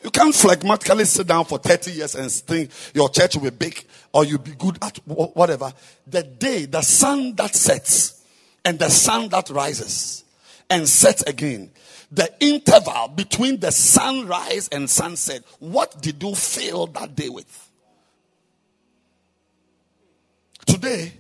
You 0.03 0.11
can't 0.11 0.35
phlegmatically 0.35 1.07
sit 1.07 1.27
down 1.27 1.45
for 1.45 1.59
30 1.59 1.93
years 1.93 2.15
and 2.15 2.31
think 2.31 2.71
your 2.95 3.11
church 3.11 3.37
will 3.37 3.43
be 3.43 3.51
big 3.51 3.85
or 4.13 4.25
you'll 4.25 4.39
be 4.39 4.53
good 4.53 4.79
at 4.83 4.97
whatever. 5.07 5.73
The 6.07 6.23
day, 6.23 6.65
the 6.65 6.81
sun 6.83 7.35
that 7.37 7.55
sets 7.55 8.25
and 8.65 8.79
the 8.79 8.89
sun 8.89 9.29
that 9.29 9.51
rises 9.51 10.25
and 10.71 10.89
sets 10.89 11.23
again, 11.23 11.71
the 12.11 12.33
interval 12.41 13.09
between 13.09 13.61
the 13.61 13.71
sunrise 13.71 14.69
and 14.69 14.89
sunset, 14.89 15.43
what 15.59 16.01
did 16.01 16.23
you 16.23 16.35
fill 16.35 16.87
that 16.89 17.15
day 17.15 17.29
with? 17.29 17.69
Today, 20.67 21.13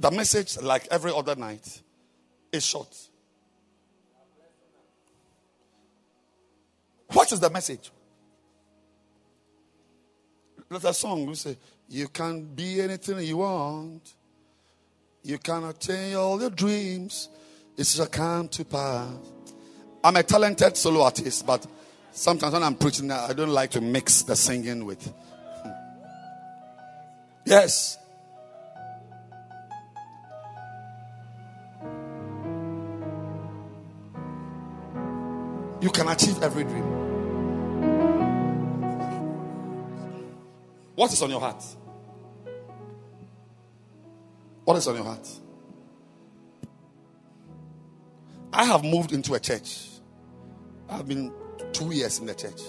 the 0.00 0.10
message, 0.10 0.60
like 0.60 0.86
every 0.90 1.12
other 1.12 1.34
night, 1.34 1.82
is 2.52 2.64
short. 2.64 2.96
What 7.12 7.32
is 7.32 7.40
the 7.40 7.50
message? 7.50 7.90
There's 10.68 10.84
a 10.84 10.94
song 10.94 11.26
we 11.26 11.34
say, 11.34 11.56
You 11.88 12.08
can 12.08 12.44
be 12.44 12.80
anything 12.82 13.18
you 13.20 13.38
want. 13.38 14.14
You 15.22 15.38
can 15.38 15.64
attain 15.64 16.14
all 16.14 16.40
your 16.40 16.50
dreams. 16.50 17.28
It 17.76 17.86
shall 17.86 18.06
come 18.06 18.48
to 18.48 18.64
pass. 18.64 19.14
I'm 20.02 20.16
a 20.16 20.22
talented 20.22 20.76
solo 20.76 21.02
artist, 21.02 21.46
but 21.46 21.66
sometimes 22.12 22.52
when 22.52 22.62
I'm 22.62 22.76
preaching, 22.76 23.10
I 23.10 23.32
don't 23.32 23.50
like 23.50 23.70
to 23.72 23.80
mix 23.80 24.22
the 24.22 24.36
singing 24.36 24.84
with. 24.84 25.12
Yes. 27.44 27.97
You 35.80 35.90
can 35.90 36.08
achieve 36.08 36.42
every 36.42 36.64
dream. 36.64 37.08
What 40.96 41.12
is 41.12 41.22
on 41.22 41.30
your 41.30 41.40
heart? 41.40 41.62
What 44.64 44.76
is 44.76 44.88
on 44.88 44.96
your 44.96 45.04
heart? 45.04 45.28
I 48.52 48.64
have 48.64 48.82
moved 48.82 49.12
into 49.12 49.34
a 49.34 49.40
church. 49.40 49.86
I've 50.88 51.06
been 51.06 51.32
two 51.72 51.92
years 51.92 52.18
in 52.18 52.26
the 52.26 52.34
church. 52.34 52.60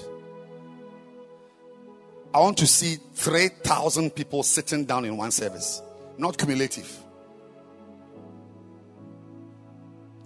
I 2.32 2.40
want 2.40 2.58
to 2.60 2.68
see 2.68 2.98
3,000 3.16 4.12
people 4.12 4.44
sitting 4.44 4.86
down 4.86 5.06
in 5.06 5.18
one 5.18 5.32
service, 5.32 5.82
not 6.20 6.38
cumulative. 6.38 6.96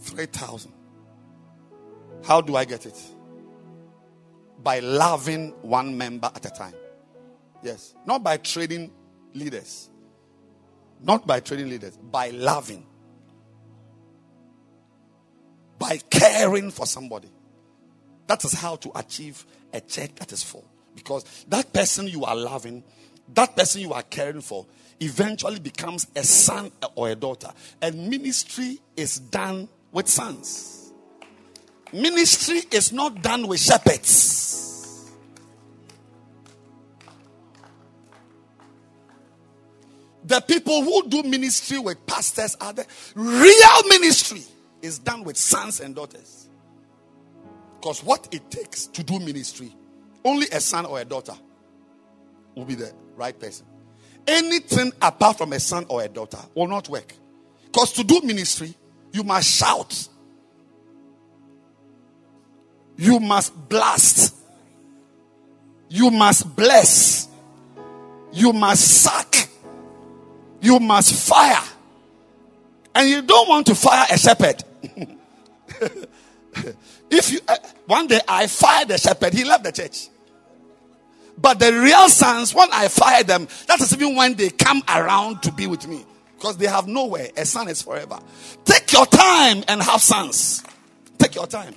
3,000. 0.02 0.74
How 2.24 2.42
do 2.42 2.56
I 2.56 2.66
get 2.66 2.86
it? 2.86 3.00
by 4.64 4.80
loving 4.80 5.50
one 5.62 5.98
member 5.98 6.32
at 6.34 6.46
a 6.46 6.50
time. 6.50 6.74
Yes. 7.62 7.94
Not 8.06 8.24
by 8.24 8.38
trading 8.38 8.92
leaders. 9.34 9.90
Not 11.02 11.28
by 11.28 11.42
trading 11.42 11.70
leaders, 11.70 11.98
by 11.98 12.30
loving. 12.30 12.86
By 15.78 15.98
caring 16.10 16.72
for 16.72 16.86
somebody. 16.86 17.30
That 18.28 18.46
is 18.46 18.54
how 18.54 18.78
to 18.78 18.92
achieve 18.96 19.46
a 19.74 19.82
church 19.82 20.12
that 20.16 20.32
is 20.32 20.44
full. 20.44 20.66
Because 20.96 21.26
that 21.50 21.74
person 21.74 22.08
you 22.08 22.24
are 22.24 22.36
loving, 22.36 22.84
that 23.34 23.56
person 23.56 23.82
you 23.82 23.92
are 23.92 24.04
caring 24.04 24.40
for, 24.40 24.66
eventually 25.02 25.60
becomes 25.60 26.08
a 26.16 26.24
son 26.24 26.72
or 26.96 27.10
a 27.10 27.16
daughter. 27.16 27.50
And 27.82 28.10
ministry 28.10 28.80
is 28.96 29.20
done 29.20 29.68
with 29.92 30.08
sons. 30.08 30.83
Ministry 31.94 32.62
is 32.72 32.92
not 32.92 33.22
done 33.22 33.48
with 33.48 33.60
shepherds. 33.60 35.12
The 40.26 40.42
people 40.42 40.84
who 40.84 41.08
do 41.08 41.22
ministry 41.24 41.78
with 41.78 42.04
pastors 42.08 42.58
are 42.60 42.74
the 42.74 42.86
real 43.14 43.90
ministry 43.90 44.42
is 44.82 44.98
done 44.98 45.24
with 45.24 45.38
sons 45.38 45.82
and 45.82 45.94
daughters. 45.94 46.50
Because 47.80 48.04
what 48.04 48.28
it 48.32 48.50
takes 48.50 48.88
to 48.88 49.04
do 49.04 49.20
ministry, 49.20 49.76
only 50.26 50.48
a 50.48 50.62
son 50.62 50.86
or 50.86 51.00
a 51.00 51.06
daughter 51.06 51.36
will 52.56 52.66
be 52.66 52.76
the 52.76 52.92
right 53.16 53.38
person. 53.38 53.68
Anything 54.26 54.94
apart 55.02 55.38
from 55.38 55.54
a 55.54 55.60
son 55.60 55.86
or 55.90 56.02
a 56.02 56.08
daughter 56.08 56.40
will 56.56 56.68
not 56.68 56.90
work. 56.90 57.14
Because 57.66 57.92
to 57.94 58.04
do 58.04 58.22
ministry, 58.24 58.74
you 59.12 59.24
must 59.24 59.50
shout, 59.50 60.08
you 62.98 63.20
must 63.20 63.70
blast, 63.70 64.36
you 65.90 66.10
must 66.12 66.56
bless, 66.56 67.28
you 68.32 68.54
must 68.54 69.02
suck, 69.02 69.36
you 70.62 70.80
must 70.80 71.28
fire. 71.28 71.64
And 72.96 73.10
you 73.10 73.22
don't 73.24 73.50
want 73.50 73.68
to 73.68 73.76
fire 73.76 74.06
a 74.12 74.18
shepherd. 74.18 74.64
if 77.10 77.32
you 77.32 77.40
uh, 77.48 77.58
one 77.88 78.08
day 78.08 78.20
I 78.28 78.48
fired 78.48 78.90
the 78.90 78.98
shepherd, 78.98 79.34
he 79.34 79.44
left 79.44 79.64
the 79.64 79.72
church. 79.72 80.10
But 81.38 81.60
the 81.60 81.74
real 81.74 82.10
sons, 82.10 82.54
when 82.54 82.70
I 82.72 82.88
fire 82.88 83.24
them, 83.24 83.48
that 83.68 83.82
is 83.82 83.94
even 83.94 84.16
when 84.16 84.36
they 84.36 84.50
come 84.50 84.84
around 84.88 85.42
to 85.44 85.52
be 85.52 85.68
with 85.68 85.88
me. 85.88 86.06
Because 86.36 86.58
they 86.58 86.68
have 86.68 86.88
nowhere. 86.88 87.30
A 87.38 87.46
son 87.46 87.70
is 87.70 87.82
forever. 87.82 88.20
Take 88.66 88.92
your 88.92 89.06
time 89.06 89.64
and 89.68 89.82
have 89.82 90.02
sons. 90.02 90.64
Take 91.18 91.36
your 91.36 91.48
time. 91.48 91.74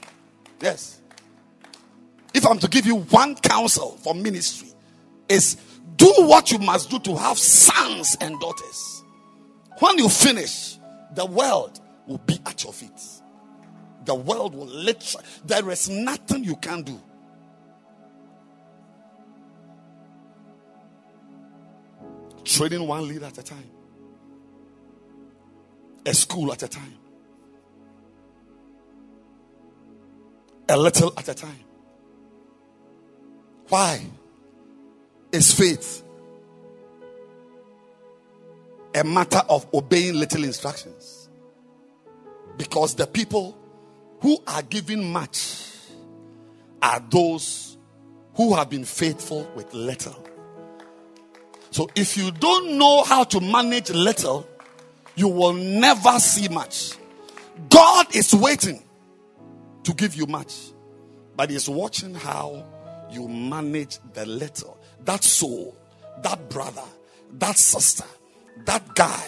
Yes. 0.60 1.00
If 2.36 2.46
I'm 2.46 2.58
to 2.58 2.68
give 2.68 2.84
you 2.84 2.96
one 2.96 3.34
counsel 3.36 3.96
for 4.02 4.14
ministry, 4.14 4.68
is 5.26 5.56
do 5.96 6.12
what 6.18 6.52
you 6.52 6.58
must 6.58 6.90
do 6.90 6.98
to 6.98 7.16
have 7.16 7.38
sons 7.38 8.14
and 8.20 8.38
daughters. 8.38 9.02
When 9.78 9.96
you 9.96 10.10
finish, 10.10 10.76
the 11.14 11.24
world 11.24 11.80
will 12.06 12.18
be 12.18 12.38
at 12.44 12.62
your 12.62 12.74
feet. 12.74 13.00
The 14.04 14.14
world 14.14 14.54
will 14.54 14.66
literally, 14.66 15.24
there 15.46 15.70
is 15.70 15.88
nothing 15.88 16.44
you 16.44 16.56
can 16.56 16.82
do. 16.82 17.00
Trading 22.44 22.86
one 22.86 23.08
leader 23.08 23.24
at 23.24 23.38
a 23.38 23.42
time, 23.42 23.70
a 26.04 26.12
school 26.12 26.52
at 26.52 26.62
a 26.62 26.68
time, 26.68 26.98
a 30.68 30.76
little 30.76 31.14
at 31.16 31.28
a 31.28 31.34
time. 31.34 31.65
Why? 33.68 34.04
Is 35.32 35.52
faith 35.52 36.02
a 38.94 39.04
matter 39.04 39.42
of 39.48 39.66
obeying 39.74 40.14
little 40.14 40.44
instructions? 40.44 41.28
Because 42.56 42.94
the 42.94 43.06
people 43.06 43.58
who 44.20 44.38
are 44.46 44.62
given 44.62 45.04
much 45.12 45.64
are 46.80 47.00
those 47.10 47.76
who 48.34 48.54
have 48.54 48.70
been 48.70 48.84
faithful 48.84 49.50
with 49.54 49.72
little. 49.74 50.24
So 51.70 51.90
if 51.94 52.16
you 52.16 52.30
don't 52.30 52.78
know 52.78 53.02
how 53.02 53.24
to 53.24 53.40
manage 53.40 53.90
little, 53.90 54.48
you 55.16 55.28
will 55.28 55.52
never 55.52 56.18
see 56.18 56.48
much. 56.48 56.92
God 57.68 58.14
is 58.14 58.34
waiting 58.34 58.82
to 59.82 59.92
give 59.94 60.14
you 60.14 60.26
much, 60.26 60.54
but 61.36 61.50
He's 61.50 61.68
watching 61.68 62.14
how 62.14 62.64
you 63.10 63.28
manage 63.28 63.98
the 64.14 64.26
little. 64.26 64.78
That 65.04 65.22
soul, 65.22 65.76
that 66.22 66.48
brother, 66.48 66.82
that 67.38 67.58
sister, 67.58 68.04
that 68.64 68.94
guy, 68.94 69.26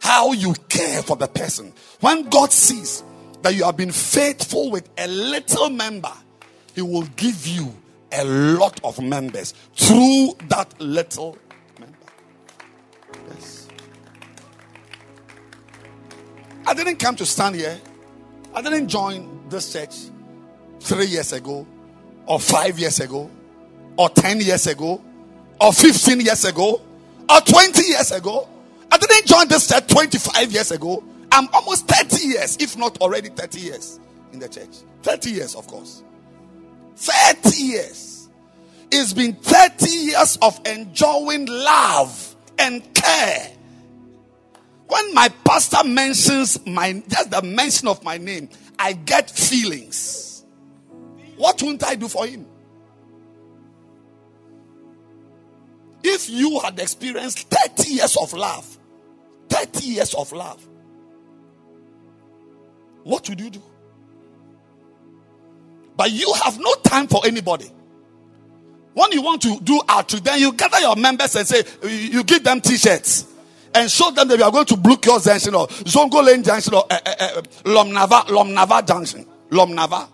how 0.00 0.32
you 0.32 0.54
care 0.68 1.02
for 1.02 1.16
the 1.16 1.26
person. 1.26 1.72
When 2.00 2.28
God 2.28 2.52
sees 2.52 3.02
that 3.42 3.54
you 3.54 3.64
have 3.64 3.76
been 3.76 3.92
faithful 3.92 4.70
with 4.70 4.88
a 4.98 5.06
little 5.06 5.70
member, 5.70 6.12
He 6.74 6.82
will 6.82 7.06
give 7.16 7.46
you 7.46 7.74
a 8.12 8.24
lot 8.24 8.80
of 8.84 9.00
members 9.00 9.52
through 9.74 10.34
that 10.48 10.72
little 10.80 11.36
member. 11.80 11.96
Yes. 13.28 13.68
I 16.66 16.74
didn't 16.74 16.96
come 16.96 17.16
to 17.16 17.26
stand 17.26 17.56
here. 17.56 17.78
I 18.54 18.62
didn't 18.62 18.88
join 18.88 19.48
this 19.48 19.72
church 19.72 19.94
three 20.80 21.06
years 21.06 21.32
ago, 21.32 21.66
or 22.26 22.40
five 22.40 22.78
years 22.78 23.00
ago, 23.00 23.30
or 23.96 24.08
10 24.10 24.40
years 24.40 24.66
ago, 24.66 25.00
or 25.60 25.72
15 25.72 26.20
years 26.20 26.44
ago, 26.44 26.80
or 27.30 27.40
20 27.40 27.82
years 27.82 28.12
ago. 28.12 28.48
I 28.90 28.98
didn't 28.98 29.26
join 29.26 29.48
this 29.48 29.68
church 29.68 29.86
25 29.88 30.52
years 30.52 30.70
ago. 30.70 31.02
I'm 31.32 31.48
almost 31.52 31.88
30 31.88 32.26
years, 32.26 32.56
if 32.60 32.76
not 32.76 33.00
already 33.00 33.28
30 33.28 33.60
years 33.60 34.00
in 34.32 34.38
the 34.38 34.48
church. 34.48 34.76
30 35.02 35.30
years, 35.30 35.54
of 35.54 35.66
course. 35.66 36.02
30 36.96 37.56
years. 37.56 38.28
It's 38.90 39.12
been 39.12 39.34
30 39.34 39.90
years 39.90 40.38
of 40.40 40.60
enjoying 40.66 41.46
love 41.46 42.36
and 42.58 42.82
care. 42.94 43.52
When 44.88 45.14
my 45.14 45.28
pastor 45.44 45.84
mentions 45.84 46.64
my 46.64 47.02
just 47.08 47.30
the 47.30 47.42
mention 47.42 47.88
of 47.88 48.02
my 48.04 48.18
name, 48.18 48.48
I 48.78 48.92
get 48.92 49.30
feelings. 49.30 50.35
What 51.36 51.62
won't 51.62 51.84
I 51.84 51.94
do 51.94 52.08
for 52.08 52.26
him? 52.26 52.46
If 56.02 56.30
you 56.30 56.60
had 56.60 56.78
experienced 56.78 57.50
30 57.50 57.90
years 57.90 58.16
of 58.16 58.32
love, 58.32 58.78
30 59.48 59.84
years 59.86 60.14
of 60.14 60.30
love, 60.32 60.66
what 63.02 63.28
would 63.28 63.40
you 63.40 63.50
do? 63.50 63.62
But 65.96 66.10
you 66.12 66.32
have 66.44 66.58
no 66.58 66.74
time 66.84 67.06
for 67.08 67.26
anybody. 67.26 67.70
When 68.94 69.12
you 69.12 69.22
want 69.22 69.42
to 69.42 69.60
do 69.60 69.80
outreach, 69.88 70.22
then 70.22 70.40
you 70.40 70.52
gather 70.52 70.78
your 70.80 70.96
members 70.96 71.36
and 71.36 71.46
say, 71.46 71.62
you 71.82 72.24
give 72.24 72.44
them 72.44 72.60
t 72.60 72.76
shirts 72.76 73.26
and 73.74 73.90
show 73.90 74.10
them 74.10 74.28
that 74.28 74.38
we 74.38 74.42
are 74.42 74.50
going 74.50 74.64
to 74.66 74.76
Blue 74.76 74.96
Kios 74.96 75.24
Junction 75.26 75.54
or 75.54 75.66
Zongo 75.68 76.24
Lane 76.24 76.42
Junction 76.42 76.74
or 76.74 76.84
uh, 76.90 76.98
uh, 77.04 77.14
uh, 77.20 77.42
Lomnava, 77.64 78.22
Lomnava 78.26 78.86
Junction. 78.86 79.26
Lomnava. 79.50 80.08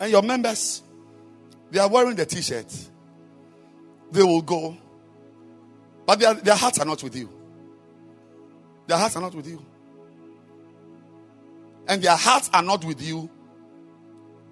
And 0.00 0.10
your 0.10 0.22
members, 0.22 0.82
they 1.70 1.78
are 1.78 1.88
wearing 1.88 2.16
the 2.16 2.26
t 2.26 2.40
shirt. 2.40 2.72
They 4.10 4.22
will 4.22 4.42
go, 4.42 4.76
but 6.06 6.18
their, 6.18 6.34
their 6.34 6.54
hearts 6.54 6.78
are 6.78 6.86
not 6.86 7.02
with 7.02 7.14
you. 7.14 7.28
Their 8.86 8.96
hearts 8.96 9.16
are 9.16 9.20
not 9.22 9.34
with 9.34 9.46
you. 9.46 9.62
And 11.86 12.00
their 12.02 12.16
hearts 12.16 12.48
are 12.54 12.62
not 12.62 12.84
with 12.84 13.02
you 13.02 13.28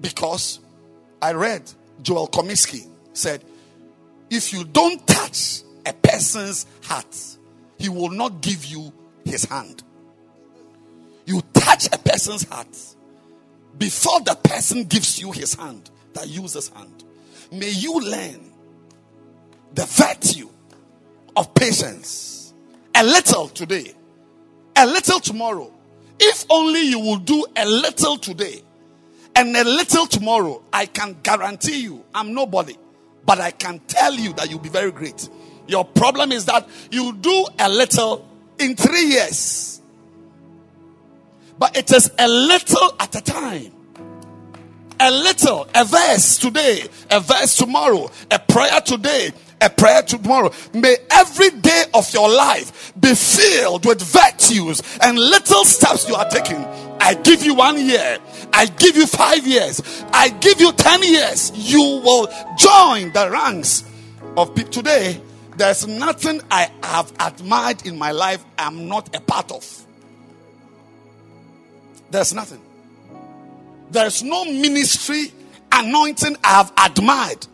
because 0.01 0.61
I 1.23 1.33
read 1.33 1.71
Joel 2.03 2.29
Comiskey 2.29 2.87
said, 3.15 3.43
if 4.29 4.53
you 4.53 4.65
don't 4.65 5.07
touch 5.07 5.63
a 5.87 5.93
person's 5.93 6.67
heart, 6.83 7.17
he 7.79 7.89
will 7.89 8.11
not 8.11 8.41
give 8.43 8.65
you 8.65 8.93
his 9.25 9.45
hand. 9.45 9.83
You 11.25 11.43
touch 11.53 11.87
a 11.87 11.99
person's 11.99 12.45
heart 12.45 12.96
before 13.79 14.21
the 14.21 14.35
person 14.35 14.85
gives 14.85 15.21
you 15.21 15.33
his 15.33 15.55
hand, 15.55 15.91
that 16.15 16.29
uses 16.29 16.69
hand. 16.69 17.05
May 17.53 17.71
you 17.71 18.01
learn 18.01 18.53
the 19.75 19.85
virtue 19.85 20.49
of 21.37 21.55
patience 21.55 22.55
a 22.95 23.05
little 23.05 23.49
today, 23.49 23.93
a 24.75 24.87
little 24.87 25.21
tomorrow. 25.21 25.71
If 26.19 26.47
only 26.49 26.83
you 26.83 26.99
will 26.99 27.19
do 27.19 27.45
a 27.55 27.67
little 27.67 28.17
today 28.17 28.63
and 29.35 29.55
a 29.55 29.65
little 29.65 30.07
tomorrow, 30.07 30.63
I 30.73 30.87
can 30.87 31.17
guarantee 31.23 31.83
you, 31.83 32.03
I'm 32.15 32.33
nobody, 32.33 32.77
but 33.27 33.39
I 33.39 33.51
can 33.51 33.81
tell 33.81 34.15
you 34.15 34.33
that 34.35 34.49
you'll 34.49 34.61
be 34.61 34.71
very 34.71 34.91
great. 34.91 35.29
Your 35.69 35.85
problem 35.85 36.33
is 36.33 36.47
that 36.47 36.67
you 36.91 37.13
do 37.13 37.47
a 37.59 37.69
little 37.69 38.27
in 38.59 38.77
three 38.77 39.07
years. 39.07 39.83
But 41.59 41.77
it 41.77 41.91
is 41.93 42.11
a 42.19 42.29
little 42.29 42.95
at 43.01 43.15
a 43.15 43.21
time. 43.21 43.73
A 44.99 45.11
little, 45.11 45.69
a 45.75 45.85
verse 45.85 46.39
today, 46.39 46.89
a 47.11 47.21
verse 47.21 47.57
tomorrow, 47.57 48.11
a 48.31 48.39
prayer 48.39 48.81
today, 48.81 49.31
a 49.61 49.69
prayer 49.69 50.03
tomorrow. 50.03 50.51
May 50.73 50.97
every 51.11 51.51
day 51.51 51.85
of 51.93 52.13
your 52.15 52.31
life 52.31 52.95
be 52.99 53.15
filled 53.15 53.85
with 53.85 54.01
virtues 54.01 54.83
and 55.03 55.19
little 55.19 55.65
steps 55.65 56.09
you 56.09 56.15
are 56.15 56.29
taking. 56.31 56.65
I 56.99 57.15
give 57.15 57.43
you 57.43 57.55
one 57.55 57.79
year. 57.79 58.19
I 58.55 58.67
give 58.67 58.97
you 58.97 59.07
five 59.07 59.47
years. 59.47 59.83
I 60.13 60.31
give 60.31 60.61
you 60.61 60.73
ten 60.73 61.03
years. 61.03 61.53
You 61.55 61.81
will 61.81 62.27
join 62.57 63.13
the 63.13 63.29
ranks 63.31 63.85
of 64.37 64.55
people. 64.55 64.73
Today, 64.73 65.21
there's 65.57 65.87
nothing 65.87 66.41
I 66.51 66.71
have 66.83 67.13
admired 67.21 67.87
in 67.87 67.99
my 67.99 68.13
life 68.13 68.45
I'm 68.59 68.89
not 68.89 69.15
a 69.15 69.21
part 69.21 69.53
of. 69.53 69.86
There's 72.11 72.35
nothing. 72.35 72.61
There's 73.91 74.23
no 74.23 74.45
ministry 74.45 75.33
anointing 75.73 76.37
I 76.43 76.49
have 76.49 76.73
admired. 76.79 77.47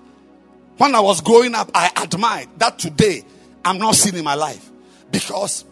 When 0.78 0.94
I 0.94 1.00
was 1.00 1.20
growing 1.20 1.54
up, 1.54 1.70
I 1.74 1.90
admired 2.02 2.48
that 2.58 2.78
today 2.78 3.24
I'm 3.64 3.78
not 3.78 3.94
seeing 3.94 4.16
in 4.16 4.24
my 4.24 4.34
life. 4.34 4.70
Because 5.10 5.64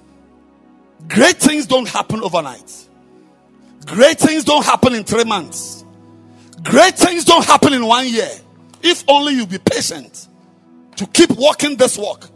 great 1.09 1.39
things 1.39 1.67
don't 1.67 1.89
happen 1.89 2.23
overnight. 2.23 2.89
Great 3.87 4.19
things 4.19 4.45
don't 4.45 4.65
happen 4.65 4.95
in 4.95 5.05
three 5.05 5.25
months. 5.25 5.85
Great 6.63 6.97
things 6.97 7.25
don't 7.25 7.45
happen 7.45 7.73
in 7.73 7.87
one 7.87 8.07
year. 8.07 8.31
If 8.83 9.05
only 9.09 9.35
you 9.35 9.47
be 9.47 9.59
patient 9.59 10.29
to 10.97 11.07
keep 11.07 11.31
walking 11.31 11.77
this 11.77 11.97
walk 11.97 12.29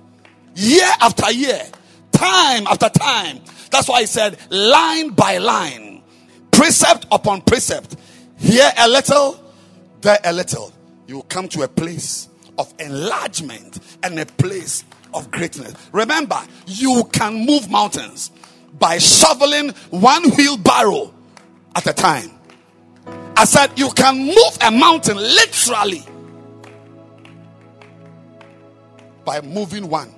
year 0.55 0.90
after 1.01 1.30
year, 1.30 1.62
time 2.12 2.66
after 2.66 2.88
time. 2.88 3.40
That's 3.70 3.88
why 3.88 3.97
I 3.97 4.05
said 4.07 4.38
line 4.51 5.11
by 5.11 5.38
line, 5.38 5.84
precept 6.65 7.07
upon 7.12 7.43
precept. 7.43 7.95
Here 8.39 8.73
a 8.79 8.89
little, 8.89 9.39
there 10.01 10.19
a 10.25 10.33
little. 10.33 10.73
You 11.07 11.17
will 11.17 11.23
come 11.25 11.47
to 11.49 11.61
a 11.61 11.69
place 11.69 12.31
of 12.57 12.73
enlargement 12.79 13.81
and 14.03 14.19
a 14.19 14.25
place 14.25 14.83
of 15.12 15.31
greatness. 15.31 15.75
Remember, 15.93 16.41
you 16.67 17.05
can 17.12 17.45
move 17.45 17.71
mountains 17.71 18.31
by 18.79 18.97
shoveling 18.97 19.73
one 19.91 20.31
wheelbarrow 20.31 21.12
at 21.77 21.87
a 21.87 21.93
time. 21.93 22.31
I 23.37 23.45
said, 23.45 23.79
you 23.79 23.91
can 23.91 24.25
move 24.25 24.59
a 24.62 24.71
mountain 24.71 25.19
literally 25.19 26.03
by 29.27 29.43
moving 29.43 29.91
one 29.91 30.15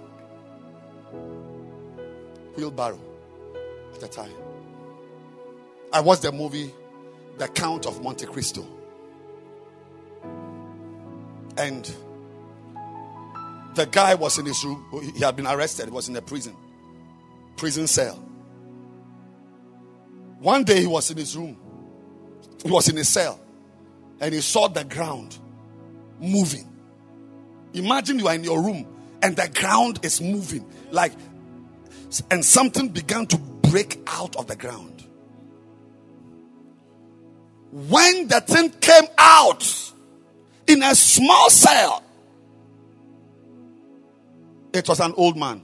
wheelbarrow 2.57 3.01
at 3.97 4.03
a 4.05 4.09
time. 4.09 4.46
I 5.97 6.01
watched 6.01 6.21
the 6.21 6.31
movie 6.33 6.75
The 7.39 7.49
Count 7.49 7.87
of 7.87 8.03
Monte 8.03 8.27
Cristo. 8.27 8.67
And 11.57 11.91
the 13.75 13.87
guy 13.87 14.15
was 14.15 14.37
in 14.39 14.45
his 14.45 14.63
room. 14.63 14.85
He 15.15 15.25
had 15.25 15.37
been 15.37 15.47
arrested. 15.47 15.87
He 15.87 15.91
was 15.91 16.11
in 16.11 16.17
a 16.17 16.21
prison, 16.21 16.55
prison 17.57 17.87
cell. 17.87 18.17
One 20.39 20.65
day 20.65 20.81
he 20.81 20.87
was 20.87 21.11
in 21.11 21.17
his 21.17 21.35
room. 21.35 21.57
He 22.63 22.71
was 22.71 22.91
in 22.91 22.99
a 22.99 23.05
cell, 23.05 23.41
and 24.21 24.35
he 24.35 24.43
saw 24.43 24.69
the 24.69 24.85
ground 24.85 25.39
moving. 26.21 26.69
Imagine 27.73 28.19
you 28.19 28.29
are 28.29 28.35
in 28.35 28.45
your 28.45 28.61
room 28.63 28.87
and 29.23 29.35
the 29.35 29.49
ground 29.59 30.01
is 30.03 30.21
moving, 30.21 30.71
like, 30.91 31.13
and 32.31 32.45
something 32.45 32.91
began 32.91 33.27
to 33.29 33.39
break 33.39 33.99
out 34.09 34.37
of 34.37 34.47
the 34.47 34.57
ground. 34.57 34.96
When 37.71 38.29
the 38.29 38.41
thing 38.41 38.71
came 38.71 39.05
out 39.19 39.93
in 40.67 40.83
a 40.83 40.95
small 40.95 41.51
cell, 41.51 42.03
it 44.73 44.89
was 44.89 45.01
an 45.01 45.15
old 45.17 45.37
man. 45.37 45.63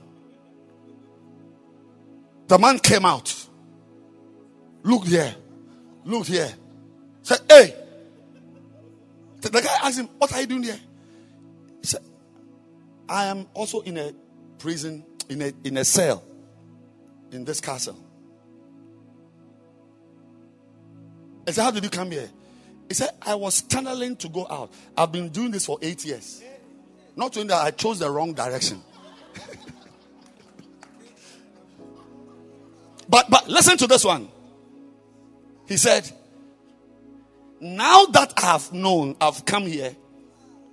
The 2.48 2.58
man 2.58 2.78
came 2.78 3.04
out. 3.04 3.34
Look 4.82 5.06
here. 5.06 5.34
Look 6.04 6.26
here. 6.26 6.52
Said, 7.22 7.40
hey. 7.48 7.74
The 9.40 9.50
guy 9.50 9.78
asked 9.82 9.98
him, 9.98 10.08
What 10.18 10.32
are 10.32 10.40
you 10.40 10.46
doing 10.46 10.62
here? 10.62 10.78
He 11.80 11.86
said, 11.86 12.02
I 13.08 13.26
am 13.26 13.48
also 13.54 13.80
in 13.80 13.98
a 13.98 14.12
prison, 14.58 15.04
in 15.28 15.42
a 15.42 15.52
in 15.64 15.76
a 15.76 15.84
cell 15.84 16.22
in 17.32 17.44
this 17.44 17.60
castle. 17.60 18.01
I 21.46 21.50
said, 21.50 21.62
How 21.62 21.70
did 21.70 21.84
you 21.84 21.90
come 21.90 22.10
here? 22.10 22.28
He 22.88 22.94
said, 22.94 23.10
I 23.22 23.34
was 23.34 23.62
tunneling 23.62 24.16
to 24.16 24.28
go 24.28 24.46
out. 24.48 24.70
I've 24.96 25.12
been 25.12 25.28
doing 25.30 25.50
this 25.50 25.66
for 25.66 25.78
eight 25.82 26.04
years. 26.04 26.42
Not 27.16 27.32
doing 27.32 27.46
that, 27.48 27.64
I 27.64 27.70
chose 27.70 27.98
the 27.98 28.10
wrong 28.10 28.32
direction. 28.34 28.82
but 33.08 33.30
but 33.30 33.48
listen 33.48 33.76
to 33.78 33.86
this 33.86 34.04
one. 34.04 34.28
He 35.66 35.76
said, 35.76 36.10
Now 37.60 38.04
that 38.06 38.34
I 38.36 38.42
have 38.52 38.72
known, 38.72 39.16
I've 39.20 39.44
come 39.44 39.66
here, 39.66 39.96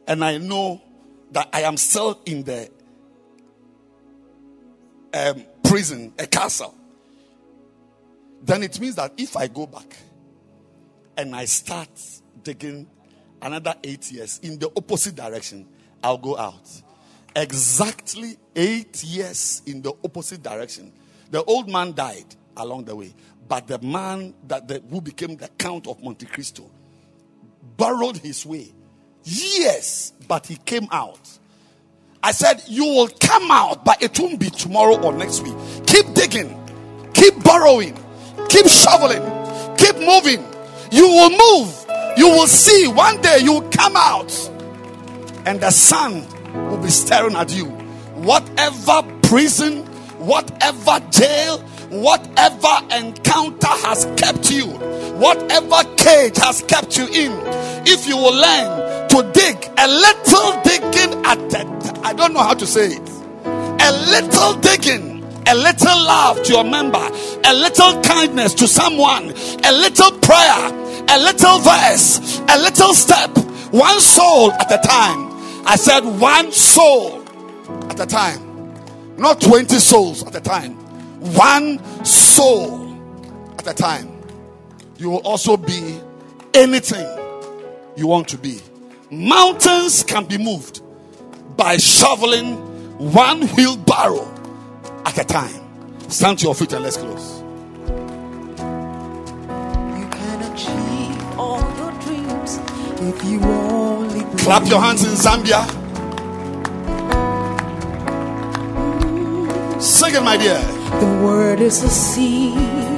and 0.07 0.23
I 0.25 0.37
know 0.37 0.81
that 1.31 1.49
I 1.53 1.61
am 1.61 1.77
still 1.77 2.19
in 2.25 2.43
the 2.43 2.69
um, 5.13 5.45
prison, 5.63 6.13
a 6.17 6.25
castle, 6.27 6.75
then 8.41 8.63
it 8.63 8.79
means 8.79 8.95
that 8.95 9.13
if 9.17 9.37
I 9.37 9.47
go 9.47 9.67
back 9.67 9.95
and 11.19 11.35
I 11.35 11.45
start 11.45 11.89
digging 12.43 12.87
another 13.41 13.75
eight 13.83 14.11
years 14.11 14.39
in 14.43 14.57
the 14.59 14.69
opposite 14.75 15.15
direction, 15.15 15.67
I'll 16.03 16.17
go 16.17 16.37
out. 16.37 16.69
Exactly 17.35 18.37
eight 18.55 19.03
years 19.03 19.61
in 19.65 19.81
the 19.81 19.93
opposite 20.03 20.41
direction. 20.41 20.91
The 21.31 21.43
old 21.43 21.69
man 21.69 21.93
died 21.93 22.35
along 22.57 22.85
the 22.85 22.95
way, 22.95 23.13
but 23.47 23.67
the 23.67 23.79
man 23.79 24.33
that 24.47 24.67
the, 24.67 24.81
who 24.89 25.01
became 25.01 25.35
the 25.37 25.47
Count 25.57 25.87
of 25.87 26.01
Monte 26.03 26.25
Cristo 26.25 26.69
borrowed 27.77 28.17
his 28.17 28.45
way 28.45 28.73
Yes, 29.23 30.13
but 30.27 30.47
he 30.47 30.55
came 30.55 30.87
out. 30.91 31.19
I 32.23 32.31
said, 32.31 32.63
You 32.67 32.85
will 32.85 33.09
come 33.19 33.51
out, 33.51 33.85
but 33.85 34.01
it 34.01 34.19
won't 34.19 34.39
be 34.39 34.49
tomorrow 34.49 34.99
or 35.01 35.13
next 35.13 35.41
week. 35.41 35.55
Keep 35.85 36.13
digging, 36.13 36.57
keep 37.13 37.41
borrowing, 37.43 37.97
keep 38.49 38.67
shoveling, 38.67 39.21
keep 39.77 39.95
moving. 39.97 40.43
You 40.91 41.07
will 41.07 41.29
move. 41.29 41.85
You 42.17 42.27
will 42.27 42.47
see 42.47 42.87
one 42.87 43.21
day 43.21 43.39
you 43.39 43.53
will 43.53 43.69
come 43.69 43.95
out, 43.95 44.31
and 45.45 45.61
the 45.61 45.71
sun 45.71 46.25
will 46.69 46.79
be 46.79 46.89
staring 46.89 47.35
at 47.35 47.51
you. 47.51 47.65
Whatever 48.15 49.03
prison, 49.21 49.85
whatever 50.17 50.99
jail, 51.11 51.59
whatever 51.89 52.81
encounter 52.91 53.67
has 53.67 54.05
kept 54.17 54.51
you, 54.51 54.65
whatever 55.17 55.83
cage 55.95 56.37
has 56.37 56.61
kept 56.63 56.97
you 56.97 57.05
in, 57.05 57.31
if 57.87 58.07
you 58.07 58.17
will 58.17 58.35
learn 58.35 59.07
to 59.09 59.31
dig 59.31 59.55
a 59.77 59.87
little 59.87 60.61
digging 60.63 61.25
at 61.25 61.49
the, 61.49 62.01
I 62.03 62.13
don't 62.13 62.33
know 62.33 62.43
how 62.43 62.53
to 62.55 62.65
say 62.67 62.87
it, 62.87 63.09
a 63.45 63.91
little 64.11 64.53
digging, 64.59 65.18
a 65.47 65.55
little 65.55 66.03
love 66.03 66.43
to 66.43 66.53
your 66.53 66.63
member, 66.63 66.97
a 67.45 67.53
little 67.53 68.01
kindness 68.01 68.53
to 68.55 68.67
someone, 68.67 69.31
a 69.65 69.71
little 69.71 70.11
prayer, 70.19 70.67
a 71.09 71.19
little 71.19 71.59
verse, 71.59 72.39
a 72.49 72.57
little 72.57 72.93
step, 72.93 73.29
one 73.71 73.99
soul 73.99 74.51
at 74.53 74.71
a 74.71 74.87
time. 74.87 75.29
I 75.65 75.75
said 75.75 76.01
one 76.01 76.51
soul 76.51 77.23
at 77.89 77.99
a 77.99 78.05
time, 78.05 78.75
not 79.17 79.41
20 79.41 79.75
souls 79.79 80.25
at 80.25 80.35
a 80.35 80.41
time. 80.41 80.75
One 81.19 81.83
soul 82.05 82.95
at 83.57 83.67
a 83.67 83.73
time. 83.73 84.09
You 84.97 85.09
will 85.09 85.19
also 85.19 85.57
be 85.57 85.99
anything 86.53 87.05
you 87.97 88.07
want 88.07 88.29
to 88.29 88.37
be. 88.37 88.61
Mountains 89.11 90.03
can 90.03 90.25
be 90.25 90.37
moved 90.37 90.81
by 91.57 91.75
shoveling 91.75 92.55
one 93.13 93.47
wheelbarrow 93.49 94.38
at 95.05 95.17
a 95.17 95.23
time. 95.23 95.61
Stand 96.09 96.39
to 96.39 96.45
your 96.45 96.55
feet 96.55 96.73
and 96.73 96.83
let's 96.83 96.97
close. 96.97 97.41
You 99.99 100.07
can 100.09 100.53
achieve 100.53 101.39
all 101.39 101.61
your 101.77 101.91
dreams 102.01 102.59
if 103.01 103.23
you 103.23 103.39
only. 103.41 104.21
Clap 104.37 104.67
your 104.67 104.81
hands 104.81 105.03
in 105.03 105.11
Zambia. 105.11 105.65
Sing 109.81 110.15
it, 110.15 110.21
my 110.23 110.35
dear. 110.37 110.59
The 110.99 111.21
word 111.23 111.59
is 111.61 111.83
a 111.83 111.89
seed 111.89 112.55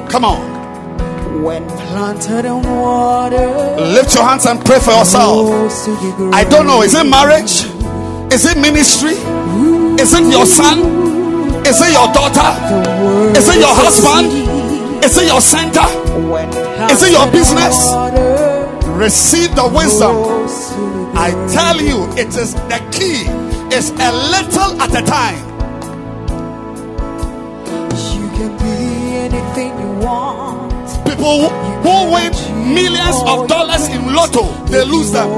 Come 0.09 0.25
on. 0.25 1.43
when 1.43 1.67
planted 1.67 2.45
in 2.45 2.61
water. 2.63 3.47
Lift 3.79 4.15
your 4.15 4.23
hands 4.23 4.45
and 4.45 4.63
pray 4.65 4.79
for 4.79 4.91
yourself. 4.91 5.47
grows 5.47 5.85
to 5.85 5.91
the 5.91 6.11
ground. 6.15 6.35
I 6.35 6.43
don't 6.43 6.65
know. 6.65 6.81
Is 6.81 6.93
it 6.95 7.05
marriage? 7.05 7.65
Is 8.33 8.45
it 8.45 8.57
ministry? 8.57 9.11
Is 10.01 10.13
it 10.13 10.31
your 10.31 10.45
son? 10.45 11.20
Is 11.65 11.79
it 11.81 11.91
your 11.93 12.11
daughter? 12.13 13.37
Is 13.37 13.47
it 13.47 13.59
your 13.59 13.73
husband? 13.73 15.03
Is 15.03 15.17
it 15.17 15.27
your 15.27 15.41
center? 15.41 15.85
Is 16.91 17.03
it 17.03 17.11
your 17.11 17.31
business? 17.31 17.75
Receive 18.97 19.55
the 19.55 19.67
wisdom. 19.73 20.15
I 21.15 21.31
tell 21.53 21.79
you, 21.81 22.09
it 22.17 22.35
is 22.35 22.53
the 22.53 22.79
key. 22.91 23.25
It's 23.75 23.89
a 23.91 24.11
little 24.11 24.81
at 24.81 24.89
a 24.89 25.05
time. 25.05 25.41
You 28.13 28.27
can 28.37 28.57
be 28.57 29.15
anything 29.15 29.71
you 29.79 30.05
want. 30.05 30.71
People 31.05 31.49
who 31.49 32.11
win 32.11 32.31
millions 32.73 33.17
of 33.25 33.47
dollars 33.47 33.87
in 33.87 34.13
lotto, 34.13 34.43
they 34.65 34.83
lose 34.83 35.11
them. 35.11 35.29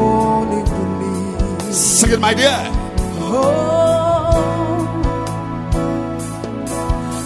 Sing 1.72 2.12
it, 2.12 2.20
my 2.20 2.34
dear. 2.34 2.58
Oh. 3.20 3.83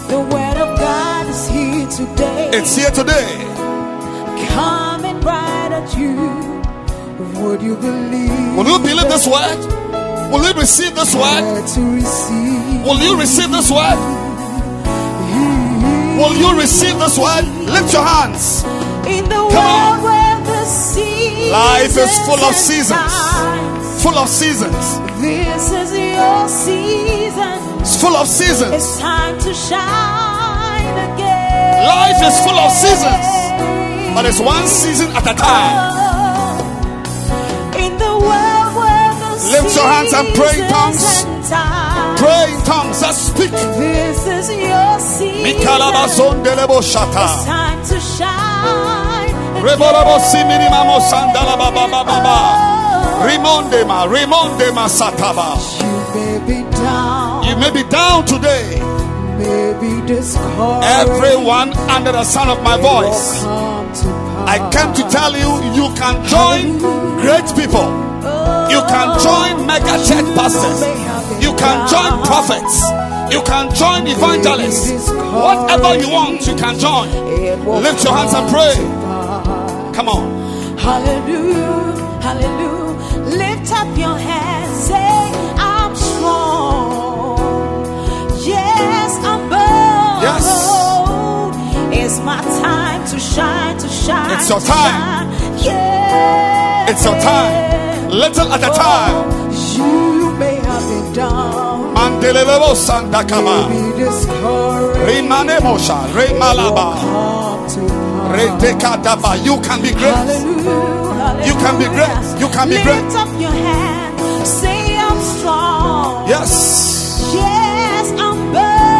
The 0.08 0.20
word 0.20 0.56
of 0.56 0.78
God 0.78 1.26
is 1.28 1.48
here 1.48 1.86
today. 1.88 2.50
It's 2.52 2.74
here 2.76 2.90
today. 2.90 3.44
coming 4.56 5.20
right 5.20 5.70
at 5.70 5.88
you. 5.98 6.16
Would 7.40 7.60
you 7.62 7.76
believe? 7.76 8.56
Will 8.56 8.66
you 8.66 8.78
believe 8.78 9.08
this 9.08 9.26
word? 9.26 9.58
Will 10.32 10.44
you 10.46 10.54
receive 10.54 10.94
this 10.94 11.14
word? 11.14 11.44
Receive? 11.62 12.84
Will 12.84 13.00
you 13.00 13.18
receive 13.20 13.50
this 13.50 13.70
word? 13.70 13.98
Will 16.18 16.34
you 16.36 16.58
receive 16.58 16.98
this 16.98 17.18
word? 17.18 17.44
Lift 17.68 17.92
your 17.92 18.04
hands. 18.04 18.64
In 19.06 19.28
the 19.28 19.36
on. 19.36 19.52
world 19.52 20.04
where 20.04 20.40
the 20.44 20.64
seasons 20.64 21.52
Life 21.52 21.96
is 21.96 22.18
full 22.26 22.42
of 22.44 22.54
seasons. 22.54 24.02
Full 24.02 24.18
of 24.18 24.28
seasons. 24.28 24.98
This 25.20 25.72
is 25.72 25.92
your 25.98 26.48
season. 26.48 27.17
It's 27.88 27.96
full 27.96 28.16
of 28.18 28.28
seasons. 28.28 28.74
It's 28.74 29.00
time 29.00 29.38
to 29.40 29.54
shine 29.54 30.92
again. 31.08 31.88
Life 31.88 32.20
is 32.20 32.36
full 32.44 32.58
of 32.60 32.70
seasons. 32.70 33.24
But 34.12 34.26
it's 34.28 34.40
one 34.40 34.66
season 34.68 35.08
at 35.16 35.24
a 35.24 35.32
time. 35.32 35.96
In 37.80 37.96
the 37.96 38.12
world 38.12 38.70
where 38.76 39.08
the 39.24 39.32
Lift 39.56 39.72
your 39.72 39.88
hands 39.88 40.12
and 40.12 40.28
pray 40.36 40.60
in 40.60 40.68
tongues. 40.68 41.24
Pray 42.20 42.52
in 42.52 42.60
tongues. 42.68 43.00
Just 43.00 43.32
speak. 43.32 43.52
This 43.56 44.20
is 44.36 44.52
your 44.52 45.00
season. 45.00 45.48
It's 45.48 45.64
shata. 46.92 47.24
time 47.48 47.80
to 47.88 47.98
shine. 48.00 49.32
Rebolabo 49.64 50.20
baba 51.32 51.72
baba 51.72 52.04
baba. 52.04 52.36
Oh. 52.36 53.26
Rimondema, 53.26 54.04
rimondema 54.06 54.88
sataba. 54.88 55.56
You 55.80 55.96
may 56.14 56.38
be 56.46 56.58
down, 56.76 57.27
You 57.48 57.56
may 57.56 57.70
be 57.70 57.88
down 57.88 58.26
today. 58.26 58.78
may 59.38 59.72
be 59.80 60.06
discouraged. 60.06 60.84
Everyone 60.84 61.72
under 61.88 62.12
the 62.12 62.24
sound 62.24 62.50
of 62.50 62.62
my 62.62 62.76
voice. 62.76 63.42
I 64.46 64.58
came 64.72 64.92
to 64.94 65.04
tell 65.08 65.32
you 65.32 65.50
you 65.72 65.88
can 65.96 66.16
join 66.28 66.78
great 67.22 67.48
people. 67.56 67.88
You 68.72 68.80
can 68.92 69.08
join 69.20 69.66
mega 69.66 69.96
church 70.04 70.28
pastors. 70.36 70.80
You 71.42 71.54
can 71.56 71.88
join 71.88 72.22
prophets. 72.26 72.76
You 73.32 73.40
can 73.42 73.74
join 73.74 74.06
evangelists. 74.06 75.08
Whatever 75.10 75.96
you 75.98 76.10
want, 76.10 76.46
you 76.46 76.54
can 76.56 76.78
join. 76.78 77.08
Lift 77.82 78.04
your 78.04 78.14
hands 78.14 78.34
and 78.34 78.46
pray. 78.50 78.74
Come 79.94 80.08
on. 80.08 80.76
Hallelujah, 80.78 82.20
hallelujah. 82.20 83.36
Lift 83.36 83.72
up 83.72 83.98
your 83.98 84.16
hands, 84.16 84.57
my 92.28 92.42
time 92.60 93.02
to 93.08 93.18
shine, 93.18 93.76
to 93.78 93.88
shine. 93.88 94.30
It's 94.36 94.48
your 94.50 94.60
time. 94.60 94.92
shine. 94.92 95.28
Yeah. 95.64 96.90
It's 96.90 97.02
your 97.08 97.18
time. 97.30 98.10
Little 98.22 98.48
at 98.52 98.62
a 98.68 98.72
time. 98.84 99.14
Oh, 99.16 99.78
you 99.78 100.36
may 100.42 100.56
have 100.68 100.84
been 100.90 101.08
down, 101.14 101.96
sandakaba. 102.86 103.56
be 103.72 103.80
discouraged. 104.04 105.08
Rimanemosha. 105.08 105.98
Remalaba. 106.16 106.88
Redekadaba. 108.36 109.30
You 109.48 109.56
can 109.66 109.78
be 109.80 109.92
great. 110.00 110.16
Hallelujah, 110.20 111.46
You 111.48 111.54
can 111.62 111.74
be 111.80 111.86
great. 111.96 112.16
You 112.42 112.48
can 112.56 112.66
be 112.68 112.78
great. 112.86 113.04
Lift 113.04 113.16
up 113.22 113.32
your 113.44 113.56
hand, 113.66 114.14
say 114.60 114.80
I'm 115.06 115.18
strong. 115.32 116.28
Yes. 116.32 116.52
Yes, 117.40 118.06
I'm 118.26 118.38
bold. 118.54 118.98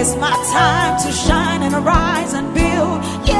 It's 0.00 0.14
my 0.24 0.36
time 0.54 0.87
and 1.68 1.84
arise 1.86 2.32
and 2.32 2.54
build. 2.54 3.04
Yeah. 3.28 3.36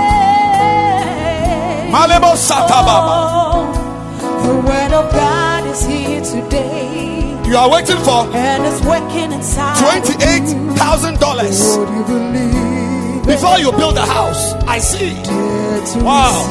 Satababa. 2.36 3.00
Oh, 3.00 3.72
the 4.46 4.54
word 4.68 4.92
of 4.92 5.10
God 5.12 5.66
is 5.66 5.84
here 5.84 6.20
today 6.22 7.36
You 7.44 7.56
are 7.56 7.68
waiting 7.68 7.96
for 7.96 8.28
and 8.32 8.64
it's 8.64 8.80
working 8.84 9.32
inside. 9.32 9.76
$28,000 9.76 11.78
Would 11.78 11.88
you 11.88 12.04
believe 12.04 13.26
before 13.26 13.58
you 13.58 13.72
build 13.72 13.96
a 13.98 14.06
house. 14.06 14.54
I 14.66 14.78
see. 14.78 15.12
Wow. 16.02 16.46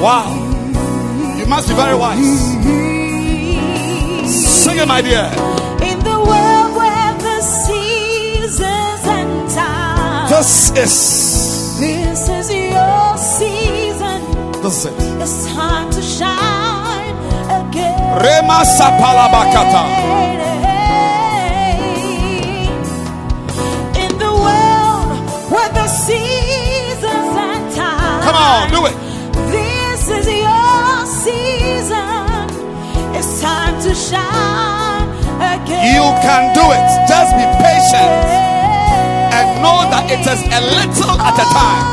Wow. 0.00 0.32
You 1.36 1.44
must 1.46 1.68
be 1.68 1.74
very 1.74 1.94
wise. 1.94 2.40
Sing 4.30 4.78
it, 4.78 4.86
my 4.88 5.02
dear. 5.02 5.30
This 10.42 10.70
is. 10.70 11.78
this 11.78 12.28
is 12.28 12.50
your 12.50 13.16
season. 13.16 14.18
This 14.60 14.84
is 14.84 14.86
it. 14.86 15.22
It's 15.22 15.46
time 15.54 15.88
to 15.92 16.02
shine 16.02 17.14
again. 17.46 17.94
Rema 18.18 18.66
sapalabakata. 18.74 19.82
In 24.02 24.18
the 24.18 24.32
world 24.44 25.14
where 25.52 25.72
the 25.78 25.86
seasons 25.86 27.34
and 27.46 27.64
times, 27.76 28.24
Come 28.26 28.34
on, 28.34 28.70
do 28.74 28.86
it. 28.90 28.96
This 29.54 30.08
is 30.08 30.26
your 30.26 31.06
season. 31.22 32.50
It's 33.14 33.40
time 33.40 33.80
to 33.86 33.94
shine 33.94 35.06
again. 35.38 35.94
You 35.94 36.02
can 36.26 36.52
do 36.52 36.64
it. 36.74 36.82
Just 37.06 37.30
be 37.38 37.44
patient 37.62 38.51
and 39.42 39.62
know 39.62 39.78
that 39.90 40.06
it 40.14 40.22
is 40.22 40.40
a 40.58 40.60
little 40.78 41.14
at 41.28 41.36
a 41.44 41.46
time. 41.58 41.84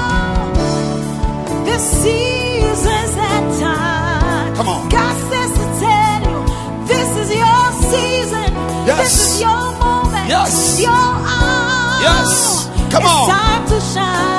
The 1.66 1.78
seasons 1.78 3.14
and 3.18 3.48
time. 3.60 4.56
Come 4.56 4.70
on. 4.70 4.90
God 4.90 5.16
says 5.30 5.52
to 5.60 5.66
tell 5.82 6.20
you, 6.30 6.38
this 6.86 7.10
is 7.22 7.30
your 7.34 7.66
season. 7.90 8.50
Yes. 8.86 9.00
This 9.02 9.14
is 9.26 9.42
your 9.42 9.66
moment. 9.82 10.28
Yes. 10.30 10.80
Your 10.82 10.90
hour. 10.92 12.02
Yes. 12.08 12.70
Come 12.94 13.04
it's 13.04 13.12
on. 13.12 13.30
time 13.30 13.64
to 13.72 13.78
shine 13.94 14.39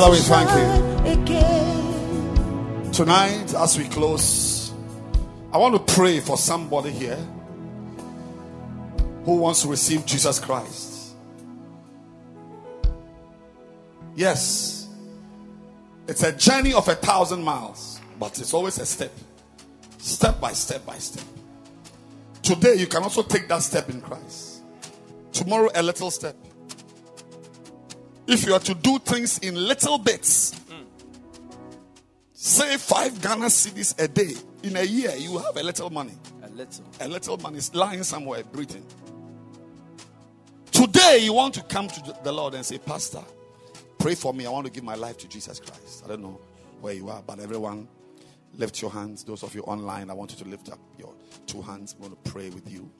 Father, 0.00 0.12
we 0.12 0.20
thank 0.22 0.48
you. 1.26 2.90
Tonight, 2.90 3.52
as 3.52 3.76
we 3.76 3.84
close, 3.84 4.72
I 5.52 5.58
want 5.58 5.74
to 5.74 5.94
pray 5.94 6.20
for 6.20 6.38
somebody 6.38 6.90
here 6.90 7.18
who 9.26 9.36
wants 9.36 9.60
to 9.60 9.68
receive 9.68 10.06
Jesus 10.06 10.38
Christ. 10.38 11.16
Yes, 14.16 14.88
it's 16.08 16.22
a 16.22 16.32
journey 16.32 16.72
of 16.72 16.88
a 16.88 16.94
thousand 16.94 17.42
miles, 17.42 18.00
but 18.18 18.38
it's 18.38 18.54
always 18.54 18.78
a 18.78 18.86
step, 18.86 19.12
step 19.98 20.40
by 20.40 20.54
step 20.54 20.86
by 20.86 20.96
step. 20.96 21.26
Today, 22.42 22.76
you 22.76 22.86
can 22.86 23.02
also 23.02 23.22
take 23.22 23.48
that 23.48 23.60
step 23.60 23.90
in 23.90 24.00
Christ. 24.00 24.62
Tomorrow, 25.32 25.68
a 25.74 25.82
little 25.82 26.10
step. 26.10 26.36
If 28.30 28.46
you 28.46 28.54
are 28.54 28.60
to 28.60 28.74
do 28.74 28.98
things 28.98 29.38
in 29.38 29.54
little 29.54 29.98
bits, 29.98 30.58
say 32.32 32.76
five 32.76 33.20
Ghana 33.20 33.46
cedis 33.46 34.00
a 34.02 34.08
day, 34.08 34.34
in 34.62 34.76
a 34.76 34.82
year, 34.82 35.14
you 35.16 35.38
have 35.38 35.56
a 35.56 35.62
little 35.62 35.90
money. 35.90 36.14
A 36.42 36.48
little. 36.50 36.84
A 37.00 37.08
little 37.08 37.36
money 37.38 37.58
is 37.58 37.74
lying 37.74 38.02
somewhere, 38.02 38.44
breathing. 38.44 38.86
Today, 40.70 41.18
you 41.20 41.32
want 41.32 41.54
to 41.54 41.62
come 41.62 41.88
to 41.88 42.14
the 42.22 42.32
Lord 42.32 42.54
and 42.54 42.64
say, 42.64 42.78
Pastor, 42.78 43.22
pray 43.98 44.14
for 44.14 44.32
me. 44.32 44.46
I 44.46 44.50
want 44.50 44.66
to 44.66 44.72
give 44.72 44.84
my 44.84 44.94
life 44.94 45.18
to 45.18 45.28
Jesus 45.28 45.58
Christ. 45.58 46.02
I 46.04 46.08
don't 46.08 46.22
know 46.22 46.40
where 46.80 46.94
you 46.94 47.08
are, 47.10 47.22
but 47.26 47.40
everyone, 47.40 47.88
Lift 48.56 48.82
your 48.82 48.90
hands. 48.90 49.24
Those 49.24 49.42
of 49.42 49.54
you 49.54 49.62
online, 49.62 50.10
I 50.10 50.14
want 50.14 50.32
you 50.32 50.44
to 50.44 50.50
lift 50.50 50.70
up 50.70 50.78
your 50.98 51.14
two 51.46 51.62
hands. 51.62 51.94
I 51.98 52.02
want 52.02 52.24
to 52.24 52.30
pray 52.30 52.50
with 52.50 52.70
you. 52.70 52.90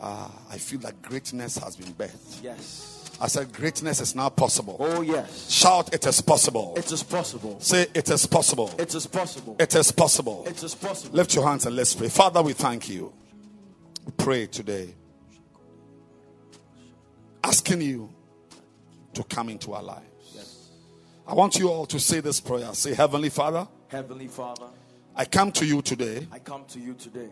Ah, 0.00 0.30
I 0.50 0.58
feel 0.58 0.80
that 0.80 1.00
greatness 1.02 1.56
has 1.58 1.76
been 1.76 1.92
birthed. 1.94 2.42
Yes. 2.42 2.99
I 3.20 3.26
said, 3.26 3.52
greatness 3.52 4.00
is 4.00 4.14
now 4.14 4.30
possible. 4.30 4.76
Oh, 4.80 5.02
yes. 5.02 5.50
Shout, 5.50 5.92
it 5.92 6.06
is 6.06 6.22
possible. 6.22 6.72
It 6.76 6.90
is 6.90 7.02
possible. 7.02 7.60
Say, 7.60 7.86
it 7.92 8.08
is 8.08 8.24
possible. 8.24 8.74
It 8.78 8.94
is 8.94 9.06
possible. 9.06 9.56
It 9.58 9.74
is 9.74 9.92
possible. 9.92 10.44
It 10.46 10.62
is 10.62 10.74
possible. 10.74 11.16
Lift 11.16 11.34
your 11.34 11.46
hands 11.46 11.66
and 11.66 11.76
let's 11.76 11.94
pray. 11.94 12.08
Father, 12.08 12.40
we 12.40 12.54
thank 12.54 12.88
you. 12.88 13.12
We 14.06 14.12
pray 14.16 14.46
today, 14.46 14.94
asking 17.44 17.82
you 17.82 18.08
to 19.12 19.22
come 19.24 19.50
into 19.50 19.74
our 19.74 19.82
lives. 19.82 20.32
Yes. 20.34 20.70
I 21.26 21.34
want 21.34 21.58
you 21.58 21.68
all 21.68 21.84
to 21.86 22.00
say 22.00 22.20
this 22.20 22.40
prayer. 22.40 22.72
Say, 22.72 22.94
Heavenly 22.94 23.28
Father, 23.28 23.68
Heavenly 23.88 24.28
Father, 24.28 24.66
I 25.14 25.26
come 25.26 25.52
to 25.52 25.66
you 25.66 25.82
today. 25.82 26.26
I 26.32 26.38
come 26.38 26.64
to 26.68 26.80
you 26.80 26.94
today. 26.94 27.28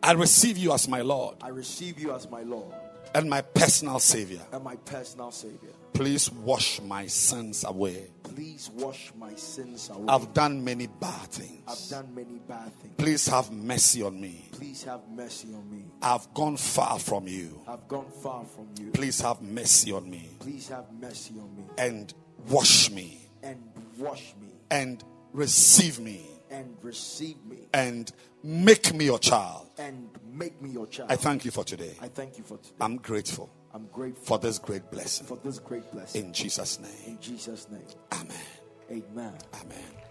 I 0.00 0.12
receive 0.12 0.58
you 0.58 0.72
as 0.72 0.88
my 0.88 1.00
Lord 1.00 1.36
I 1.42 1.48
receive 1.48 2.00
you 2.00 2.12
as 2.12 2.28
my 2.28 2.42
Lord 2.42 2.74
and 3.14 3.28
my 3.28 3.40
personal 3.42 3.98
Savior. 3.98 4.40
and 4.52 4.64
my 4.64 4.76
personal 4.76 5.30
Savior. 5.30 5.70
Please 5.92 6.30
wash 6.32 6.80
my 6.80 7.06
sins 7.06 7.64
away. 7.64 8.06
Please 8.22 8.70
wash 8.74 9.12
my 9.18 9.34
sins 9.34 9.90
away. 9.90 10.06
I've 10.08 10.32
done 10.32 10.64
many 10.64 10.86
bad 10.86 11.28
things. 11.28 11.62
I've 11.68 11.90
done 12.04 12.14
many 12.14 12.38
bad 12.48 12.72
things. 12.80 12.94
Please 12.96 13.28
have 13.28 13.52
mercy 13.52 14.02
on 14.02 14.18
me. 14.20 14.48
Please 14.52 14.84
have 14.84 15.00
mercy 15.10 15.48
on 15.54 15.70
me. 15.70 15.84
I've 16.00 16.32
gone 16.32 16.56
far 16.56 16.98
from 16.98 17.28
you. 17.28 17.60
I've 17.68 17.86
gone 17.88 18.10
far 18.22 18.44
from 18.46 18.68
you. 18.80 18.90
Please 18.92 19.20
have 19.20 19.42
mercy 19.42 19.92
on 19.92 20.08
me 20.10 20.30
Please 20.40 20.68
have 20.68 20.86
mercy 21.00 21.34
on 21.38 21.54
me 21.56 21.64
and 21.78 22.12
wash 22.48 22.90
me 22.90 23.28
and 23.42 23.62
wash 23.98 24.34
me 24.40 24.48
and 24.70 25.04
receive 25.32 26.00
me 26.00 26.22
and 26.52 26.76
receive 26.82 27.36
me 27.44 27.68
and 27.74 28.12
make 28.44 28.94
me 28.94 29.06
your 29.06 29.18
child. 29.18 29.68
and 29.78 30.08
make 30.32 30.60
me 30.62 30.70
your 30.70 30.86
child. 30.86 31.10
I 31.10 31.16
thank 31.16 31.44
you 31.44 31.50
for 31.50 31.64
today. 31.64 31.96
I 32.00 32.08
thank 32.08 32.38
you 32.38 32.44
for 32.44 32.58
today. 32.58 32.76
I'm 32.80 32.96
grateful 32.98 33.50
I'm 33.74 33.86
grateful 33.86 34.24
for 34.24 34.38
this 34.38 34.58
great 34.58 34.90
blessing. 34.90 35.26
for 35.26 35.38
this 35.42 35.58
great 35.58 35.90
blessing. 35.90 36.26
In 36.26 36.32
Jesus' 36.32 36.78
name. 36.78 36.90
In 37.06 37.20
Jesus' 37.20 37.68
name. 37.70 37.82
Amen. 38.12 38.36
Amen. 38.90 39.34
Amen. 39.54 40.01